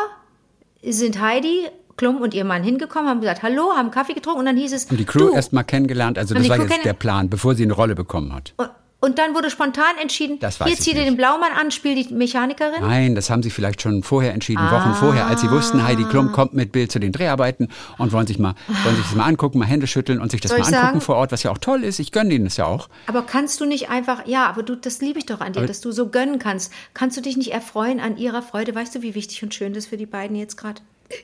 sind 0.83 1.21
Heidi 1.21 1.69
Klum 1.95 2.17
und 2.17 2.33
ihr 2.33 2.43
Mann 2.43 2.63
hingekommen, 2.63 3.09
haben 3.09 3.21
gesagt, 3.21 3.43
hallo, 3.43 3.71
haben 3.77 3.91
Kaffee 3.91 4.13
getrunken 4.13 4.39
und 4.39 4.45
dann 4.45 4.57
hieß 4.57 4.73
es, 4.73 4.85
Und 4.85 4.97
die 4.97 5.05
Crew 5.05 5.29
erst 5.33 5.53
mal 5.53 5.63
kennengelernt. 5.63 6.17
Also 6.17 6.33
das 6.33 6.49
war 6.49 6.57
Crew 6.57 6.65
jetzt 6.67 6.83
der 6.83 6.93
Plan, 6.93 7.29
bevor 7.29 7.55
sie 7.55 7.63
eine 7.63 7.73
Rolle 7.73 7.95
bekommen 7.95 8.33
hat. 8.33 8.53
Und, 9.01 9.17
dann 9.19 9.35
wurde 9.35 9.49
spontan 9.49 9.97
entschieden, 10.01 10.39
Das 10.39 10.63
hier 10.63 10.77
zieh 10.77 10.93
dir 10.93 11.03
den 11.03 11.17
Blaumann 11.17 11.51
an, 11.59 11.71
spiel 11.71 11.95
die 11.95 12.13
Mechanikerin. 12.13 12.81
Nein, 12.81 13.15
das 13.15 13.29
haben 13.29 13.43
sie 13.43 13.49
vielleicht 13.49 13.81
schon 13.81 14.03
vorher 14.03 14.33
entschieden, 14.33 14.61
Ah. 14.61 14.71
Wochen 14.71 14.93
vorher, 14.95 15.27
als 15.27 15.41
sie 15.41 15.49
wussten, 15.51 15.83
Heidi 15.83 16.03
Klum 16.05 16.31
kommt 16.31 16.53
mit 16.53 16.71
Bill 16.71 16.87
zu 16.87 16.99
den 16.99 17.11
Dreharbeiten 17.11 17.67
und 17.97 18.11
wollen 18.13 18.27
sich 18.27 18.39
mal, 18.39 18.53
wollen 18.83 18.95
sich 18.95 19.05
das 19.05 19.15
mal 19.15 19.25
angucken, 19.25 19.59
mal 19.59 19.65
Hände 19.65 19.87
schütteln 19.87 20.21
und 20.21 20.31
sich 20.31 20.39
das 20.39 20.49
Soll 20.51 20.59
mal 20.59 20.65
angucken 20.67 20.81
sagen? 20.85 21.01
vor 21.01 21.15
Ort, 21.15 21.31
was 21.31 21.43
ja 21.43 21.51
auch 21.51 21.57
toll 21.57 21.83
ist. 21.83 21.99
Ich 21.99 22.11
gönne 22.11 22.33
ihnen 22.33 22.45
das 22.45 22.57
ja 22.57 22.65
auch. 22.65 22.89
Aber 23.07 23.23
kannst 23.23 23.59
du 23.59 23.65
nicht 23.65 23.89
einfach, 23.89 24.25
ja, 24.27 24.47
aber 24.47 24.63
du, 24.63 24.75
das 24.75 25.01
liebe 25.01 25.19
ich 25.19 25.25
doch 25.25 25.41
an 25.41 25.53
dir, 25.53 25.65
dass 25.65 25.81
du 25.81 25.91
so 25.91 26.07
gönnen 26.09 26.39
kannst. 26.39 26.71
Kannst 26.93 27.17
du 27.17 27.21
dich 27.21 27.37
nicht 27.37 27.51
erfreuen 27.51 27.99
an 27.99 28.17
ihrer 28.17 28.41
Freude? 28.41 28.73
Weißt 28.75 28.93
du, 28.95 29.01
wie 29.01 29.15
wichtig 29.15 29.41
und 29.43 29.53
schön 29.53 29.73
das 29.73 29.87
für 29.87 29.97
die 29.97 30.05
beiden 30.05 30.35
jetzt 30.35 30.57
gerade 30.57 30.81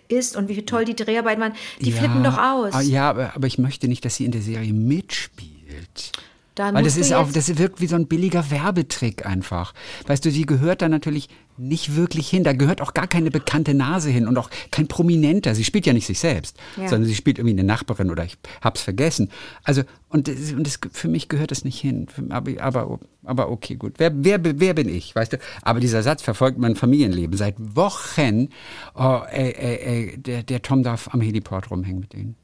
ist 0.09 0.35
und 0.35 0.49
wie 0.49 0.65
toll 0.65 0.83
die 0.83 0.95
Dreharbeiten 0.95 1.41
waren? 1.41 1.53
Die 1.79 1.91
flippen 1.93 2.23
doch 2.23 2.37
aus. 2.37 2.73
ah, 2.73 2.81
Ja, 2.81 3.09
aber, 3.09 3.31
aber 3.35 3.47
ich 3.47 3.57
möchte 3.57 3.87
nicht, 3.87 4.03
dass 4.03 4.15
sie 4.15 4.25
in 4.25 4.31
der 4.31 4.41
Serie 4.41 4.73
mitspielt. 4.73 6.11
Da 6.58 6.74
Weil 6.74 6.84
das 6.84 6.98
ist 6.98 7.13
auch, 7.13 7.32
das 7.32 7.56
wirkt 7.60 7.82
wie 7.82 7.88
so 7.88 7.96
ein 7.96 8.08
billiger 8.08 8.50
Werbetrick 8.50 9.28
einfach. 9.28 9.76
Weißt 10.08 10.26
du, 10.26 10.32
sie 10.32 10.48
gehört 10.48 10.82
da 10.82 10.89
natürlich 10.89 11.30
nicht 11.56 11.96
wirklich 11.96 12.28
hin. 12.30 12.43
Da 12.43 12.54
gehört 12.54 12.82
auch 12.82 12.96
gar 12.96 13.06
keine 13.06 13.30
bekannte 13.30 13.76
Nase 13.76 14.10
hin 14.10 14.28
und 14.28 14.39
auch 14.39 14.50
kein 14.72 14.88
Prominenter. 14.88 15.54
Sie 15.54 15.63
spielt 15.63 15.86
ja 15.86 15.93
nicht 15.93 16.08
sich 16.08 16.17
selbst, 16.17 16.58
Ja. 16.76 16.88
sondern 16.88 17.08
sie 17.08 17.13
spielt 17.13 17.38
irgendwie 17.38 17.54
eine 17.54 17.63
Nachbarin 17.63 18.10
oder 18.10 18.26
ich 18.26 18.38
hab's 18.62 18.82
vergessen. 18.82 19.30
Also, 19.63 19.84
und, 20.10 20.28
und 20.30 20.63
das, 20.65 20.80
für 20.91 21.08
mich 21.08 21.30
gehört 21.30 21.52
das 21.52 21.63
nicht 21.63 21.80
hin. 21.80 22.08
Aber, 22.30 23.00
aber 23.24 23.52
okay, 23.52 23.76
gut. 23.76 23.93
Wer, 23.98 24.12
wer, 24.15 24.39
wer 24.43 24.74
bin 24.74 24.89
ich, 24.89 25.15
weißt 25.15 25.34
du? 25.34 25.38
Aber 25.62 25.80
dieser 25.80 26.02
Satz 26.02 26.24
verfolgt 26.24 26.58
mein 26.58 26.76
Familienleben 26.76 27.38
seit 27.38 27.56
Wochen. 27.60 28.50
Oh, 28.96 29.22
ey, 29.30 29.52
ey, 29.52 29.76
ey, 29.76 30.17
der, 30.17 30.41
der 30.41 30.63
Tom 30.63 30.82
darf 30.82 31.13
am 31.13 31.22
Heliport 31.22 31.70
rumhängen 31.70 32.00
mit 32.00 32.13
denen. 32.13 32.36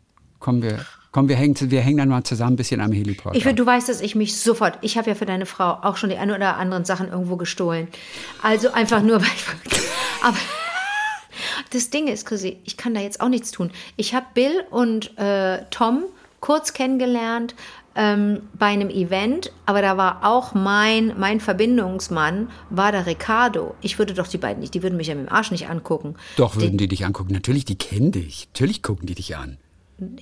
Kommen 0.43 0.61
wir, 0.61 0.85
kommen 1.13 1.29
wir 1.29 1.37
hängen, 1.37 1.55
wir 1.71 1.79
hängen 1.79 1.97
dann 1.99 2.09
mal 2.09 2.23
zusammen 2.25 2.53
ein 2.53 2.55
bisschen 2.57 2.81
am 2.81 2.91
Heliport. 2.91 3.33
Ich, 3.35 3.45
will- 3.45 3.53
du 3.53 3.65
weißt, 3.65 3.87
dass 3.87 4.01
ich 4.01 4.13
mich 4.13 4.35
sofort, 4.37 4.77
ich 4.81 4.97
habe 4.97 5.09
ja 5.09 5.15
für 5.15 5.25
deine 5.25 5.45
Frau 5.45 5.77
auch 5.81 5.95
schon 5.95 6.09
die 6.09 6.17
ein 6.17 6.31
oder 6.31 6.57
anderen 6.57 6.83
Sachen 6.83 7.07
irgendwo 7.07 7.37
gestohlen. 7.37 7.87
Also 8.41 8.73
einfach 8.73 9.01
nur, 9.01 9.21
weil 9.21 9.27
ich, 9.63 9.79
aber 10.21 10.35
das 11.71 11.89
Ding 11.89 12.07
ist, 12.07 12.25
Chrissy, 12.25 12.57
ich 12.65 12.75
kann 12.75 12.93
da 12.93 12.99
jetzt 12.99 13.21
auch 13.21 13.29
nichts 13.29 13.51
tun. 13.51 13.71
Ich 13.95 14.13
habe 14.13 14.25
Bill 14.33 14.65
und 14.69 15.17
äh, 15.17 15.63
Tom 15.71 16.03
kurz 16.41 16.73
kennengelernt 16.73 17.55
ähm, 17.95 18.41
bei 18.59 18.65
einem 18.65 18.89
Event, 18.89 19.51
aber 19.65 19.81
da 19.81 19.95
war 19.95 20.25
auch 20.25 20.53
mein, 20.53 21.13
mein 21.17 21.39
Verbindungsmann, 21.39 22.49
war 22.69 22.91
der 22.91 23.05
Ricardo. 23.05 23.75
Ich 23.81 23.97
würde 23.97 24.13
doch 24.13 24.27
die 24.27 24.37
beiden 24.39 24.59
nicht, 24.59 24.73
die 24.73 24.83
würden 24.83 24.97
mich 24.97 25.07
ja 25.07 25.15
mit 25.15 25.27
dem 25.27 25.31
Arsch 25.31 25.51
nicht 25.51 25.69
angucken. 25.69 26.15
Doch, 26.35 26.57
würden 26.57 26.77
die 26.77 26.87
dich 26.89 27.05
angucken. 27.05 27.31
Natürlich, 27.31 27.63
die 27.65 27.77
kennen 27.77 28.11
dich. 28.11 28.49
Natürlich 28.53 28.83
gucken 28.83 29.05
die 29.05 29.15
dich 29.15 29.37
an. 29.37 29.57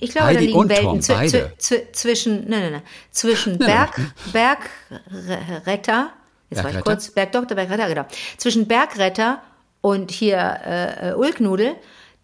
Ich 0.00 0.10
glaube, 0.10 0.28
Heidi 0.28 0.38
da 0.38 0.58
liegen 0.58 0.68
Welten 0.68 1.00
Tom, 1.00 1.16
beide. 1.16 1.52
zwi- 1.58 1.58
zwi- 1.58 1.92
zwischen, 1.92 2.48
nein, 2.48 2.60
nein, 2.60 2.72
nein, 2.72 2.82
zwischen 3.10 3.58
Berg, 3.58 3.98
Bergretter, 4.32 6.10
jetzt 6.50 6.62
war 6.64 6.70
ich 6.70 6.80
kurz, 6.84 7.10
Bergdoktor, 7.10 7.56
Bergretter, 7.56 7.88
genau, 7.88 8.06
zwischen 8.36 8.66
Bergretter 8.68 9.42
und 9.80 10.10
hier 10.10 10.38
äh, 10.64 11.10
äh, 11.10 11.14
Ulknudel, 11.14 11.74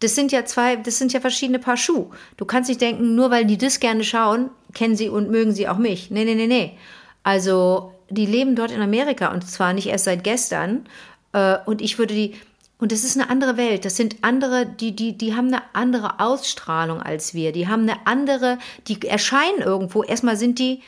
das 0.00 0.14
sind 0.14 0.30
ja 0.30 0.44
zwei, 0.44 0.76
das 0.76 0.98
sind 0.98 1.12
ja 1.12 1.20
verschiedene 1.20 1.58
Paar 1.58 1.76
Schuh. 1.76 2.10
Du 2.36 2.44
kannst 2.44 2.68
nicht 2.68 2.80
denken, 2.80 3.16
nur 3.16 3.30
weil 3.32 3.44
die 3.46 3.58
das 3.58 3.80
gerne 3.80 4.04
schauen, 4.04 4.50
kennen 4.72 4.94
sie 4.94 5.08
und 5.08 5.28
mögen 5.30 5.52
sie 5.52 5.68
auch 5.68 5.78
mich. 5.78 6.10
Nee, 6.10 6.24
nee, 6.24 6.36
nee, 6.36 6.46
nee. 6.46 6.78
Also, 7.24 7.92
die 8.08 8.26
leben 8.26 8.54
dort 8.54 8.70
in 8.70 8.80
Amerika 8.80 9.32
und 9.32 9.48
zwar 9.50 9.72
nicht 9.72 9.88
erst 9.88 10.04
seit 10.04 10.22
gestern. 10.22 10.86
Äh, 11.32 11.56
und 11.66 11.82
ich 11.82 11.98
würde 11.98 12.14
die, 12.14 12.36
und 12.78 12.92
das 12.92 13.02
ist 13.02 13.16
eine 13.16 13.28
andere 13.28 13.56
Welt. 13.56 13.84
Das 13.84 13.96
sind 13.96 14.16
andere, 14.22 14.64
die, 14.64 14.94
die, 14.94 15.18
die 15.18 15.34
haben 15.34 15.48
eine 15.48 15.62
andere 15.72 16.20
Ausstrahlung 16.20 17.02
als 17.02 17.34
wir. 17.34 17.50
Die 17.52 17.66
haben 17.66 17.82
eine 17.82 18.06
andere, 18.06 18.58
die 18.86 19.00
erscheinen 19.06 19.60
irgendwo. 19.60 20.04
Erstmal 20.04 20.36
sind 20.36 20.60
die 20.60 20.80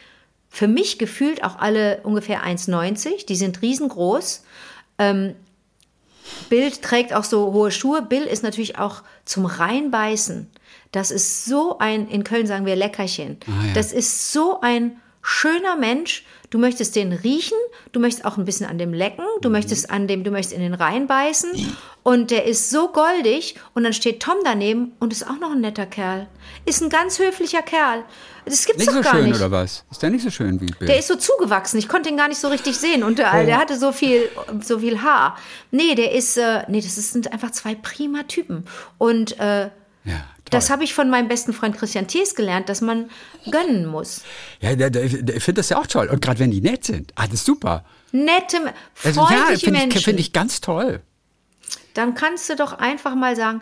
für 0.49 0.69
mich 0.69 0.99
gefühlt 0.99 1.43
auch 1.43 1.59
alle 1.59 2.01
ungefähr 2.03 2.45
1,90. 2.45 3.27
Die 3.27 3.35
sind 3.35 3.61
riesengroß. 3.63 4.45
Ähm, 4.99 5.35
Bill 6.49 6.71
trägt 6.71 7.13
auch 7.13 7.25
so 7.25 7.53
hohe 7.53 7.73
Schuhe. 7.73 8.03
Bill 8.03 8.23
ist 8.23 8.45
natürlich 8.45 8.79
auch 8.79 9.03
zum 9.25 9.47
Reinbeißen. 9.47 10.49
Das 10.93 11.11
ist 11.11 11.45
so 11.45 11.79
ein, 11.79 12.09
in 12.09 12.23
Köln 12.23 12.47
sagen 12.47 12.67
wir 12.67 12.77
Leckerchen. 12.77 13.39
Ah, 13.47 13.67
ja. 13.67 13.73
Das 13.75 13.93
ist 13.93 14.33
so 14.33 14.61
ein 14.61 15.01
schöner 15.23 15.77
Mensch. 15.77 16.25
Du 16.51 16.59
möchtest 16.59 16.97
den 16.97 17.13
riechen, 17.13 17.57
du 17.93 18.01
möchtest 18.01 18.25
auch 18.27 18.37
ein 18.37 18.45
bisschen 18.45 18.67
an 18.67 18.77
dem 18.77 18.93
lecken, 18.93 19.25
du 19.41 19.49
Mhm. 19.49 19.53
möchtest 19.53 19.89
an 19.89 20.09
dem, 20.09 20.25
du 20.25 20.33
möchtest 20.33 20.55
in 20.57 20.61
den 20.63 20.75
reinbeißen. 20.75 21.51
Und 22.03 22.31
der 22.33 22.45
ist 22.47 22.71
so 22.71 22.89
goldig. 22.89 23.55
Und 23.75 23.85
dann 23.85 23.93
steht 23.93 24.21
Tom 24.21 24.35
daneben 24.43 24.93
und 24.99 25.13
ist 25.13 25.25
auch 25.29 25.39
noch 25.39 25.53
ein 25.53 25.61
netter 25.61 25.87
Kerl. 25.87 26.27
Ist 26.65 26.83
ein 26.83 26.89
ganz 26.89 27.19
höflicher 27.21 27.63
Kerl. 27.63 28.05
Das 28.47 28.65
gibt's 28.67 28.81
Nicht 28.81 28.89
doch 28.89 28.95
so 28.97 29.03
gar 29.03 29.15
schön, 29.15 29.27
nicht. 29.27 29.37
oder 29.37 29.51
was? 29.53 29.85
Ist 29.93 30.03
der 30.03 30.11
nicht 30.11 30.25
so 30.25 30.31
schön 30.31 30.61
wie 30.61 30.67
Bill? 30.67 30.89
Der 30.89 30.99
ist 30.99 31.07
so 31.09 31.15
zugewachsen. 31.15 31.79
Ich 31.79 31.89
konnte 31.89 32.09
ihn 32.09 32.17
gar 32.17 32.27
nicht 32.27 32.41
so 32.41 32.49
richtig 32.49 32.77
sehen. 32.77 33.05
Und 33.05 33.19
der, 33.19 33.45
der 33.45 33.59
hatte 33.59 33.79
so 33.79 33.93
viel, 33.93 34.29
so 34.63 34.81
viel 34.81 35.03
Haar. 35.03 35.37
Nee, 35.71 35.95
der 35.95 36.13
ist, 36.13 36.37
äh, 36.37 36.65
nee, 36.69 36.81
das 36.81 36.97
sind 36.97 37.33
einfach 37.33 37.53
zwei 37.53 37.75
prima 37.77 38.23
Typen. 38.25 38.65
Und 38.99 39.39
äh, 39.39 39.71
ja, 40.11 40.25
das 40.51 40.69
habe 40.71 40.83
ich 40.85 40.95
von 40.95 41.09
meinem 41.11 41.29
besten 41.29 41.53
Freund 41.53 41.77
Christian 41.79 42.07
Thies 42.09 42.35
gelernt, 42.35 42.69
dass 42.69 42.81
man 42.81 43.09
gönnen 43.51 43.87
muss. 43.87 44.23
ja, 44.61 44.75
der, 44.75 45.05
ich 45.05 45.13
finde 45.43 45.61
das 45.61 45.69
ja 45.69 45.79
auch 45.79 45.87
toll. 45.87 46.09
Und 46.09 46.21
gerade 46.21 46.41
wenn 46.41 46.51
die 46.51 46.61
nett 46.61 46.85
sind. 46.85 47.13
Ah, 47.15 47.27
das 47.27 47.35
ist 47.35 47.45
super. 47.47 47.85
Nette, 48.13 48.57
Also, 49.05 49.21
ja, 49.21 49.27
freundliche 49.27 49.65
finde 49.67 49.79
ich, 49.79 49.85
Menschen. 49.87 50.03
find 50.03 50.21
ich 50.21 50.33
ganz 50.33 50.61
toll. 50.61 51.01
Dann 51.95 52.15
kannst 52.15 52.49
du 52.51 52.57
doch 52.57 52.73
einfach 52.73 53.15
mal 53.15 53.37
sagen, 53.37 53.61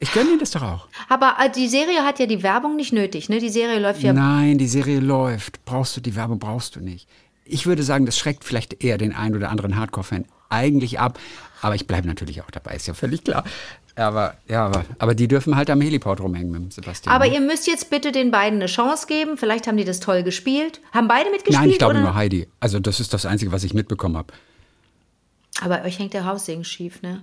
Ich 0.00 0.12
gönne 0.12 0.30
ihnen 0.30 0.38
das 0.40 0.50
doch 0.50 0.62
auch. 0.62 0.88
aber 1.08 1.36
äh, 1.38 1.48
die 1.50 1.68
Serie 1.68 2.04
hat 2.04 2.18
ja 2.18 2.26
die 2.26 2.42
Werbung 2.42 2.74
nicht 2.74 2.92
nötig. 2.92 3.28
Ne? 3.28 3.38
Die 3.38 3.50
Serie 3.50 3.78
läuft 3.78 4.02
ja 4.02 4.12
Nein, 4.12 4.58
die 4.58 4.66
Serie 4.66 4.98
läuft. 4.98 5.64
Brauchst 5.64 5.96
du 5.96 6.00
die 6.00 6.16
Werbung, 6.16 6.40
brauchst 6.40 6.74
du 6.74 6.80
nicht. 6.80 7.08
Ich 7.44 7.66
würde 7.66 7.84
sagen, 7.84 8.06
das 8.06 8.18
schreckt 8.18 8.42
vielleicht 8.44 8.82
eher 8.82 8.98
den 8.98 9.14
einen 9.14 9.36
oder 9.36 9.50
anderen 9.50 9.76
Hardcore-Fan 9.76 10.24
eigentlich 10.48 10.98
ab. 10.98 11.18
Aber 11.60 11.76
ich 11.76 11.86
bleibe 11.86 12.08
natürlich 12.08 12.42
auch 12.42 12.50
dabei, 12.50 12.74
ist 12.74 12.88
ja 12.88 12.94
völlig 12.94 13.22
klar. 13.22 13.44
Aber, 13.94 14.34
ja, 14.48 14.64
aber, 14.66 14.84
aber 14.98 15.14
die 15.14 15.28
dürfen 15.28 15.54
halt 15.54 15.68
am 15.68 15.80
Heliport 15.80 16.20
rumhängen 16.20 16.50
mit 16.50 16.62
dem 16.62 16.70
Sebastian. 16.70 17.14
Aber 17.14 17.26
ne? 17.26 17.34
ihr 17.34 17.40
müsst 17.40 17.66
jetzt 17.66 17.90
bitte 17.90 18.10
den 18.10 18.30
beiden 18.30 18.58
eine 18.58 18.66
Chance 18.66 19.06
geben. 19.06 19.36
Vielleicht 19.36 19.66
haben 19.66 19.76
die 19.76 19.84
das 19.84 20.00
toll 20.00 20.22
gespielt. 20.22 20.80
Haben 20.92 21.08
beide 21.08 21.30
mitgespielt? 21.30 21.60
Nein, 21.60 21.70
ich 21.70 21.78
glaube 21.78 21.94
oder? 21.94 22.02
nur 22.02 22.14
Heidi. 22.14 22.48
Also 22.58 22.80
das 22.80 23.00
ist 23.00 23.12
das 23.12 23.26
Einzige, 23.26 23.52
was 23.52 23.64
ich 23.64 23.74
mitbekommen 23.74 24.16
habe. 24.16 24.32
Aber 25.60 25.82
euch 25.82 25.98
hängt 25.98 26.14
der 26.14 26.24
Haussegen 26.24 26.64
schief, 26.64 27.02
ne? 27.02 27.22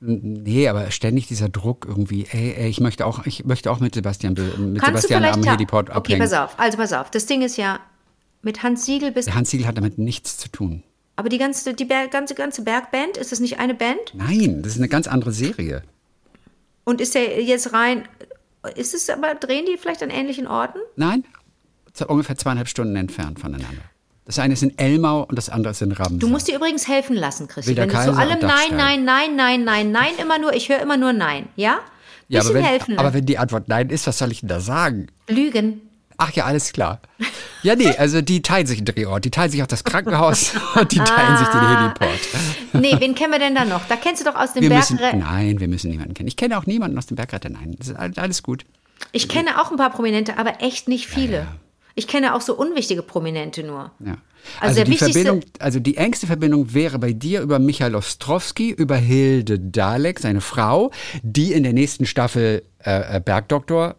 Nee, 0.00 0.68
aber 0.68 0.90
ständig 0.90 1.26
dieser 1.26 1.48
Druck 1.48 1.84
irgendwie, 1.88 2.26
ey, 2.30 2.54
ey, 2.54 2.68
ich 2.68 2.80
möchte 2.80 3.04
auch, 3.04 3.26
ich 3.26 3.44
möchte 3.44 3.70
auch 3.70 3.80
mit 3.80 3.94
Sebastian, 3.94 4.34
mit 4.34 4.80
Kannst 4.80 5.08
Sebastian 5.08 5.22
du 5.22 5.32
am 5.32 5.42
Heliport 5.42 5.90
Okay, 5.90 5.98
abhängen. 5.98 6.20
pass 6.20 6.32
auf. 6.32 6.58
Also 6.58 6.78
pass 6.78 6.92
auf. 6.92 7.10
Das 7.10 7.26
Ding 7.26 7.42
ist 7.42 7.56
ja, 7.56 7.80
mit 8.42 8.62
Hans 8.62 8.84
Siegel 8.86 9.10
bist 9.10 9.28
Der 9.28 9.34
Hans 9.34 9.50
Siegel 9.50 9.66
hat 9.66 9.76
damit 9.76 9.98
nichts 9.98 10.36
zu 10.36 10.48
tun. 10.50 10.84
Aber 11.18 11.28
die 11.28 11.38
ganze, 11.38 11.74
die 11.74 11.84
Ber 11.84 12.06
ganze, 12.06 12.36
ganze 12.36 12.62
Bergband, 12.62 13.16
ist 13.16 13.32
das 13.32 13.40
nicht 13.40 13.58
eine 13.58 13.74
Band? 13.74 14.14
Nein, 14.14 14.62
das 14.62 14.74
ist 14.74 14.78
eine 14.78 14.88
ganz 14.88 15.08
andere 15.08 15.32
Serie. 15.32 15.82
Und 16.84 17.00
ist 17.00 17.16
der 17.16 17.42
jetzt 17.42 17.72
rein 17.72 18.04
ist 18.76 18.94
es 18.94 19.10
aber, 19.10 19.34
drehen 19.34 19.66
die 19.66 19.76
vielleicht 19.76 20.00
an 20.02 20.10
ähnlichen 20.10 20.46
Orten? 20.46 20.78
Nein, 20.94 21.24
ungefähr 22.06 22.36
zweieinhalb 22.36 22.68
Stunden 22.68 22.94
entfernt 22.94 23.40
voneinander. 23.40 23.82
Das 24.26 24.38
eine 24.38 24.52
ist 24.52 24.62
in 24.62 24.78
Elmau 24.78 25.24
und 25.24 25.36
das 25.36 25.48
andere 25.48 25.72
ist 25.72 25.82
in 25.82 25.90
Ramsau. 25.90 26.18
Du 26.18 26.28
musst 26.28 26.46
dir 26.46 26.54
übrigens 26.54 26.86
helfen 26.86 27.16
lassen, 27.16 27.48
Christi. 27.48 27.70
Wilder 27.70 27.82
Wenn 27.82 27.88
du 27.88 28.12
zu 28.12 28.16
allem 28.16 28.38
Nein. 28.40 28.76
Nein, 28.76 29.04
Nein, 29.04 29.36
Nein, 29.36 29.64
Nein, 29.64 29.90
Nein, 29.90 30.12
immer 30.20 30.38
nur, 30.38 30.52
ich 30.52 30.68
höre 30.68 30.80
immer 30.80 30.96
nur 30.96 31.12
Nein, 31.12 31.48
ja? 31.56 31.80
ja, 32.28 32.40
aber 32.40 32.50
Bisschen 32.50 32.54
wenn, 32.54 32.64
helfen. 32.64 32.98
aber 32.98 33.12
wenn 33.12 33.26
die 33.26 33.38
Antwort 33.38 33.66
Nein 33.66 33.88
ist, 33.90 34.06
was 34.06 34.18
soll 34.18 34.30
ich 34.30 34.40
denn 34.40 34.50
da 34.50 34.60
sagen? 34.60 35.08
Lügen. 35.26 35.80
Ach 36.20 36.32
ja, 36.32 36.44
alles 36.46 36.72
klar. 36.72 37.00
Ja, 37.62 37.76
nee, 37.76 37.96
also 37.96 38.20
die 38.20 38.42
teilen 38.42 38.66
sich 38.66 38.78
einen 38.78 38.86
Drehort. 38.86 39.24
Die 39.24 39.30
teilen 39.30 39.52
sich 39.52 39.62
auch 39.62 39.68
das 39.68 39.84
Krankenhaus 39.84 40.52
und 40.74 40.90
die 40.90 40.98
teilen 40.98 41.36
sich 41.38 41.46
den 41.48 41.60
Heliport. 41.60 42.18
Nee, 42.72 42.96
wen 42.98 43.14
kennen 43.14 43.32
wir 43.32 43.38
denn 43.38 43.54
da 43.54 43.64
noch? 43.64 43.86
Da 43.86 43.94
kennst 43.94 44.20
du 44.20 44.24
doch 44.30 44.34
aus 44.34 44.52
dem 44.52 44.62
Wir 44.62 44.70
müssen, 44.70 44.98
nein, 44.98 45.60
wir 45.60 45.68
müssen 45.68 45.90
niemanden 45.90 46.14
kennen. 46.14 46.26
Ich 46.28 46.36
kenne 46.36 46.58
auch 46.58 46.66
niemanden 46.66 46.98
aus 46.98 47.06
dem 47.06 47.16
Bergretter. 47.16 47.48
Nein, 47.48 47.76
das 47.78 47.88
ist 47.88 48.18
alles 48.18 48.42
gut. 48.42 48.64
Ich 49.12 49.28
kenne 49.28 49.60
auch 49.60 49.70
ein 49.70 49.76
paar 49.76 49.90
Prominente, 49.90 50.38
aber 50.38 50.60
echt 50.60 50.88
nicht 50.88 51.06
viele. 51.06 51.46
Ich 51.94 52.08
kenne 52.08 52.34
auch 52.34 52.40
so 52.40 52.54
unwichtige 52.56 53.02
Prominente 53.02 53.62
nur. 53.62 53.92
Ja. 54.00 54.18
Also 54.60 54.60
Also, 54.60 54.74
der 54.76 54.84
die 54.84 54.96
Verbindung, 54.98 55.40
also 55.58 55.80
die 55.80 55.96
engste 55.96 56.26
Verbindung 56.26 56.74
wäre 56.74 56.98
bei 56.98 57.12
dir 57.12 57.40
über 57.42 57.58
Michael 57.58 57.94
Ostrowski, 57.94 58.70
über 58.70 58.96
Hilde 58.96 59.58
Dalek, 59.58 60.20
seine 60.20 60.40
Frau, 60.40 60.90
die 61.22 61.52
in 61.52 61.62
der 61.62 61.72
nächsten 61.72 62.06
Staffel 62.06 62.62
äh, 62.84 63.16
äh, 63.16 63.20
Bergdoktor 63.20 63.96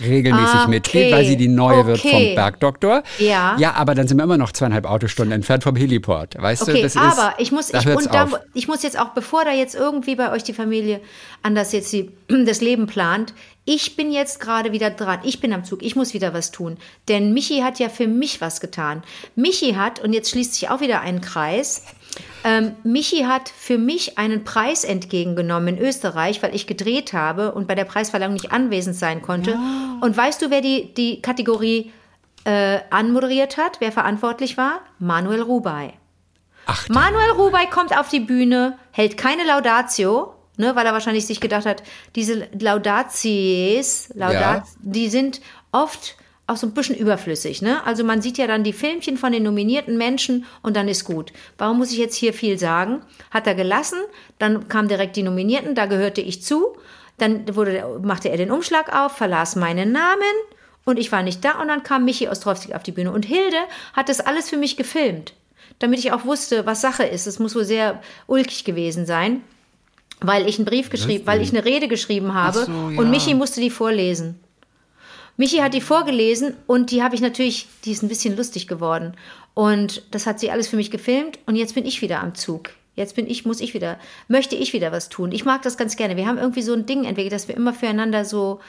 regelmäßig 0.00 0.54
Ah, 0.54 0.66
mitgeht, 0.68 1.06
okay. 1.06 1.12
weil 1.12 1.24
sie 1.26 1.36
die 1.36 1.48
neue 1.48 1.86
wird 1.86 1.98
Okay. 1.98 2.10
vom 2.28 2.34
Bergdoktor. 2.34 3.02
Ja. 3.18 3.56
Ja, 3.58 3.74
aber 3.74 3.94
dann 3.94 4.08
sind 4.08 4.16
wir 4.18 4.24
immer 4.24 4.38
noch 4.38 4.52
zweieinhalb 4.52 4.86
Autostunden 4.86 5.32
entfernt 5.32 5.62
vom 5.62 5.76
Heliport. 5.76 6.40
Weißt 6.40 6.66
du, 6.66 6.72
Okay, 6.72 6.82
das 6.82 6.94
ist, 6.94 7.00
aber 7.00 7.34
ich 7.38 7.52
muss, 7.52 7.72
ich, 7.72 7.86
und 7.86 8.12
da, 8.12 8.28
ich 8.54 8.68
muss 8.68 8.82
jetzt 8.82 8.98
auch, 8.98 9.10
bevor 9.10 9.44
da 9.44 9.52
jetzt 9.52 9.74
irgendwie 9.74 10.16
bei 10.16 10.32
euch 10.32 10.42
die 10.42 10.54
Familie 10.54 11.00
anders 11.42 11.72
jetzt 11.72 11.92
die, 11.92 12.10
das 12.46 12.60
Leben 12.60 12.86
plant, 12.86 13.34
ich 13.64 13.94
bin 13.94 14.10
jetzt 14.10 14.40
gerade 14.40 14.72
wieder 14.72 14.90
dran. 14.90 15.20
Ich 15.22 15.40
bin 15.40 15.52
am 15.52 15.64
Zug. 15.64 15.82
Ich 15.84 15.94
muss 15.94 16.14
wieder 16.14 16.34
was 16.34 16.50
tun. 16.50 16.78
Denn 17.08 17.32
Michi 17.32 17.60
hat 17.60 17.78
ja 17.78 17.88
für 17.88 18.08
mich 18.08 18.40
was 18.40 18.60
getan. 18.60 19.04
Michi 19.36 19.74
hat, 19.74 20.00
und 20.00 20.12
jetzt 20.12 20.30
schließt 20.30 20.54
sich 20.54 20.68
auch 20.68 20.80
wieder 20.80 21.00
ein 21.00 21.20
Kreis, 21.20 21.84
ähm, 22.44 22.74
Michi 22.82 23.22
hat 23.24 23.48
für 23.48 23.78
mich 23.78 24.18
einen 24.18 24.44
Preis 24.44 24.84
entgegengenommen 24.84 25.76
in 25.76 25.82
Österreich, 25.82 26.42
weil 26.42 26.54
ich 26.54 26.66
gedreht 26.66 27.12
habe 27.12 27.52
und 27.52 27.66
bei 27.68 27.74
der 27.74 27.84
Preisverleihung 27.84 28.34
nicht 28.34 28.52
anwesend 28.52 28.96
sein 28.96 29.22
konnte. 29.22 29.58
Und 30.00 30.16
weißt 30.16 30.42
du, 30.42 30.50
wer 30.50 30.60
die, 30.60 30.92
die 30.94 31.22
Kategorie 31.22 31.92
äh, 32.44 32.80
anmoderiert 32.90 33.56
hat, 33.56 33.76
wer 33.80 33.92
verantwortlich 33.92 34.56
war? 34.56 34.80
Manuel 34.98 35.42
Rubai. 35.42 35.94
Ach, 36.66 36.88
Manuel 36.88 37.30
Rubai 37.32 37.66
kommt 37.66 37.96
auf 37.96 38.08
die 38.08 38.20
Bühne, 38.20 38.78
hält 38.92 39.16
keine 39.16 39.44
Laudatio, 39.44 40.34
ne, 40.56 40.76
weil 40.76 40.86
er 40.86 40.92
wahrscheinlich 40.92 41.26
sich 41.26 41.40
gedacht 41.40 41.66
hat, 41.66 41.82
diese 42.14 42.48
Laudaties, 42.58 44.10
Laudat, 44.14 44.40
Ja. 44.40 44.64
die 44.80 45.08
sind 45.08 45.40
oft 45.72 46.16
auch 46.46 46.56
so 46.56 46.66
ein 46.66 46.74
bisschen 46.74 46.96
überflüssig. 46.96 47.62
Ne? 47.62 47.84
Also 47.86 48.04
man 48.04 48.20
sieht 48.20 48.38
ja 48.38 48.46
dann 48.46 48.64
die 48.64 48.72
Filmchen 48.72 49.16
von 49.16 49.32
den 49.32 49.44
nominierten 49.44 49.96
Menschen 49.96 50.44
und 50.62 50.76
dann 50.76 50.88
ist 50.88 51.04
gut. 51.04 51.32
Warum 51.56 51.78
muss 51.78 51.92
ich 51.92 51.98
jetzt 51.98 52.16
hier 52.16 52.32
viel 52.32 52.58
sagen? 52.58 53.02
Hat 53.30 53.46
er 53.46 53.54
gelassen, 53.54 53.98
dann 54.38 54.68
kamen 54.68 54.88
direkt 54.88 55.16
die 55.16 55.22
Nominierten, 55.22 55.74
da 55.74 55.86
gehörte 55.86 56.20
ich 56.20 56.42
zu. 56.42 56.76
Dann 57.18 57.54
wurde, 57.54 58.00
machte 58.02 58.28
er 58.28 58.36
den 58.36 58.50
Umschlag 58.50 58.94
auf, 58.94 59.12
verlas 59.12 59.54
meinen 59.54 59.92
Namen 59.92 60.22
und 60.84 60.98
ich 60.98 61.12
war 61.12 61.22
nicht 61.22 61.44
da 61.44 61.60
und 61.60 61.68
dann 61.68 61.82
kam 61.82 62.04
Michi 62.04 62.28
Ostrowski 62.28 62.74
auf 62.74 62.82
die 62.82 62.92
Bühne 62.92 63.12
und 63.12 63.24
Hilde 63.24 63.58
hat 63.92 64.08
das 64.08 64.20
alles 64.20 64.50
für 64.50 64.56
mich 64.56 64.76
gefilmt, 64.76 65.34
damit 65.78 66.00
ich 66.00 66.12
auch 66.12 66.24
wusste, 66.24 66.66
was 66.66 66.80
Sache 66.80 67.04
ist. 67.04 67.26
Es 67.26 67.38
muss 67.38 67.54
wohl 67.54 67.64
sehr 67.64 68.02
ulkig 68.26 68.64
gewesen 68.64 69.06
sein, 69.06 69.42
weil 70.20 70.48
ich 70.48 70.58
einen 70.58 70.64
Brief 70.64 70.90
geschrieben, 70.90 71.26
weil 71.26 71.40
ich 71.40 71.50
eine 71.50 71.64
Rede 71.64 71.86
geschrieben 71.86 72.34
habe 72.34 72.64
so, 72.64 72.72
ja. 72.72 72.98
und 72.98 73.10
Michi 73.10 73.34
musste 73.34 73.60
die 73.60 73.70
vorlesen. 73.70 74.40
Michi 75.36 75.58
hat 75.58 75.74
die 75.74 75.80
vorgelesen 75.80 76.54
und 76.66 76.90
die 76.90 77.02
habe 77.02 77.14
ich 77.14 77.20
natürlich, 77.20 77.68
die 77.84 77.92
ist 77.92 78.02
ein 78.02 78.08
bisschen 78.08 78.36
lustig 78.36 78.68
geworden. 78.68 79.14
Und 79.54 80.02
das 80.10 80.26
hat 80.26 80.40
sie 80.40 80.50
alles 80.50 80.68
für 80.68 80.76
mich 80.76 80.90
gefilmt 80.90 81.38
und 81.46 81.56
jetzt 81.56 81.74
bin 81.74 81.86
ich 81.86 82.02
wieder 82.02 82.20
am 82.20 82.34
Zug. 82.34 82.70
Jetzt 82.94 83.16
bin 83.16 83.26
ich, 83.26 83.46
muss 83.46 83.60
ich 83.60 83.72
wieder, 83.72 83.98
möchte 84.28 84.54
ich 84.54 84.72
wieder 84.72 84.92
was 84.92 85.08
tun. 85.08 85.32
Ich 85.32 85.44
mag 85.44 85.62
das 85.62 85.78
ganz 85.78 85.96
gerne. 85.96 86.16
Wir 86.16 86.26
haben 86.26 86.38
irgendwie 86.38 86.62
so 86.62 86.74
ein 86.74 86.84
Ding 86.84 87.04
entwickelt, 87.04 87.32
dass 87.32 87.48
wir 87.48 87.56
immer 87.56 87.72
füreinander 87.72 88.24
so, 88.24 88.60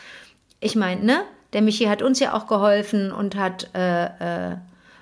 ich 0.60 0.76
meine, 0.76 1.04
ne? 1.04 1.24
Der 1.52 1.62
Michi 1.62 1.86
hat 1.86 2.02
uns 2.02 2.20
ja 2.20 2.34
auch 2.34 2.48
geholfen 2.48 3.12
und 3.12 3.36
hat 3.36 3.70
äh, 3.76 4.06
äh, 4.52 4.58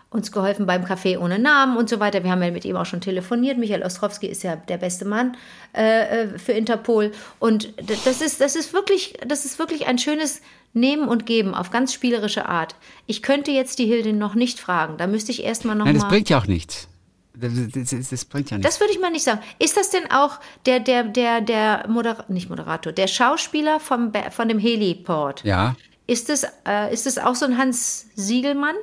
uns 0.10 0.34
geholfen 0.34 0.66
beim 0.66 0.84
Café 0.84 1.18
ohne 1.18 1.40
Namen 1.40 1.78
und 1.78 1.88
so 1.88 2.02
weiter. 2.02 2.24
Wir 2.24 2.32
haben 2.32 2.44
ja 2.44 2.52
mit 2.52 2.66
ihm 2.66 2.76
auch 2.76 2.86
schon 2.86 3.00
telefoniert. 3.00 3.58
Michael 3.58 3.84
Ostrowski 3.84 4.28
ist 4.28 4.44
ja 4.44 4.58
der 4.58 4.78
beste 4.78 5.06
Mann 5.06 5.38
äh, 5.74 6.24
äh, 6.24 6.38
für 6.38 6.52
Interpol. 6.52 7.12
Und 7.40 7.74
das 8.06 8.22
ist, 8.22 8.42
das 8.42 8.58
ist 8.58 8.74
wirklich, 8.74 9.14
das 9.26 9.46
ist 9.46 9.58
wirklich 9.58 9.88
ein 9.88 9.98
schönes 9.98 10.42
Nehmen 10.74 11.08
und 11.08 11.26
Geben 11.26 11.54
auf 11.54 11.70
ganz 11.70 11.94
spielerische 11.94 12.48
Art. 12.48 12.76
Ich 13.06 13.22
könnte 13.22 13.52
jetzt 13.52 13.80
die 13.80 13.86
Hilde 13.86 14.14
noch 14.14 14.36
nicht 14.36 14.60
fragen. 14.60 14.98
Da 14.98 15.08
müsste 15.08 15.32
ich 15.32 15.44
erstmal 15.44 15.76
noch 15.76 15.86
Nein, 15.86 15.96
das 15.96 16.04
mal. 16.04 16.10
bringt 16.10 16.30
ja 16.30 16.40
auch 16.40 16.48
nichts. 16.48 16.88
Das, 17.34 17.52
das, 17.74 17.90
das, 17.90 18.10
das 18.10 18.26
bringt 18.26 18.52
ja 18.52 18.58
nichts. 18.58 18.70
Das 18.70 18.80
würde 18.80 18.94
ich 18.94 19.00
mal 19.00 19.12
nicht 19.12 19.24
sagen. 19.24 19.42
Ist 19.60 19.78
das 19.78 19.90
denn 19.90 20.12
auch 20.12 20.40
der, 20.66 20.80
der, 20.80 21.04
der, 21.04 21.42
der 21.42 21.86
Moderator, 21.88 22.26
nicht 22.30 22.50
Moderator, 22.50 22.94
der 22.94 23.08
Schauspieler 23.08 23.80
vom, 23.80 24.12
von 24.32 24.48
dem 24.48 24.60
Heliport? 24.60 25.44
ja. 25.44 25.76
Ist 26.08 26.30
es, 26.30 26.46
äh, 26.68 26.94
ist 26.94 27.08
es 27.08 27.18
auch 27.18 27.36
so 27.36 27.46
ein 27.46 27.58
Hans 27.58 28.08
Siegelmann? 28.16 28.76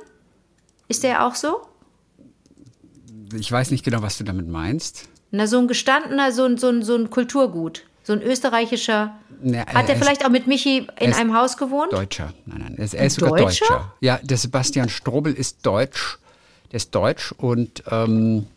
Ist 0.87 1.03
der 1.03 1.27
auch 1.27 1.35
so? 1.35 1.61
Ich 3.35 3.51
weiß 3.51 3.69
nicht 3.69 3.85
genau, 3.85 4.01
was 4.01 4.17
du 4.17 4.23
damit 4.23 4.47
meinst. 4.47 5.07
Na, 5.29 5.45
so 5.45 5.59
ein 5.59 5.67
gestandener, 5.67 6.31
so 6.31 6.45
ein, 6.45 6.57
so 6.57 6.69
ein, 6.69 6.81
so 6.81 6.95
ein 6.95 7.11
Kulturgut. 7.11 7.83
So 8.09 8.13
ein 8.13 8.23
österreichischer. 8.23 9.19
Na, 9.43 9.67
Hat 9.67 9.87
er 9.87 9.93
er 9.93 9.95
vielleicht 9.97 10.25
auch 10.25 10.31
mit 10.31 10.47
Michi 10.47 10.87
in 10.99 11.11
ist 11.11 11.19
einem 11.19 11.35
Haus 11.37 11.57
gewohnt? 11.57 11.93
Deutscher. 11.93 12.33
Nein, 12.47 12.61
nein. 12.61 12.75
Er 12.75 12.85
ist, 12.85 12.95
er 12.95 13.05
ist 13.05 13.19
sogar 13.19 13.37
Deutscher? 13.37 13.65
Deutscher. 13.67 13.93
Ja, 13.99 14.19
der 14.23 14.37
Sebastian 14.37 14.89
Strobel 14.89 15.31
ist 15.31 15.63
deutsch. 15.63 16.17
Der 16.71 16.77
ist 16.77 16.95
deutsch 16.95 17.31
und 17.33 17.83
ähm, 17.91 18.47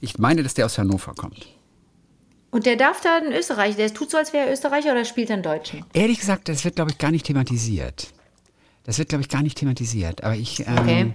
ich 0.00 0.16
meine, 0.16 0.42
dass 0.42 0.54
der 0.54 0.64
aus 0.64 0.78
Hannover 0.78 1.12
kommt. 1.14 1.46
Und 2.52 2.64
der 2.64 2.76
darf 2.76 3.02
da 3.02 3.18
in 3.18 3.34
Österreich, 3.34 3.76
der 3.76 3.92
tut 3.92 4.10
so, 4.10 4.16
als 4.16 4.32
wäre 4.32 4.46
er 4.46 4.52
Österreicher 4.54 4.92
oder 4.92 5.04
spielt 5.04 5.28
er 5.28 5.34
einen 5.34 5.42
Deutschen? 5.42 5.84
Ehrlich 5.92 6.18
gesagt, 6.18 6.48
das 6.48 6.64
wird, 6.64 6.76
glaube 6.76 6.92
ich, 6.92 6.96
gar 6.96 7.10
nicht 7.10 7.26
thematisiert. 7.26 8.08
Das 8.84 8.96
wird, 8.96 9.10
glaube 9.10 9.20
ich, 9.20 9.28
gar 9.28 9.42
nicht 9.42 9.58
thematisiert. 9.58 10.24
Aber 10.24 10.36
ich. 10.36 10.60
Ähm, 10.60 10.78
Okay. 10.78 11.14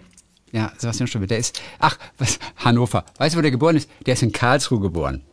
Ja, 0.52 0.72
Sebastian 0.78 1.08
Strobel, 1.08 1.28
der 1.28 1.40
ist. 1.40 1.62
Ach, 1.80 1.98
was? 2.20 2.38
Hannover. 2.58 3.04
Weißt 3.18 3.34
du, 3.34 3.40
wo 3.40 3.42
der 3.42 3.50
geboren 3.52 3.76
ist? 3.76 3.90
Der 4.06 4.14
ist 4.14 4.22
in 4.22 4.32
Karlsruhe 4.32 4.80
geboren. 4.80 5.24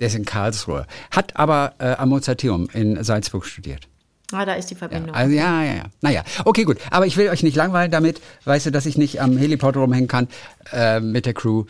Der 0.00 0.08
ist 0.08 0.14
in 0.14 0.24
Karlsruhe. 0.24 0.86
Hat 1.10 1.36
aber 1.36 1.74
äh, 1.78 1.92
am 1.94 2.08
Mozarteum 2.08 2.68
in 2.72 3.02
Salzburg 3.02 3.46
studiert. 3.46 3.88
Ah, 4.32 4.44
da 4.44 4.54
ist 4.54 4.70
die 4.70 4.74
Verbindung. 4.74 5.14
Also 5.14 5.34
ja, 5.34 5.62
ja, 5.62 5.74
ja. 5.74 5.84
Naja, 6.00 6.24
okay, 6.44 6.64
gut. 6.64 6.78
Aber 6.90 7.06
ich 7.06 7.16
will 7.16 7.28
euch 7.28 7.42
nicht 7.42 7.56
langweilen 7.56 7.90
damit. 7.90 8.20
Weißt 8.44 8.66
du, 8.66 8.70
dass 8.72 8.86
ich 8.86 8.96
nicht 8.96 9.20
am 9.20 9.36
Heliport 9.36 9.76
rumhängen 9.76 10.08
kann 10.08 10.28
äh, 10.72 11.00
mit 11.00 11.26
der 11.26 11.34
Crew. 11.34 11.64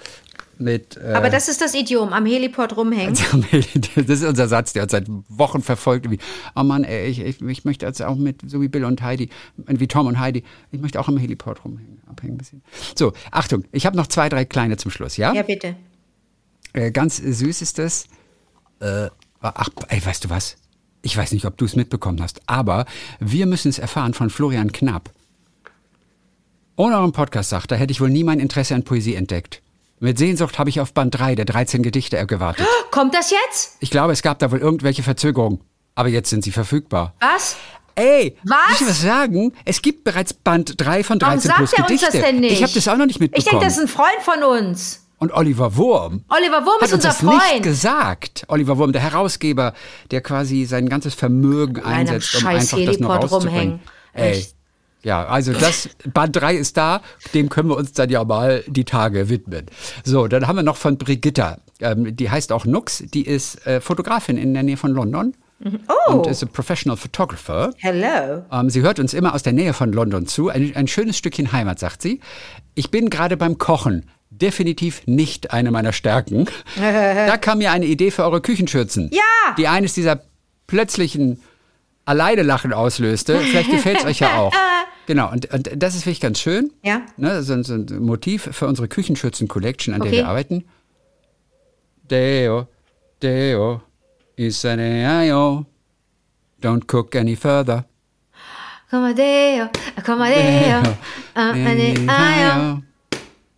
Mit, 0.57 0.97
äh, 0.97 1.13
Aber 1.15 1.31
das 1.31 1.49
ist 1.49 1.61
das 1.61 1.75
Idiom, 1.75 2.13
am 2.13 2.27
Heliport 2.27 2.77
rumhängen. 2.77 3.15
das 3.97 4.21
ist 4.21 4.25
unser 4.25 4.47
Satz, 4.47 4.73
der 4.73 4.85
uns 4.85 4.93
seit 4.93 5.07
Wochen 5.29 5.63
verfolgt. 5.63 6.09
Wie, 6.11 6.19
oh 6.55 6.63
Mann, 6.63 6.85
ey, 6.85 7.09
ich, 7.09 7.21
ich, 7.21 7.43
ich 7.43 7.65
möchte 7.65 7.87
jetzt 7.87 8.01
auch 8.03 8.15
mit, 8.15 8.49
so 8.49 8.63
wie 8.63 8.69
Bill 8.69 8.85
und 8.85 9.03
Heidi, 9.03 9.31
wie 9.57 9.89
Tom 9.89 10.07
und 10.07 10.21
Heidi, 10.21 10.45
ich 10.71 10.81
möchte 10.81 11.01
auch 11.01 11.09
am 11.09 11.17
Heliport 11.17 11.65
rumhängen, 11.65 12.01
abhängen 12.07 12.35
ein 12.35 12.39
bisschen. 12.39 12.63
So, 12.95 13.13
Achtung, 13.33 13.65
ich 13.73 13.85
habe 13.85 13.97
noch 13.97 14.07
zwei, 14.07 14.29
drei 14.29 14.45
kleine 14.45 14.77
zum 14.77 14.93
Schluss, 14.93 15.17
ja? 15.17 15.35
Ja, 15.35 15.43
bitte. 15.43 15.75
Äh, 16.75 16.91
ganz 16.91 17.17
süß 17.17 17.63
ist 17.63 17.79
das. 17.79 18.05
Äh, 18.81 19.09
ach, 19.41 19.69
ey, 19.89 20.05
weißt 20.05 20.25
du 20.25 20.31
was? 20.31 20.57
Ich 21.03 21.17
weiß 21.17 21.33
nicht, 21.33 21.47
ob 21.47 21.57
du 21.57 21.65
es 21.65 21.77
mitbekommen 21.77 22.21
hast, 22.23 22.41
aber 22.47 22.87
wir 23.21 23.47
müssen 23.47 23.69
es 23.69 23.79
erfahren 23.79 24.15
von 24.15 24.31
Florian 24.31 24.73
Knapp. 24.73 25.11
Ohne 26.77 26.97
euren 26.97 27.13
Podcast, 27.13 27.51
sagt 27.51 27.71
er, 27.73 27.79
hätte 27.79 27.93
ich 27.93 28.01
wohl 28.01 28.11
nie 28.11 28.25
mein 28.25 28.41
Interesse 28.41 28.75
an 28.75 28.83
Poesie 28.85 29.15
entdeckt. 29.15 29.63
Mit 30.01 30.19
Sehnsucht 30.19 30.59
habe 30.59 30.71
ich 30.71 30.81
auf 30.81 30.93
Band 30.93 31.17
3 31.17 31.35
der 31.37 31.45
13 31.45 31.83
Gedichte 31.83 32.25
gewartet. 32.27 32.67
Kommt 32.91 33.15
das 33.15 33.31
jetzt? 33.31 33.77
Ich 33.81 33.91
glaube, 33.91 34.13
es 34.13 34.23
gab 34.23 34.39
da 34.41 34.51
wohl 34.51 34.59
irgendwelche 34.59 35.03
Verzögerungen. 35.03 35.61
Aber 35.95 36.09
jetzt 36.09 36.31
sind 36.31 36.43
sie 36.43 36.51
verfügbar. 36.51 37.15
Was? 37.21 37.57
Ey, 37.95 38.37
Was? 38.43 38.81
ich 38.81 38.89
was 38.89 39.01
sagen? 39.03 39.53
Es 39.65 39.81
gibt 39.81 40.03
bereits 40.03 40.35
Band 40.35 40.75
3 40.79 41.05
von 41.05 41.21
13 41.21 41.49
Warum 41.49 41.59
plus 41.59 41.71
sagt 41.71 41.79
er 41.79 41.85
uns 41.93 42.01
Gedichte. 42.01 42.19
das 42.19 42.27
denn 42.29 42.41
nicht? 42.41 42.53
Ich 42.53 42.63
habe 42.65 42.73
das 42.73 42.89
auch 42.89 42.97
noch 42.97 43.07
nicht 43.07 43.17
Ich 43.17 43.21
mitbekommen. 43.21 43.51
denke, 43.61 43.65
das 43.67 43.77
ist 43.77 43.83
ein 43.83 43.89
Freund 43.89 44.21
von 44.23 44.43
uns. 44.43 45.04
Und 45.25 45.33
Oliver 45.33 45.75
Wurm 45.77 46.23
Oliver 46.29 46.67
Wurm 46.67 46.81
hat 46.81 46.89
ist 46.89 46.93
uns 46.93 47.05
unser 47.05 47.09
das 47.09 47.23
nicht 47.23 47.43
Freund. 47.43 47.63
gesagt. 47.63 48.45
Oliver 48.49 48.77
Wurm, 48.77 48.93
der 48.93 49.01
Herausgeber, 49.01 49.73
der 50.11 50.21
quasi 50.21 50.67
sein 50.67 50.87
ganzes 50.89 51.15
Vermögen 51.15 51.83
einem 51.83 52.01
einsetzt, 52.01 52.35
um 52.37 52.47
einfach 52.47 52.61
das 52.61 52.73
noch 52.73 52.79
Heliport 53.15 53.23
rauszubringen. 53.33 53.81
Ey. 54.13 54.47
Ja, 55.03 55.25
also 55.27 55.53
das 55.55 55.89
Band 56.13 56.37
3 56.37 56.57
ist 56.57 56.77
da, 56.77 57.01
dem 57.33 57.49
können 57.49 57.71
wir 57.71 57.77
uns 57.77 57.93
dann 57.93 58.11
ja 58.11 58.23
mal 58.25 58.63
die 58.67 58.85
Tage 58.85 59.31
widmen. 59.31 59.67
So, 60.05 60.29
dann 60.29 60.47
haben 60.47 60.57
wir 60.57 60.63
noch 60.63 60.77
von 60.77 60.99
Brigitta, 60.99 61.59
ähm, 61.81 62.15
die 62.15 62.31
heißt 62.31 62.53
auch 62.53 62.67
Nux, 62.67 63.03
die 63.13 63.27
ist 63.27 63.67
äh, 63.67 63.81
Fotografin 63.81 64.37
in 64.37 64.53
der 64.55 64.63
Nähe 64.63 64.77
von 64.77 64.91
London 64.93 65.35
Oh, 66.09 66.13
und 66.13 66.27
ist 66.27 66.43
a 66.43 66.47
professional 66.47 66.97
photographer. 66.97 67.71
hello. 67.79 68.45
Ähm, 68.53 68.69
sie 68.69 68.83
hört 68.83 68.99
uns 68.99 69.15
immer 69.15 69.35
aus 69.35 69.43
der 69.43 69.55
Nähe 69.55 69.73
von 69.73 69.93
London 69.93 70.27
zu. 70.27 70.49
Ein, 70.51 70.75
ein 70.77 70.89
schönes 70.89 71.17
Stückchen 71.17 71.53
Heimat, 71.53 71.79
sagt 71.79 72.03
sie. 72.03 72.21
Ich 72.75 72.91
bin 72.91 73.09
gerade 73.09 73.37
beim 73.39 73.57
Kochen. 73.57 74.11
Definitiv 74.31 75.03
nicht 75.07 75.53
eine 75.53 75.71
meiner 75.71 75.93
Stärken. 75.93 76.47
da 76.77 77.37
kam 77.37 77.59
mir 77.59 77.71
eine 77.71 77.87
Idee 77.87 78.11
für 78.11 78.25
eure 78.25 78.41
Küchenschürzen. 78.41 79.11
Ja! 79.13 79.55
Die 79.57 79.69
eines 79.69 79.95
dieser 79.95 80.23
plötzlichen 80.67 81.41
alleine 82.05 82.43
Lachen 82.43 82.73
auslöste. 82.73 83.39
Vielleicht 83.39 83.71
gefällt 83.71 83.99
es 83.99 84.05
euch 84.05 84.21
ja 84.21 84.37
auch. 84.39 84.53
Genau, 85.07 85.31
und, 85.31 85.53
und 85.53 85.71
das 85.77 85.95
ist 85.95 86.07
wirklich 86.07 86.21
ganz 86.21 86.41
schön. 86.41 86.73
Ja. 86.83 87.03
Ne, 87.19 87.43
so, 87.43 87.63
so 87.63 87.75
ein 87.75 87.87
Motiv 88.01 88.49
für 88.53 88.67
unsere 88.67 88.89
Küchenschürzen-Collection, 88.89 89.93
an 89.93 90.01
der 90.01 90.09
Okay. 90.09 90.17
wir 90.21 90.29
arbeiten. 90.29 90.65
Deo, 92.11 92.69
Deo, 93.23 93.83
Isaneo, 94.37 95.67
don't 96.63 96.85
cook 96.91 97.15
any 97.17 97.37
further. 97.37 97.85
Comadeo, 98.91 99.69
comadeo, 100.05 100.81
uh, 101.37 101.53
any, 101.53 101.97
ayo, 102.09 102.83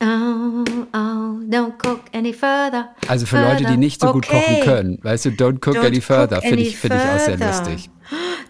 oh, 0.02 0.64
oh, 0.92 1.40
don't 1.48 1.74
cook 1.82 2.00
any 2.12 2.32
further. 2.32 2.94
Also 3.08 3.26
für 3.26 3.40
Leute, 3.40 3.64
die 3.64 3.76
nicht 3.76 4.00
so 4.00 4.12
gut 4.12 4.26
Okay. 4.28 4.40
kochen 4.40 4.60
können, 4.62 4.98
weißt 5.02 5.26
du, 5.26 5.28
don't 5.30 5.56
cook 5.66 5.76
Don't 5.76 5.86
any 5.86 6.00
further, 6.00 6.40
finde 6.42 6.62
ich, 6.62 6.76
find 6.76 6.94
ich 6.94 7.00
auch 7.00 7.18
sehr 7.18 7.36
lustig. 7.38 7.90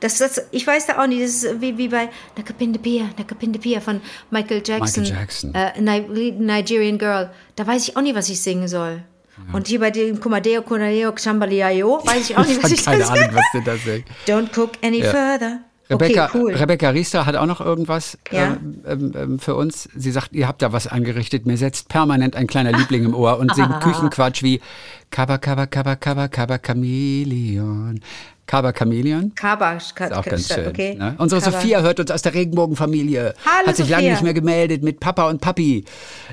Das, 0.01 0.18
das, 0.18 0.42
ich 0.51 0.66
weiß 0.66 0.84
da 0.84 1.03
auch 1.03 1.07
nicht, 1.07 1.22
das 1.22 1.42
ist 1.42 1.61
wie, 1.62 1.78
wie 1.78 1.88
bei 1.88 2.11
Nakapinde 2.36 2.78
Pia, 2.78 3.05
Nakapinde 3.16 3.59
Pia 3.59 3.80
von 3.80 4.03
Michael 4.30 4.62
Jackson. 4.62 5.03
Michael 5.05 5.18
Jackson. 5.20 5.55
Äh, 5.55 5.80
Ni- 5.80 6.32
Nigerian 6.32 6.99
Girl. 6.99 7.30
Da 7.55 7.66
weiß 7.66 7.88
ich 7.88 7.97
auch 7.97 8.03
nicht, 8.03 8.14
was 8.14 8.28
ich 8.28 8.38
singen 8.38 8.68
soll. 8.68 9.03
Und 9.55 9.68
hier 9.68 9.80
bei 9.80 9.90
dem 9.90 10.20
Kumadeo, 10.20 10.61
Kumadeo, 10.61 11.14
Chambaliayo, 11.16 12.03
weiß 12.05 12.28
ich 12.28 12.36
auch 12.36 12.47
nicht, 12.47 12.62
was 12.62 12.72
ich 12.72 12.84
Keine 12.84 13.05
da 13.05 13.09
Ahnung, 13.09 13.30
was 13.32 13.44
denn 13.55 13.64
das 13.64 13.86
ist. 13.86 14.05
Don't 14.28 14.49
cook 14.59 14.72
any 14.82 14.99
Ja. 15.01 15.11
further. 15.11 15.61
Rebecca, 15.89 16.26
okay, 16.26 16.39
cool. 16.39 16.55
Rebecca 16.55 16.89
Riester 16.91 17.26
hat 17.26 17.37
auch 17.37 17.47
noch 17.47 17.61
irgendwas 17.61 18.18
Ja. 18.32 18.55
ähm, 18.55 18.80
ähm, 18.87 19.12
ähm, 19.16 19.39
für 19.39 19.55
uns. 19.55 19.89
Sie 19.95 20.11
sagt, 20.11 20.32
ihr 20.32 20.49
habt 20.49 20.62
da 20.62 20.72
was 20.72 20.87
angerichtet. 20.87 21.47
Mir 21.47 21.57
setzt 21.57 21.89
permanent 21.89 22.34
ein 22.34 22.47
kleiner 22.47 22.72
Liebling 22.72 23.05
im 23.05 23.14
Ohr 23.14 23.39
und 23.39 23.55
singt 23.55 23.80
Küchenquatsch 23.80 24.43
wie 24.43 24.61
Kaba, 25.11 25.39
Kaba, 25.39 25.66
Kaba, 25.66 25.95
Kaba, 25.97 26.28
Kaba, 26.28 26.59
Chameleon. 26.59 28.01
Kaba, 28.47 28.72
Chameleon? 28.72 29.34
Kaba, 29.34 29.72
Ist 29.72 30.01
auch 30.01 30.24
ganz 30.24 30.49
schön. 30.49 30.68
okay. 30.68 30.94
Ne? 30.94 31.16
Unsere 31.18 31.40
Kaba. 31.40 31.61
Sophia 31.61 31.80
hört 31.80 31.99
uns 31.99 32.11
aus 32.11 32.22
der 32.22 32.34
Regenbogenfamilie. 32.34 33.34
Hallo, 33.44 33.66
Hat 33.66 33.76
sich 33.76 33.88
lange 33.88 34.11
nicht 34.11 34.22
mehr 34.22 34.34
gemeldet 34.34 34.82
mit 34.82 35.01
Papa 35.01 35.28
und 35.28 35.40
Papi. 35.40 35.84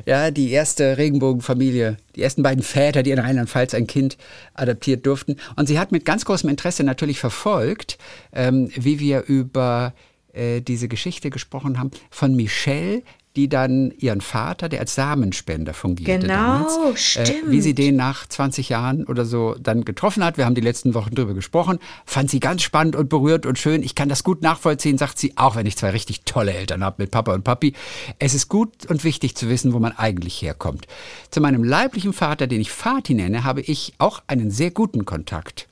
Ja, 0.06 0.30
die 0.32 0.52
erste 0.52 0.98
Regenbogenfamilie. 0.98 1.98
Die 2.16 2.22
ersten 2.22 2.44
beiden 2.44 2.64
Väter, 2.64 3.02
die 3.02 3.12
in 3.12 3.20
Rheinland-Pfalz 3.20 3.74
ein 3.74 3.88
Kind 3.88 4.18
adoptiert 4.54 5.06
durften. 5.06 5.38
Und 5.56 5.68
sie 5.68 5.80
hat 5.80 5.92
mit 5.92 6.06
ganz 6.06 6.26
großem 6.26 6.50
Interesse 6.50 6.84
natürlich 6.84 7.20
verfolgt, 7.20 7.98
ähm, 8.32 8.70
wie 8.76 9.00
wir 9.00 9.24
über 9.24 9.94
äh, 10.34 10.62
diese 10.62 10.88
Geschichte 10.88 11.30
gesprochen 11.30 11.80
haben 11.80 11.92
von 12.12 12.36
Michelle, 12.36 13.02
die 13.36 13.50
dann 13.50 13.92
ihren 13.98 14.22
Vater, 14.22 14.70
der 14.70 14.80
als 14.80 14.94
Samenspender 14.94 15.74
fungierte 15.74 16.28
Genau, 16.28 16.68
damals, 16.70 17.16
äh, 17.16 17.34
wie 17.48 17.62
sie 17.62 17.74
den 17.74 17.96
nach 17.96 18.28
20 18.28 18.70
Jahren 18.70 19.06
oder 19.06 19.26
so 19.26 19.56
dann 19.60 19.86
getroffen 19.86 20.24
hat. 20.24 20.38
Wir 20.38 20.46
haben 20.46 20.54
die 20.54 20.62
letzten 20.62 20.94
Wochen 20.94 21.16
drüber 21.16 21.34
gesprochen. 21.34 21.80
Fand 22.06 22.30
sie 22.30 22.40
ganz 22.40 22.62
spannend 22.62 22.96
und 22.96 23.10
berührt 23.10 23.46
und 23.46 23.58
schön. 23.58 23.82
Ich 23.82 23.96
kann 23.96 24.08
das 24.08 24.24
gut 24.24 24.44
nachvollziehen, 24.44 25.00
sagt 25.00 25.18
sie, 25.18 25.34
auch 25.36 25.56
wenn 25.56 25.66
ich 25.66 25.78
zwei 25.78 25.90
richtig 25.90 26.22
tolle 26.26 26.54
Eltern 26.54 26.84
habe 26.84 27.02
mit 27.02 27.12
Papa 27.12 27.34
und 27.34 27.44
Papi. 27.44 27.74
Es 28.20 28.36
ist 28.36 28.50
gut 28.50 28.86
und 28.86 29.04
wichtig 29.04 29.36
zu 29.36 29.50
wissen, 29.50 29.74
wo 29.74 29.80
man 29.80 29.94
eigentlich 29.98 30.40
herkommt. 30.42 30.88
Zu 31.32 31.42
meinem 31.42 31.64
leiblichen 31.64 32.14
Vater, 32.14 32.46
den 32.46 32.62
ich 32.62 32.72
Vati 32.72 33.16
nenne, 33.16 33.44
habe 33.44 33.62
ich 33.62 33.94
auch 33.98 34.22
einen 34.28 34.52
sehr 34.52 34.70
guten 34.70 35.06
Kontakt. 35.06 35.68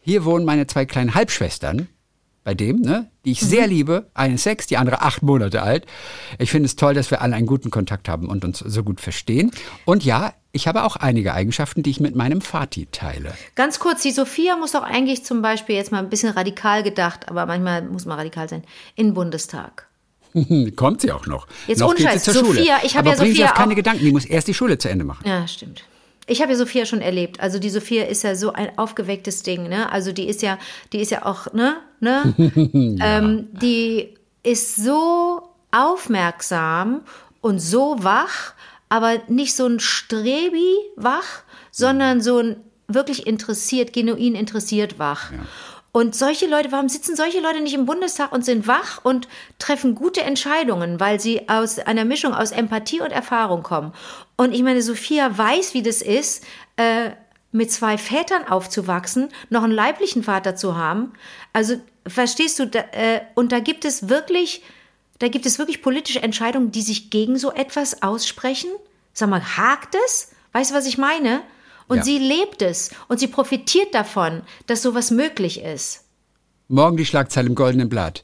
Hier 0.00 0.24
wohnen 0.24 0.44
meine 0.44 0.66
zwei 0.66 0.86
kleinen 0.86 1.14
Halbschwestern, 1.14 1.88
bei 2.44 2.54
dem, 2.54 2.80
ne, 2.80 3.10
die 3.24 3.32
ich 3.32 3.40
sehr 3.40 3.66
liebe. 3.66 4.06
Eine 4.14 4.38
sechs, 4.38 4.66
die 4.66 4.76
andere 4.76 5.02
acht 5.02 5.22
Monate 5.22 5.62
alt. 5.62 5.86
Ich 6.38 6.50
finde 6.50 6.66
es 6.66 6.76
toll, 6.76 6.94
dass 6.94 7.10
wir 7.10 7.20
alle 7.22 7.36
einen 7.36 7.46
guten 7.46 7.70
Kontakt 7.70 8.08
haben 8.08 8.28
und 8.28 8.44
uns 8.44 8.58
so 8.60 8.82
gut 8.82 9.00
verstehen. 9.00 9.50
Und 9.84 10.04
ja, 10.04 10.32
ich 10.52 10.66
habe 10.66 10.84
auch 10.84 10.96
einige 10.96 11.34
Eigenschaften, 11.34 11.82
die 11.82 11.90
ich 11.90 12.00
mit 12.00 12.16
meinem 12.16 12.40
Vati 12.40 12.88
teile. 12.90 13.34
Ganz 13.54 13.78
kurz, 13.78 14.02
die 14.02 14.10
Sophia 14.10 14.56
muss 14.56 14.72
doch 14.72 14.82
eigentlich 14.82 15.24
zum 15.24 15.42
Beispiel 15.42 15.76
jetzt 15.76 15.92
mal 15.92 15.98
ein 15.98 16.08
bisschen 16.10 16.30
radikal 16.32 16.82
gedacht, 16.82 17.28
aber 17.28 17.46
manchmal 17.46 17.82
muss 17.82 18.06
man 18.06 18.18
radikal 18.18 18.48
sein, 18.48 18.64
in 18.96 19.08
den 19.08 19.14
Bundestag. 19.14 19.86
Kommt 20.76 21.00
sie 21.02 21.12
auch 21.12 21.26
noch. 21.26 21.46
Jetzt 21.66 21.80
noch 21.80 21.88
ohne 21.90 21.98
geht 21.98 22.10
sie 22.12 22.20
zur 22.20 22.34
Sophia, 22.34 22.52
Schule. 22.76 22.76
ich 22.84 22.94
hab 22.96 23.00
Aber 23.00 23.10
ja 23.10 23.16
bringen 23.16 23.32
Sie 23.34 23.38
Sophia 23.38 23.52
auf 23.52 23.58
keine 23.58 23.72
auch- 23.72 23.76
Gedanken, 23.76 24.04
die 24.04 24.12
muss 24.12 24.24
erst 24.24 24.48
die 24.48 24.54
Schule 24.54 24.78
zu 24.78 24.88
Ende 24.88 25.04
machen. 25.04 25.24
Ja, 25.26 25.46
stimmt. 25.46 25.84
Ich 26.30 26.40
habe 26.40 26.52
ja 26.52 26.58
Sophia 26.58 26.86
schon 26.86 27.00
erlebt. 27.00 27.40
Also 27.40 27.58
die 27.58 27.70
Sophia 27.70 28.04
ist 28.04 28.22
ja 28.22 28.36
so 28.36 28.52
ein 28.52 28.78
aufgewecktes 28.78 29.42
Ding, 29.42 29.68
ne? 29.68 29.90
Also 29.90 30.12
die 30.12 30.28
ist 30.28 30.42
ja, 30.42 30.58
die 30.92 31.00
ist 31.00 31.10
ja 31.10 31.26
auch, 31.26 31.52
ne, 31.52 31.78
ne? 31.98 32.34
ähm, 33.02 33.48
die 33.52 34.14
ist 34.44 34.76
so 34.76 35.42
aufmerksam 35.72 37.02
und 37.40 37.58
so 37.58 37.96
wach, 38.04 38.54
aber 38.88 39.18
nicht 39.26 39.56
so 39.56 39.66
ein 39.66 39.80
Strebi 39.80 40.76
wach, 40.94 41.42
sondern 41.72 42.20
so 42.20 42.38
ein 42.38 42.56
wirklich 42.86 43.26
interessiert, 43.26 43.92
genuin 43.92 44.36
interessiert 44.36 45.00
wach. 45.00 45.32
Und 45.92 46.14
solche 46.14 46.46
Leute, 46.46 46.70
warum 46.70 46.88
sitzen 46.88 47.16
solche 47.16 47.40
Leute 47.40 47.60
nicht 47.60 47.74
im 47.74 47.84
Bundestag 47.84 48.30
und 48.32 48.44
sind 48.44 48.68
wach 48.68 49.04
und 49.04 49.26
treffen 49.58 49.96
gute 49.96 50.22
Entscheidungen, 50.22 51.00
weil 51.00 51.18
sie 51.18 51.48
aus 51.48 51.80
einer 51.80 52.04
Mischung 52.04 52.32
aus 52.32 52.52
Empathie 52.52 53.00
und 53.00 53.10
Erfahrung 53.10 53.62
kommen. 53.62 53.92
Und 54.36 54.54
ich 54.54 54.62
meine, 54.62 54.82
Sophia 54.82 55.36
weiß, 55.36 55.74
wie 55.74 55.82
das 55.82 56.00
ist, 56.00 56.44
äh, 56.76 57.10
mit 57.52 57.72
zwei 57.72 57.98
Vätern 57.98 58.46
aufzuwachsen, 58.46 59.30
noch 59.48 59.64
einen 59.64 59.72
leiblichen 59.72 60.22
Vater 60.22 60.54
zu 60.54 60.76
haben. 60.76 61.12
Also 61.52 61.74
verstehst 62.06 62.60
du, 62.60 62.66
da, 62.66 62.80
äh, 62.92 63.22
und 63.34 63.50
da 63.50 63.58
gibt 63.58 63.84
es 63.84 64.08
wirklich, 64.08 64.62
da 65.18 65.26
gibt 65.26 65.46
es 65.46 65.58
wirklich 65.58 65.82
politische 65.82 66.22
Entscheidungen, 66.22 66.70
die 66.70 66.82
sich 66.82 67.10
gegen 67.10 67.36
so 67.36 67.52
etwas 67.52 68.02
aussprechen. 68.02 68.70
Sag 69.12 69.28
mal, 69.28 69.42
hakt 69.56 69.96
es? 70.06 70.30
Weißt 70.52 70.70
du, 70.70 70.74
was 70.76 70.86
ich 70.86 70.98
meine? 70.98 71.42
Und 71.90 71.98
Ja. 71.98 72.04
sie 72.04 72.18
lebt 72.18 72.62
es 72.62 72.90
und 73.08 73.18
sie 73.18 73.26
profitiert 73.26 73.92
davon, 73.94 74.42
dass 74.66 74.80
sowas 74.82 75.10
möglich 75.10 75.60
ist. 75.60 76.04
Morgen 76.68 76.96
die 76.96 77.04
Schlagzeile 77.04 77.48
im 77.48 77.56
Goldenen 77.56 77.88
Blatt. 77.88 78.22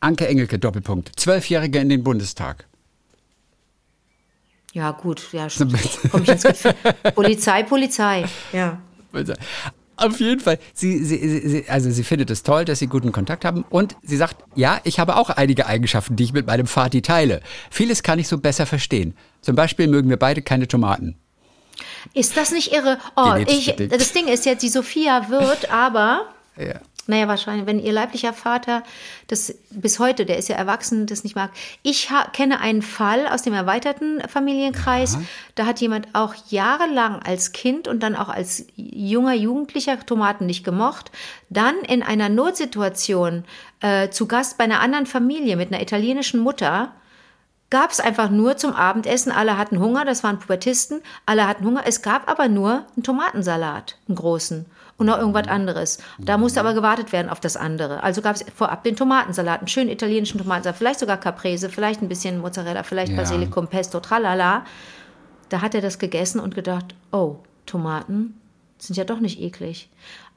Anke 0.00 0.28
Engelke, 0.28 0.58
Doppelpunkt. 0.58 1.12
Zwölfjährige 1.18 1.78
in 1.78 1.88
den 1.88 2.04
Bundestag. 2.04 2.66
Ja, 4.72 4.90
gut, 4.92 5.28
ja, 5.32 5.48
komm 6.10 6.22
ich 6.22 6.28
ins 6.28 6.42
Gefühl. 6.42 6.74
Polizei, 7.14 7.62
Polizei. 7.64 8.24
Ja. 8.52 8.80
Auf 9.96 10.20
jeden 10.20 10.40
Fall. 10.40 10.58
Sie, 10.74 11.02
sie, 11.04 11.18
sie, 11.18 11.48
sie- 11.48 11.68
also 11.68 11.90
sie 11.90 12.04
findet 12.04 12.30
es 12.30 12.42
toll, 12.42 12.64
dass 12.64 12.78
sie 12.78 12.86
guten 12.86 13.12
Kontakt 13.12 13.44
haben. 13.44 13.64
Und 13.68 13.96
sie 14.02 14.16
sagt, 14.16 14.36
ja, 14.54 14.80
ich 14.84 14.98
habe 15.00 15.16
auch 15.16 15.30
einige 15.30 15.66
Eigenschaften, 15.66 16.16
die 16.16 16.24
ich 16.24 16.32
mit 16.32 16.46
meinem 16.46 16.66
Vati 16.66 17.02
teile. 17.02 17.40
Vieles 17.70 18.02
kann 18.02 18.18
ich 18.18 18.28
so 18.28 18.38
besser 18.38 18.64
verstehen. 18.66 19.14
Zum 19.40 19.56
Beispiel 19.56 19.88
mögen 19.88 20.08
wir 20.08 20.18
beide 20.18 20.42
keine 20.42 20.68
Tomaten. 20.68 21.16
Ist 22.14 22.36
das 22.36 22.50
nicht 22.52 22.72
irre? 22.72 22.98
Oh, 23.16 23.34
ich, 23.46 23.74
das 23.76 24.12
Ding 24.12 24.28
ist 24.28 24.46
jetzt, 24.46 24.62
die 24.62 24.68
Sophia 24.68 25.28
wird 25.28 25.70
aber, 25.72 26.26
Ja. 26.56 26.74
naja, 27.06 27.26
wahrscheinlich, 27.28 27.66
wenn 27.66 27.78
ihr 27.80 27.92
leiblicher 27.92 28.32
Vater 28.32 28.82
das 29.28 29.54
bis 29.70 29.98
heute, 29.98 30.26
der 30.26 30.36
ist 30.38 30.48
ja 30.48 30.56
erwachsen, 30.56 31.06
das 31.06 31.24
nicht 31.24 31.36
mag. 31.36 31.50
Ich 31.82 32.08
kenne 32.32 32.60
einen 32.60 32.82
Fall 32.82 33.26
aus 33.28 33.42
dem 33.42 33.54
erweiterten 33.54 34.20
Familienkreis. 34.28 35.18
Da 35.54 35.66
hat 35.66 35.80
jemand 35.80 36.08
auch 36.14 36.34
jahrelang 36.48 37.20
als 37.22 37.52
Kind 37.52 37.86
und 37.88 38.02
dann 38.02 38.16
auch 38.16 38.28
als 38.28 38.64
junger 38.76 39.34
Jugendlicher 39.34 39.98
Tomaten 40.04 40.46
nicht 40.46 40.64
gemocht. 40.64 41.10
Dann 41.48 41.76
in 41.86 42.02
einer 42.02 42.28
Notsituation 42.28 43.44
äh, 43.80 44.10
zu 44.10 44.26
Gast 44.26 44.58
bei 44.58 44.64
einer 44.64 44.80
anderen 44.80 45.06
Familie 45.06 45.56
mit 45.56 45.72
einer 45.72 45.82
italienischen 45.82 46.40
Mutter 46.40 46.92
gab 47.70 47.90
es 47.90 48.00
einfach 48.00 48.30
nur 48.30 48.56
zum 48.56 48.72
Abendessen. 48.74 49.32
Alle 49.32 49.56
hatten 49.56 49.78
Hunger, 49.78 50.04
das 50.04 50.22
waren 50.24 50.38
Pubertisten, 50.38 51.00
alle 51.24 51.46
hatten 51.46 51.64
Hunger. 51.64 51.82
Es 51.86 52.02
gab 52.02 52.28
aber 52.28 52.48
nur 52.48 52.84
einen 52.96 53.02
Tomatensalat, 53.02 53.96
einen 54.08 54.16
großen 54.16 54.66
und 54.98 55.06
noch 55.06 55.18
irgendwas 55.18 55.48
anderes. 55.48 55.98
Da 56.18 56.36
musste 56.36 56.60
aber 56.60 56.74
gewartet 56.74 57.12
werden 57.12 57.30
auf 57.30 57.40
das 57.40 57.56
andere. 57.56 58.02
Also 58.02 58.20
gab 58.20 58.36
es 58.36 58.44
vorab 58.54 58.84
den 58.84 58.96
Tomatensalat, 58.96 59.60
einen 59.60 59.68
schönen 59.68 59.88
italienischen 59.88 60.38
Tomatensalat, 60.38 60.76
vielleicht 60.76 61.00
sogar 61.00 61.16
Caprese, 61.16 61.70
vielleicht 61.70 62.02
ein 62.02 62.08
bisschen 62.08 62.38
Mozzarella, 62.38 62.82
vielleicht 62.82 63.12
Ja. 63.12 63.16
Basilikum, 63.16 63.66
Pesto, 63.68 64.00
tralala. 64.00 64.64
Da 65.48 65.62
hat 65.62 65.74
er 65.74 65.80
das 65.80 65.98
gegessen 65.98 66.38
und 66.38 66.54
gedacht, 66.54 66.94
oh, 67.12 67.36
Tomaten 67.64 68.38
sind 68.78 68.96
ja 68.96 69.04
doch 69.04 69.20
nicht 69.20 69.40
eklig. 69.40 69.88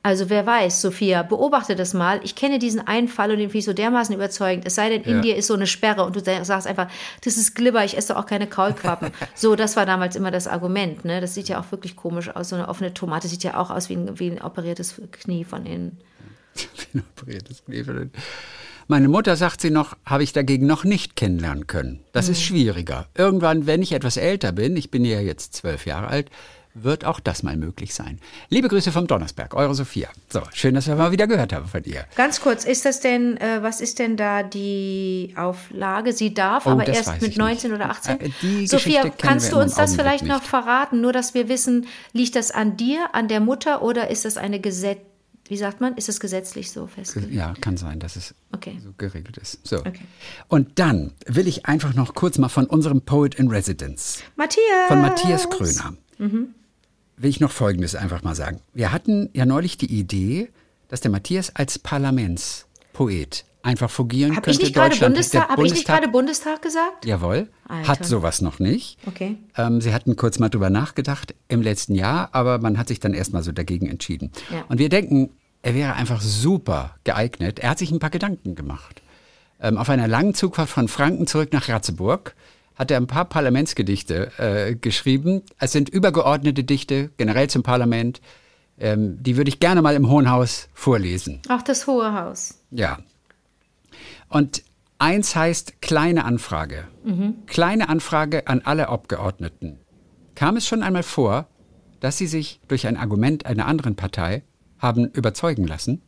Also 0.06 0.30
wer 0.30 0.46
weiß, 0.46 0.82
Sophia, 0.82 1.24
beobachte 1.24 1.78
das 1.78 1.94
mal. 1.94 2.20
Ich 2.24 2.36
kenne 2.36 2.60
diesen 2.60 2.86
einen 2.86 3.08
Fall 3.08 3.32
und 3.32 3.38
den 3.38 3.48
finde 3.50 3.60
ich 3.60 3.66
so 3.66 3.72
dermaßen 3.72 4.14
überzeugend. 4.14 4.66
Es 4.68 4.76
sei 4.76 4.90
denn, 4.90 5.04
in 5.04 5.16
Ja. 5.16 5.22
dir 5.22 5.36
ist 5.38 5.48
so 5.48 5.54
eine 5.54 5.66
Sperre 5.66 6.04
und 6.04 6.14
du 6.18 6.20
sagst 6.44 6.68
einfach, 6.68 6.90
das 7.24 7.38
ist 7.38 7.56
Glibber, 7.56 7.86
ich 7.86 7.96
esse 7.98 8.18
auch 8.18 8.26
keine 8.26 8.46
Kaulquappen. 8.48 9.12
so, 9.36 9.56
das 9.56 9.78
war 9.78 9.86
damals 9.86 10.18
immer 10.18 10.30
das 10.30 10.48
Argument. 10.48 11.06
Ne? 11.06 11.22
Das 11.22 11.34
sieht 11.36 11.48
ja 11.48 11.58
auch 11.62 11.72
wirklich 11.72 11.96
komisch 11.96 12.30
aus. 12.36 12.50
So 12.50 12.58
eine 12.58 12.68
offene 12.68 12.94
Tomate 12.94 13.30
sieht 13.30 13.44
ja 13.46 13.56
auch 13.58 13.72
aus 13.72 13.88
wie 13.88 13.94
ein, 13.96 14.20
wie 14.20 14.30
ein 14.30 14.42
operiertes 14.42 14.96
Knie 15.12 15.46
von 15.46 15.66
innen. 15.66 15.98
Ein 16.94 17.04
operiertes 17.18 17.64
Knie 17.66 17.84
für 17.84 17.94
den- 17.94 18.12
Meine 18.88 19.08
Mutter 19.08 19.36
sagt 19.38 19.62
sie 19.62 19.72
noch, 19.72 19.96
habe 20.06 20.22
ich 20.24 20.34
dagegen 20.34 20.68
noch 20.68 20.84
nicht 20.84 21.16
kennenlernen 21.16 21.66
können. 21.66 22.02
Das 22.12 22.28
ist 22.30 22.44
schwieriger. 22.44 23.08
Irgendwann, 23.18 23.66
wenn 23.66 23.82
ich 23.82 23.94
etwas 23.94 24.18
älter 24.18 24.52
bin, 24.52 24.76
ich 24.76 24.92
bin 24.92 25.06
ja 25.06 25.20
jetzt 25.22 25.54
zwölf 25.56 25.86
Jahre 25.88 26.08
alt, 26.08 26.30
wird 26.76 27.06
auch 27.06 27.20
das 27.20 27.44
mal 27.44 27.56
möglich 27.56 27.94
sein. 27.94 28.20
Liebe 28.50 28.68
Grüße 28.68 28.92
vom 28.92 29.06
Donnersberg, 29.08 29.54
eure 29.54 29.76
Sophia. 29.76 30.10
So, 30.30 30.42
schön, 30.54 30.74
dass 30.74 30.88
wir 30.88 30.96
mal 30.96 31.12
wieder 31.12 31.28
gehört 31.28 31.54
haben 31.54 31.68
von 31.68 31.84
ihr. 31.84 32.06
Ganz 32.16 32.42
kurz, 32.42 32.66
ist 32.66 32.86
das 32.86 33.00
denn, 33.00 33.38
äh, 33.38 33.62
was 33.62 33.80
ist 33.82 34.00
denn 34.00 34.18
da 34.18 34.42
die 34.44 35.34
Auflage? 35.38 36.14
Sie 36.14 36.34
darf, 36.34 36.66
Oh, 36.66 36.72
aber 36.72 36.88
erst 36.88 37.22
mit 37.22 37.32
ich 37.32 37.38
19 37.38 37.72
nicht. 37.72 37.80
oder 37.80 37.90
18? 37.92 38.20
Äh, 38.20 38.30
die 38.42 38.68
Sophia, 38.68 39.08
kannst 39.10 39.52
du 39.52 39.60
uns 39.60 39.76
das 39.76 39.96
vielleicht 39.96 40.26
noch 40.26 40.40
nicht. 40.40 40.48
verraten, 40.50 41.02
nur 41.02 41.14
dass 41.14 41.34
wir 41.34 41.48
wissen, 41.48 41.86
liegt 42.12 42.36
das 42.36 42.52
an 42.52 42.76
dir, 42.78 43.14
an 43.14 43.28
der 43.28 43.40
Mutter 43.40 43.82
oder 43.84 44.10
ist 44.10 44.26
das 44.26 44.38
eine 44.38 44.60
Gesetz 44.60 45.00
Wie 45.50 45.58
sagt 45.58 45.82
man? 45.82 45.96
Ist 45.98 46.08
es 46.10 46.20
gesetzlich 46.22 46.72
so 46.72 46.88
festgelegt? 46.88 47.34
Ja, 47.34 47.54
kann 47.60 47.76
sein, 47.78 48.00
dass 48.00 48.16
es 48.16 48.34
Okay. 48.54 48.80
so 48.82 48.94
geregelt 48.98 49.38
ist. 49.38 49.60
So. 49.68 49.78
Okay. 49.80 50.06
Und 50.48 50.80
dann 50.80 51.12
will 51.28 51.48
ich 51.50 51.66
einfach 51.66 51.94
noch 51.94 52.16
kurz 52.16 52.38
mal 52.38 52.48
von 52.50 52.66
unserem 52.66 53.02
Poet 53.02 53.36
in 53.36 53.50
Residence, 53.50 54.24
Matthias! 54.38 54.88
von 54.88 55.02
Matthias 55.02 55.50
Kröner, 55.50 55.94
will 57.18 57.30
ich 57.30 57.40
noch 57.40 57.52
Folgendes 57.52 57.96
einfach 57.96 58.24
mal 58.24 58.36
sagen. 58.36 58.62
Wir 58.74 58.92
hatten 58.92 59.30
ja 59.34 59.46
neulich 59.46 59.78
die 59.78 59.92
Idee, 59.92 60.50
dass 60.90 61.02
der 61.02 61.12
Matthias 61.12 61.56
als 61.56 61.80
Parlamentspoet 61.80 63.46
einfach 63.62 63.90
fungieren 63.90 64.36
Habe 64.36 64.52
ich 64.52 64.58
könnte. 64.58 64.62
nicht 64.64 64.74
gerade 64.76 64.90
Deutschland- 64.90 65.14
Bundestag, 65.14 65.48
der 65.48 65.56
hab 65.58 65.64
ich 65.64 65.74
nicht 65.74 65.88
gerade 65.88 66.08
Bundestag 66.10 66.62
gesagt? 66.62 67.06
Jawohl, 67.06 67.48
Alter. 67.68 67.88
hat 67.88 68.06
sowas 68.06 68.42
noch 68.42 68.60
nicht. 68.60 68.98
Okay. 69.08 69.38
Ähm, 69.58 69.80
sie 69.80 69.94
hatten 69.94 70.16
kurz 70.18 70.38
mal 70.40 70.50
drüber 70.50 70.70
nachgedacht 70.70 71.34
im 71.48 71.62
letzten 71.62 71.96
Jahr, 71.96 72.30
aber 72.34 72.60
man 72.60 72.78
hat 72.78 72.90
sich 72.90 73.00
dann 73.00 73.14
erstmal 73.14 73.42
so 73.42 73.52
dagegen 73.54 73.88
entschieden. 73.88 74.32
Ja. 74.52 74.66
Und 74.68 74.80
wir 74.80 74.90
denken, 74.90 75.30
er 75.62 75.76
wäre 75.76 75.94
einfach 75.94 76.22
super 76.22 76.96
geeignet. 77.06 77.60
Er 77.60 77.70
hat 77.70 77.80
sich 77.80 77.90
ein 77.92 78.00
paar 78.00 78.10
Gedanken 78.10 78.54
gemacht. 78.56 79.02
Ähm, 79.62 79.78
auf 79.78 79.90
einer 79.90 80.10
langen 80.10 80.34
Zugfahrt 80.34 80.68
von 80.70 80.90
Franken 80.90 81.26
zurück 81.26 81.54
nach 81.54 81.70
Ratzeburg 81.70 82.36
hat 82.76 82.92
er 82.92 82.98
ein 82.98 83.08
paar 83.08 83.26
Parlamentsgedichte 83.26 84.32
äh, 84.38 84.76
geschrieben. 84.76 85.44
Es 85.60 85.72
sind 85.72 85.90
übergeordnete 85.90 86.64
Dichte, 86.64 87.12
generell 87.18 87.50
zum 87.50 87.64
Parlament. 87.64 88.22
Ähm, 88.80 89.22
die 89.22 89.38
würde 89.38 89.50
ich 89.50 89.60
gerne 89.60 89.82
mal 89.82 89.96
im 89.96 90.10
Hohen 90.10 90.30
Haus 90.30 90.70
vorlesen. 90.74 91.42
Ach, 91.48 91.62
das 91.62 91.86
Hohe 91.88 92.14
Haus. 92.14 92.60
Ja. 92.72 93.00
Und 94.30 94.64
eins 94.98 95.36
heißt 95.36 95.82
kleine 95.82 96.26
Anfrage. 96.26 96.88
Kleine 97.46 97.90
Anfrage 97.90 98.48
an 98.48 98.62
alle 98.64 98.90
Abgeordneten. 98.90 99.80
Kam 100.36 100.58
es 100.58 100.68
schon 100.68 100.82
einmal 100.82 101.04
vor, 101.04 101.48
dass 102.00 102.18
Sie 102.18 102.28
sich 102.28 102.60
durch 102.68 102.88
ein 102.88 102.98
Argument 102.98 103.46
einer 103.46 103.68
anderen 103.68 103.96
Partei 103.96 104.44
haben 104.80 105.06
überzeugen 105.06 105.68
lassen? 105.68 106.02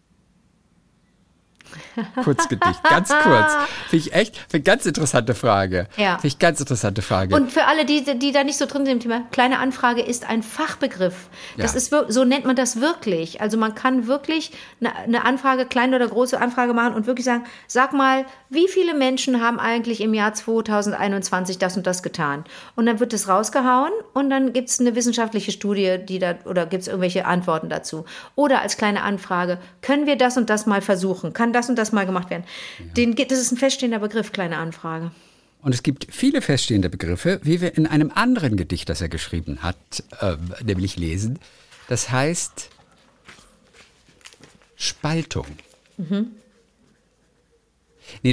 Kurzgedicht, 2.24 2.84
ganz 2.84 3.10
kurz. 3.10 3.54
Finde 3.90 4.06
ich 4.08 4.14
echt, 4.14 4.38
finde 4.50 4.64
ganz 4.64 4.86
interessante 4.86 5.36
Frage. 5.36 5.88
Ja. 5.98 6.14
Finde 6.16 6.28
ich 6.28 6.40
ganz 6.40 6.60
interessante 6.60 7.02
Frage. 7.02 7.36
Und 7.36 7.52
für 7.52 7.66
alle, 7.66 7.86
die, 7.86 8.04
die 8.18 8.32
da 8.32 8.44
nicht 8.44 8.58
so 8.58 8.66
drin 8.66 8.86
sind 8.86 8.94
im 8.96 9.00
Thema, 9.00 9.22
kleine 9.32 9.60
Anfrage 9.60 10.02
ist 10.02 10.28
ein 10.30 10.44
Fachbegriff. 10.44 11.30
Das 11.58 11.74
Ja. 11.74 11.78
ist 11.78 12.14
so 12.14 12.24
nennt 12.24 12.46
man 12.46 12.56
das 12.56 12.82
wirklich. 12.82 13.42
Also 13.42 13.58
man 13.58 13.76
kann 13.76 14.08
wirklich 14.08 14.52
eine, 14.80 14.96
eine 14.96 15.26
Anfrage, 15.26 15.66
kleine 15.66 15.96
oder 15.96 16.08
große 16.08 16.40
Anfrage 16.40 16.74
machen 16.74 16.94
und 16.94 17.08
wirklich 17.08 17.26
sagen, 17.26 17.44
sag 17.68 17.94
mal, 17.94 18.26
wie 18.50 18.68
viele 18.68 18.94
Menschen 18.94 19.42
haben 19.42 19.60
eigentlich 19.60 20.02
im 20.02 20.14
Jahr 20.14 20.34
2021 20.34 21.58
das 21.58 21.78
und 21.78 21.88
das 21.88 22.04
getan? 22.04 22.44
Und 22.76 22.86
dann 22.86 23.00
wird 23.00 23.14
es 23.14 23.28
rausgehauen 23.28 23.92
und 24.14 24.30
dann 24.30 24.54
gibt 24.54 24.70
es 24.70 24.80
eine 24.80 24.96
wissenschaftliche 24.96 25.52
Studie, 25.52 25.98
die 26.04 26.20
da, 26.20 26.36
oder 26.46 26.66
gibt 26.66 26.82
es 26.84 26.88
irgendwelche 26.88 27.26
Antworten 27.26 27.70
dazu. 27.70 28.06
Oder 28.36 28.62
als 28.62 28.78
kleine 28.78 29.02
Anfrage, 29.04 29.58
können 29.82 30.06
wir 30.06 30.18
das 30.18 30.38
und 30.38 30.50
das 30.50 30.66
mal 30.66 30.82
versuchen? 30.82 31.34
Kann 31.34 31.54
das 31.56 31.70
und 31.70 31.76
das 31.78 31.92
mal 31.92 32.06
gemacht 32.06 32.30
werden? 32.30 32.44
Den, 32.96 33.16
gibt- 33.16 33.32
das 33.32 33.40
ist 33.40 33.52
ein 33.52 33.58
feststehender 33.58 34.00
Begriff, 34.00 34.32
kleine 34.32 34.58
Anfrage. 34.58 35.12
Und 35.62 35.74
es 35.74 35.82
gibt 35.82 36.08
viele 36.12 36.42
feststehende 36.44 36.90
Begriffe, 36.90 37.40
wie 37.42 37.60
wir 37.62 37.76
in 37.76 37.88
einem 37.88 38.12
anderen 38.14 38.56
Gedicht, 38.56 38.88
das 38.90 39.02
er 39.02 39.10
geschrieben 39.10 39.64
hat, 39.64 39.76
ähm, 40.22 40.54
nämlich 40.64 40.96
lesen. 40.98 41.40
Das 41.88 42.12
heißt 42.12 42.70
Spaltung. 44.76 45.48
Nee, 45.98 46.26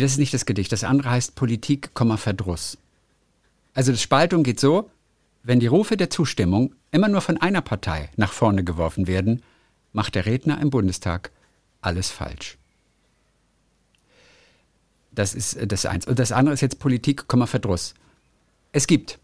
das 0.00 0.12
ist 0.12 0.18
nicht 0.18 0.34
das 0.34 0.44
Gedicht. 0.44 0.72
Das 0.72 0.84
andere 0.84 1.10
heißt 1.10 1.34
Politik, 1.34 1.90
Verdruss. 2.16 2.76
Also 3.74 3.92
das 3.92 4.02
Spaltung 4.02 4.42
geht 4.42 4.60
so, 4.60 4.90
wenn 5.42 5.60
die 5.60 5.66
Rufe 5.66 5.96
der 5.96 6.10
Zustimmung 6.10 6.74
immer 6.90 7.08
nur 7.08 7.20
von 7.22 7.40
einer 7.40 7.62
Partei 7.62 8.10
nach 8.16 8.32
vorne 8.32 8.64
geworfen 8.64 9.06
werden, 9.06 9.42
macht 9.92 10.14
der 10.14 10.26
Redner 10.26 10.60
im 10.60 10.70
Bundestag 10.70 11.30
alles 11.80 12.10
falsch. 12.10 12.58
Das 15.14 15.34
ist 15.34 15.54
äh, 15.54 15.66
das 15.66 15.86
eins. 15.86 16.06
Und 16.06 16.18
das 16.18 16.32
andere 16.32 16.54
ist 16.54 16.60
jetzt 16.60 16.78
Politik, 16.78 17.28
Verdruss. 17.46 17.94
Es 18.72 18.86
gibt 18.86 19.18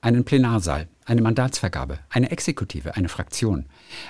einen 0.00 0.24
Plenarsaal, 0.24 0.88
eine 1.04 1.22
Mandatsvergabe, 1.22 1.98
eine 2.10 2.30
Exekutive, 2.30 2.96
eine 2.96 3.08
Fraktion, 3.08 3.66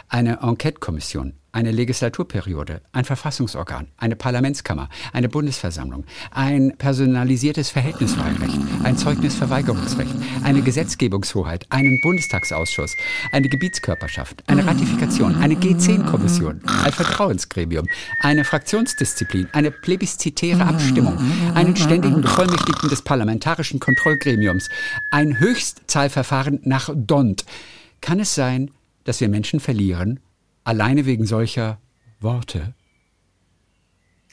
eine 0.08 0.40
Enquete-Kommission, 0.42 1.34
eine 1.54 1.70
Legislaturperiode, 1.70 2.82
ein 2.92 3.04
Verfassungsorgan, 3.04 3.86
eine 3.96 4.16
Parlamentskammer, 4.16 4.88
eine 5.12 5.28
Bundesversammlung, 5.28 6.04
ein 6.32 6.74
personalisiertes 6.76 7.70
Verhältniswahlrecht, 7.70 8.58
ein 8.82 8.98
Zeugnisverweigerungsrecht, 8.98 10.14
eine 10.42 10.62
Gesetzgebungshoheit, 10.62 11.66
einen 11.70 12.00
Bundestagsausschuss, 12.02 12.96
eine 13.30 13.48
Gebietskörperschaft, 13.48 14.42
eine 14.48 14.66
Ratifikation, 14.66 15.36
eine 15.36 15.54
G10-Kommission, 15.54 16.60
ein 16.66 16.92
Vertrauensgremium, 16.92 17.86
eine 18.20 18.44
Fraktionsdisziplin, 18.44 19.48
eine 19.52 19.70
plebiszitäre 19.70 20.66
Abstimmung, 20.66 21.18
einen 21.54 21.76
ständigen 21.76 22.20
Bevollmächtigten 22.20 22.88
des 22.88 23.02
parlamentarischen 23.02 23.78
Kontrollgremiums, 23.78 24.68
ein 25.10 25.38
Höchstzahlverfahren 25.38 26.60
nach 26.64 26.90
DONT. 26.92 27.44
Kann 28.00 28.18
es 28.18 28.34
sein, 28.34 28.70
dass 29.04 29.20
wir 29.20 29.28
Menschen 29.28 29.60
verlieren, 29.60 30.20
alleine 30.64 31.06
wegen 31.06 31.26
solcher 31.26 31.78
Worte? 32.20 32.74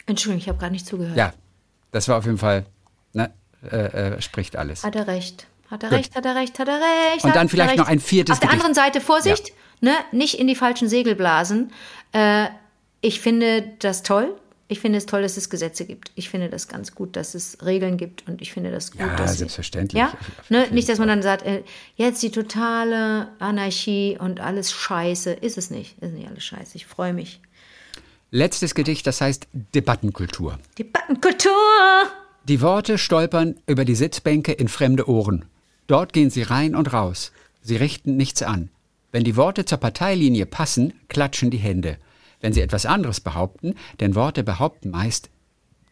Entschuldigung, 0.06 0.40
ich 0.42 0.50
habe 0.50 0.58
gar 0.58 0.70
nicht 0.70 0.86
zugehört. 0.86 1.16
Ja, 1.16 1.34
das 1.92 2.08
war 2.08 2.18
auf 2.18 2.26
jeden 2.26 2.38
Fall, 2.38 2.66
ne, 3.14 3.32
äh, 3.64 3.76
äh, 4.16 4.22
spricht 4.22 4.56
alles. 4.56 4.84
Hat 4.84 4.96
er 4.96 5.08
recht. 5.08 5.48
Hat 5.70 5.84
er 5.84 5.90
Gut. 5.90 6.00
recht, 6.00 6.16
hat 6.16 6.26
er 6.26 6.36
recht, 6.36 6.60
hat 6.60 6.68
er 6.68 6.82
recht. 7.14 7.24
Und 7.24 7.36
dann 7.36 7.48
vielleicht 7.48 7.78
noch 7.78 7.88
ein 7.88 8.00
viertes 8.00 8.34
Auf 8.34 8.40
der 8.40 8.50
Gedicht. 8.50 8.66
anderen 8.66 8.76
Seite, 8.76 9.00
Vorsicht, 9.00 9.54
ne, 9.80 9.94
nicht 10.12 10.38
in 10.40 10.48
die 10.48 10.56
falschen 10.56 10.90
Segel 10.90 11.16
blasen. 11.16 11.72
Äh, 12.12 12.48
ich 13.00 13.22
finde 13.22 13.64
das 13.80 14.04
toll. 14.04 14.36
Ich 14.72 14.80
finde 14.80 15.00
es 15.00 15.06
toll, 15.06 15.22
dass 15.22 15.36
es 15.36 15.50
Gesetze 15.50 15.84
gibt. 15.84 16.14
Ich 16.16 16.30
finde 16.30 16.48
das 16.48 16.70
ganz 16.70 16.96
gut, 16.96 17.18
dass 17.18 17.36
es 17.36 17.58
Regeln 17.62 17.98
gibt 17.98 18.26
und 18.30 18.42
ich 18.42 18.54
finde 18.54 18.72
das 18.72 18.92
gut, 18.92 19.02
Ja, 19.02 19.18
dass 19.18 19.38
selbstverständlich. 19.38 20.00
Ja, 20.00 20.14
ne, 20.48 20.66
nicht, 20.72 20.88
dass 20.88 20.98
man 20.98 21.10
dann 21.10 21.22
sagt, 21.22 21.46
äh, 21.46 21.64
jetzt 21.98 22.24
die 22.24 22.32
totale 22.32 23.28
Anarchie 23.40 24.18
und 24.18 24.40
alles 24.40 24.72
Scheiße. 24.72 25.34
Ist 25.34 25.58
es 25.58 25.72
nicht. 25.72 26.02
Ist 26.02 26.14
nicht 26.14 26.26
alles 26.30 26.46
Scheiße. 26.46 26.78
Ich 26.78 26.86
freue 26.86 27.12
mich. 27.12 27.42
Letztes 28.30 28.74
Gedicht, 28.74 29.06
das 29.08 29.20
heißt 29.20 29.50
Debattenkultur. 29.76 30.58
Debattenkultur! 30.80 31.52
Die 32.48 32.62
Worte 32.62 32.98
stolpern 32.98 33.56
über 33.68 33.84
die 33.84 33.96
Sitzbänke 33.96 34.54
in 34.54 34.70
fremde 34.70 35.10
Ohren. 35.10 35.44
Dort 35.88 36.14
gehen 36.14 36.30
sie 36.30 36.44
rein 36.44 36.78
und 36.78 36.94
raus. 36.94 37.34
Sie 37.62 37.76
richten 37.76 38.16
nichts 38.16 38.42
an. 38.42 38.70
Wenn 39.12 39.26
die 39.26 39.36
Worte 39.36 39.66
zur 39.66 39.80
Parteilinie 39.80 40.46
passen, 40.46 40.94
klatschen 41.10 41.52
die 41.52 41.58
Hände. 41.58 41.98
Wenn 42.42 42.54
sie 42.54 42.62
etwas 42.62 42.86
anderes 42.86 43.22
behaupten, 43.22 43.76
denn 44.00 44.16
Worte 44.16 44.44
behaupten 44.44 44.90
meist, 44.90 45.30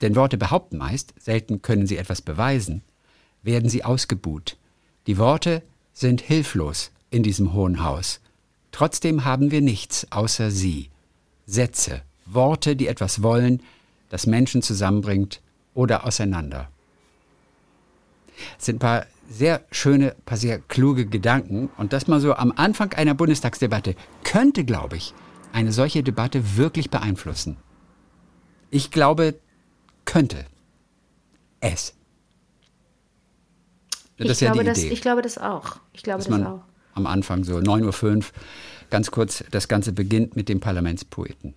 denn 0.02 0.16
Worte 0.16 0.38
behaupten 0.38 0.78
meist, 0.78 1.14
selten 1.18 1.62
können 1.62 1.88
sie 1.88 1.98
etwas 1.98 2.22
beweisen, 2.22 2.82
werden 3.44 3.70
sie 3.70 3.84
ausgebuht. 3.84 4.58
Die 5.08 5.18
Worte 5.18 5.62
sind 5.94 6.22
hilflos 6.22 6.92
in 7.10 7.24
diesem 7.24 7.54
hohen 7.54 7.84
Haus. 7.84 8.22
Trotzdem 8.72 9.26
haben 9.26 9.52
wir 9.52 9.62
nichts 9.62 10.12
außer 10.12 10.52
sie. 10.52 10.90
Sätze, 11.46 12.02
Worte, 12.26 12.76
die 12.76 12.88
etwas 12.88 13.24
wollen, 13.24 13.62
das 14.10 14.28
Menschen 14.28 14.62
zusammenbringt 14.62 15.42
oder 15.74 16.06
auseinander. 16.06 16.70
Es 18.58 18.66
sind 18.66 18.78
ein 18.78 18.80
paar 18.80 19.06
sehr 19.30 19.66
schöne, 19.72 20.16
paar 20.26 20.38
sehr 20.38 20.60
kluge 20.60 21.06
Gedanken. 21.06 21.70
Und 21.78 21.94
das 21.94 22.08
mal 22.08 22.20
so 22.20 22.34
am 22.34 22.54
Anfang 22.56 22.94
einer 22.94 23.14
Bundestagsdebatte 23.14 23.96
könnte, 24.24 24.64
glaube 24.64 24.98
ich, 24.98 25.14
eine 25.54 25.72
solche 25.72 26.04
Debatte 26.04 26.58
wirklich 26.58 26.90
beeinflussen. 26.90 27.58
Ich 28.72 28.92
glaube, 28.92 29.40
könnte 30.06 30.46
es. 31.60 31.94
Das 34.18 34.26
ich, 34.26 34.32
ist 34.32 34.42
ja 34.42 34.52
glaube, 34.52 34.66
das, 34.66 34.84
ich 34.84 35.02
glaube 35.02 35.22
das 35.22 35.38
auch. 35.38 35.78
Ich 35.94 36.04
glaube 36.04 36.24
dass 36.24 36.28
das 36.28 36.46
auch. 36.46 36.62
am 36.94 37.08
Anfang 37.08 37.44
so 37.44 37.58
9.05 37.58 38.18
Uhr 38.18 38.24
ganz 38.90 39.12
kurz 39.12 39.44
das 39.52 39.68
Ganze 39.68 39.92
beginnt 39.92 40.36
mit 40.36 40.50
dem 40.50 40.60
Parlamentspoeten. 40.60 41.54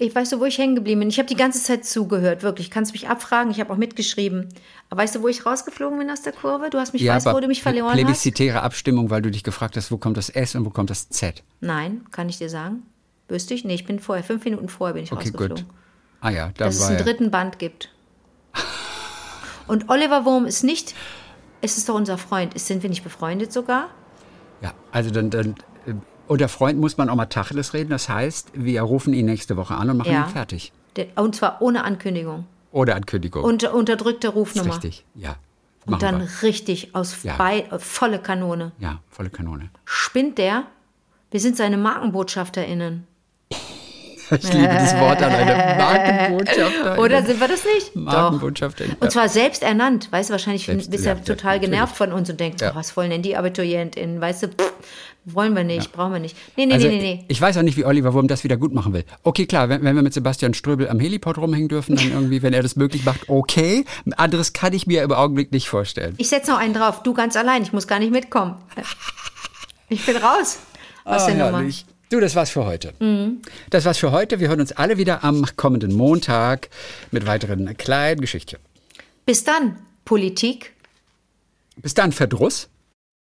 Ich 0.00 0.14
weiß 0.14 0.30
du, 0.30 0.38
wo 0.38 0.44
ich 0.44 0.58
hängen 0.58 0.76
geblieben 0.76 1.00
bin. 1.00 1.08
Ich 1.08 1.18
habe 1.18 1.28
die 1.28 1.34
ganze 1.34 1.60
Zeit 1.60 1.84
zugehört, 1.84 2.44
wirklich. 2.44 2.70
Kannst 2.70 2.92
mich 2.92 3.08
abfragen, 3.08 3.50
ich 3.50 3.58
habe 3.58 3.72
auch 3.72 3.76
mitgeschrieben. 3.76 4.48
Aber 4.90 5.02
weißt 5.02 5.16
du, 5.16 5.22
wo 5.22 5.28
ich 5.28 5.44
rausgeflogen 5.44 5.98
bin 5.98 6.08
aus 6.08 6.22
der 6.22 6.32
Kurve? 6.32 6.70
Du 6.70 6.78
hast 6.78 6.92
mich, 6.92 7.04
weißt, 7.04 7.26
wo 7.26 7.40
du 7.40 7.48
mich 7.48 7.62
verloren 7.62 7.88
hast? 7.88 7.94
plebiszitäre 7.94 8.62
Abstimmung, 8.62 9.10
weil 9.10 9.22
du 9.22 9.30
dich 9.30 9.42
gefragt 9.42 9.76
hast, 9.76 9.90
wo 9.90 9.98
kommt 9.98 10.16
das 10.16 10.30
S 10.30 10.54
und 10.54 10.64
wo 10.64 10.70
kommt 10.70 10.90
das 10.90 11.08
Z. 11.08 11.42
Nein, 11.60 12.02
kann 12.12 12.28
ich 12.28 12.38
dir 12.38 12.48
sagen. 12.48 12.84
Wüsste 13.28 13.54
ich? 13.54 13.64
Nee, 13.64 13.74
ich 13.74 13.84
bin 13.84 13.98
vorher, 14.00 14.24
fünf 14.24 14.44
Minuten 14.44 14.68
vorher 14.68 14.94
bin 14.94 15.04
ich 15.04 15.12
Okay, 15.12 15.24
rausgeflogen. 15.30 15.56
gut. 15.66 15.74
Ah 16.20 16.30
ja, 16.30 16.46
da 16.56 16.64
Dass 16.66 16.76
es 16.76 16.80
war 16.82 16.88
einen 16.88 16.98
ja. 16.98 17.04
dritten 17.04 17.30
Band 17.30 17.58
gibt. 17.58 17.90
Und 19.66 19.88
Oliver 19.90 20.24
Wurm 20.24 20.46
ist 20.46 20.64
nicht, 20.64 20.94
es 21.60 21.76
ist 21.76 21.88
doch 21.88 21.94
unser 21.94 22.16
Freund. 22.18 22.58
Sind 22.58 22.82
wir 22.82 22.88
nicht 22.90 23.04
befreundet 23.04 23.52
sogar? 23.52 23.88
Ja, 24.62 24.72
also 24.92 25.10
dann, 25.10 25.30
dann 25.30 25.50
äh, 25.86 25.92
unter 26.26 26.48
Freund 26.48 26.78
muss 26.80 26.96
man 26.96 27.10
auch 27.10 27.14
mal 27.16 27.26
Tacheles 27.26 27.74
reden. 27.74 27.90
Das 27.90 28.08
heißt, 28.08 28.50
wir 28.54 28.80
rufen 28.82 29.12
ihn 29.12 29.26
nächste 29.26 29.56
Woche 29.56 29.74
an 29.74 29.90
und 29.90 29.98
machen 29.98 30.12
Ja. 30.12 30.24
ihn 30.26 30.30
fertig. 30.30 30.72
Und 31.16 31.36
zwar 31.36 31.60
ohne 31.62 31.84
Ankündigung. 31.84 32.46
Oder 32.72 32.96
Ankündigung. 32.96 33.44
Unter, 33.44 33.74
unterdrückte 33.74 34.28
Rufnummer. 34.28 34.72
richtig, 34.72 35.04
ja. 35.14 35.36
Und 35.86 36.02
dann 36.02 36.20
wir. 36.20 36.28
richtig 36.42 36.94
aus 36.94 37.22
Ja. 37.22 37.36
bei, 37.36 37.60
äh, 37.70 37.78
volle 37.78 38.18
Kanone. 38.18 38.72
Ja, 38.78 39.00
volle 39.10 39.30
Kanone. 39.30 39.70
Spinnt 39.84 40.38
der? 40.38 40.64
Wir 41.30 41.40
sind 41.40 41.56
seine 41.56 41.76
MarkenbotschafterInnen. 41.78 43.06
Ich 44.38 44.52
liebe 44.52 44.68
das 44.68 44.94
Wort 44.98 45.22
an 45.22 45.32
eine 45.32 45.76
Markenbotschafterin. 45.78 46.98
Oder 46.98 47.22
sind 47.24 47.40
wir 47.40 47.48
das 47.48 47.64
nicht? 47.64 47.96
Markenbotschafterin. 47.96 48.96
Und 49.00 49.10
zwar 49.12 49.28
selbst 49.28 49.62
ernannt. 49.62 50.08
Weißt 50.12 50.28
du, 50.30 50.32
wahrscheinlich 50.32 50.66
Selbst- 50.66 50.90
bist 50.90 51.04
du 51.04 51.08
ja, 51.08 51.14
ja, 51.14 51.20
total 51.20 51.54
natürlich. 51.56 51.70
genervt 51.70 51.96
von 51.96 52.12
uns 52.12 52.28
und 52.30 52.38
denkst, 52.40 52.62
Ja. 52.62 52.72
oh, 52.72 52.76
was 52.76 52.96
wollen 52.96 53.10
denn 53.10 53.22
die 53.22 53.36
AbiturientInnen? 53.36 54.20
Weißt 54.20 54.42
du, 54.44 54.48
pff, 54.48 54.72
wollen 55.24 55.54
wir 55.54 55.64
nicht, 55.64 55.92
brauchen 55.92 56.12
wir 56.14 56.20
nicht. 56.20 56.36
Nee, 56.56 56.66
nee, 56.66 56.74
Also, 56.74 56.88
nee, 56.88 56.96
nee, 56.96 57.02
nee. 57.20 57.24
Ich 57.28 57.40
weiß 57.40 57.56
auch 57.58 57.62
nicht, 57.62 57.76
wie 57.76 57.84
Oliver 57.84 58.14
Wurm 58.14 58.28
das 58.28 58.44
wieder 58.44 58.56
gut 58.56 58.72
machen 58.72 58.92
will. 58.94 59.04
Okay, 59.24 59.46
klar, 59.46 59.68
wenn, 59.68 59.82
wenn 59.84 59.94
wir 59.94 60.02
mit 60.02 60.14
Sebastian 60.14 60.54
Ströbel 60.54 60.88
am 60.88 61.00
Heliport 61.00 61.36
rumhängen 61.38 61.68
dürfen, 61.68 61.96
dann 61.96 62.10
irgendwie, 62.12 62.42
wenn 62.42 62.52
er 62.54 62.62
das 62.62 62.76
möglich 62.76 63.04
macht, 63.04 63.28
okay. 63.28 63.84
Anderes 64.16 64.52
kann 64.54 64.72
ich 64.72 64.86
mir 64.86 65.02
im 65.02 65.12
Augenblick 65.12 65.52
nicht 65.52 65.68
vorstellen. 65.68 66.14
Ich 66.18 66.28
setze 66.28 66.50
noch 66.50 66.58
einen 66.58 66.72
drauf. 66.74 67.02
Du 67.02 67.12
ganz 67.14 67.36
allein. 67.36 67.62
Ich 67.62 67.72
muss 67.72 67.86
gar 67.86 67.98
nicht 67.98 68.10
mitkommen. 68.12 68.56
Ich 69.90 70.04
bin 70.06 70.16
raus 70.16 70.58
aus 71.04 71.26
der 71.26 71.34
Nummer. 71.34 71.62
Du, 72.10 72.20
das 72.20 72.34
war's 72.34 72.50
für 72.50 72.64
heute. 72.64 72.94
Das 73.70 73.84
war's 73.84 73.98
für 73.98 74.12
heute. 74.12 74.40
Wir 74.40 74.48
hören 74.48 74.60
uns 74.60 74.72
alle 74.72 74.96
wieder 74.96 75.24
am 75.24 75.44
kommenden 75.56 75.94
Montag 75.94 76.70
mit 77.10 77.26
weiteren 77.26 77.76
kleinen 77.76 78.20
Geschichten. 78.20 78.56
Bis 79.26 79.44
dann, 79.44 79.76
Politik. 80.06 80.72
Bis 81.76 81.92
dann, 81.92 82.12
Verdruss. 82.12 82.68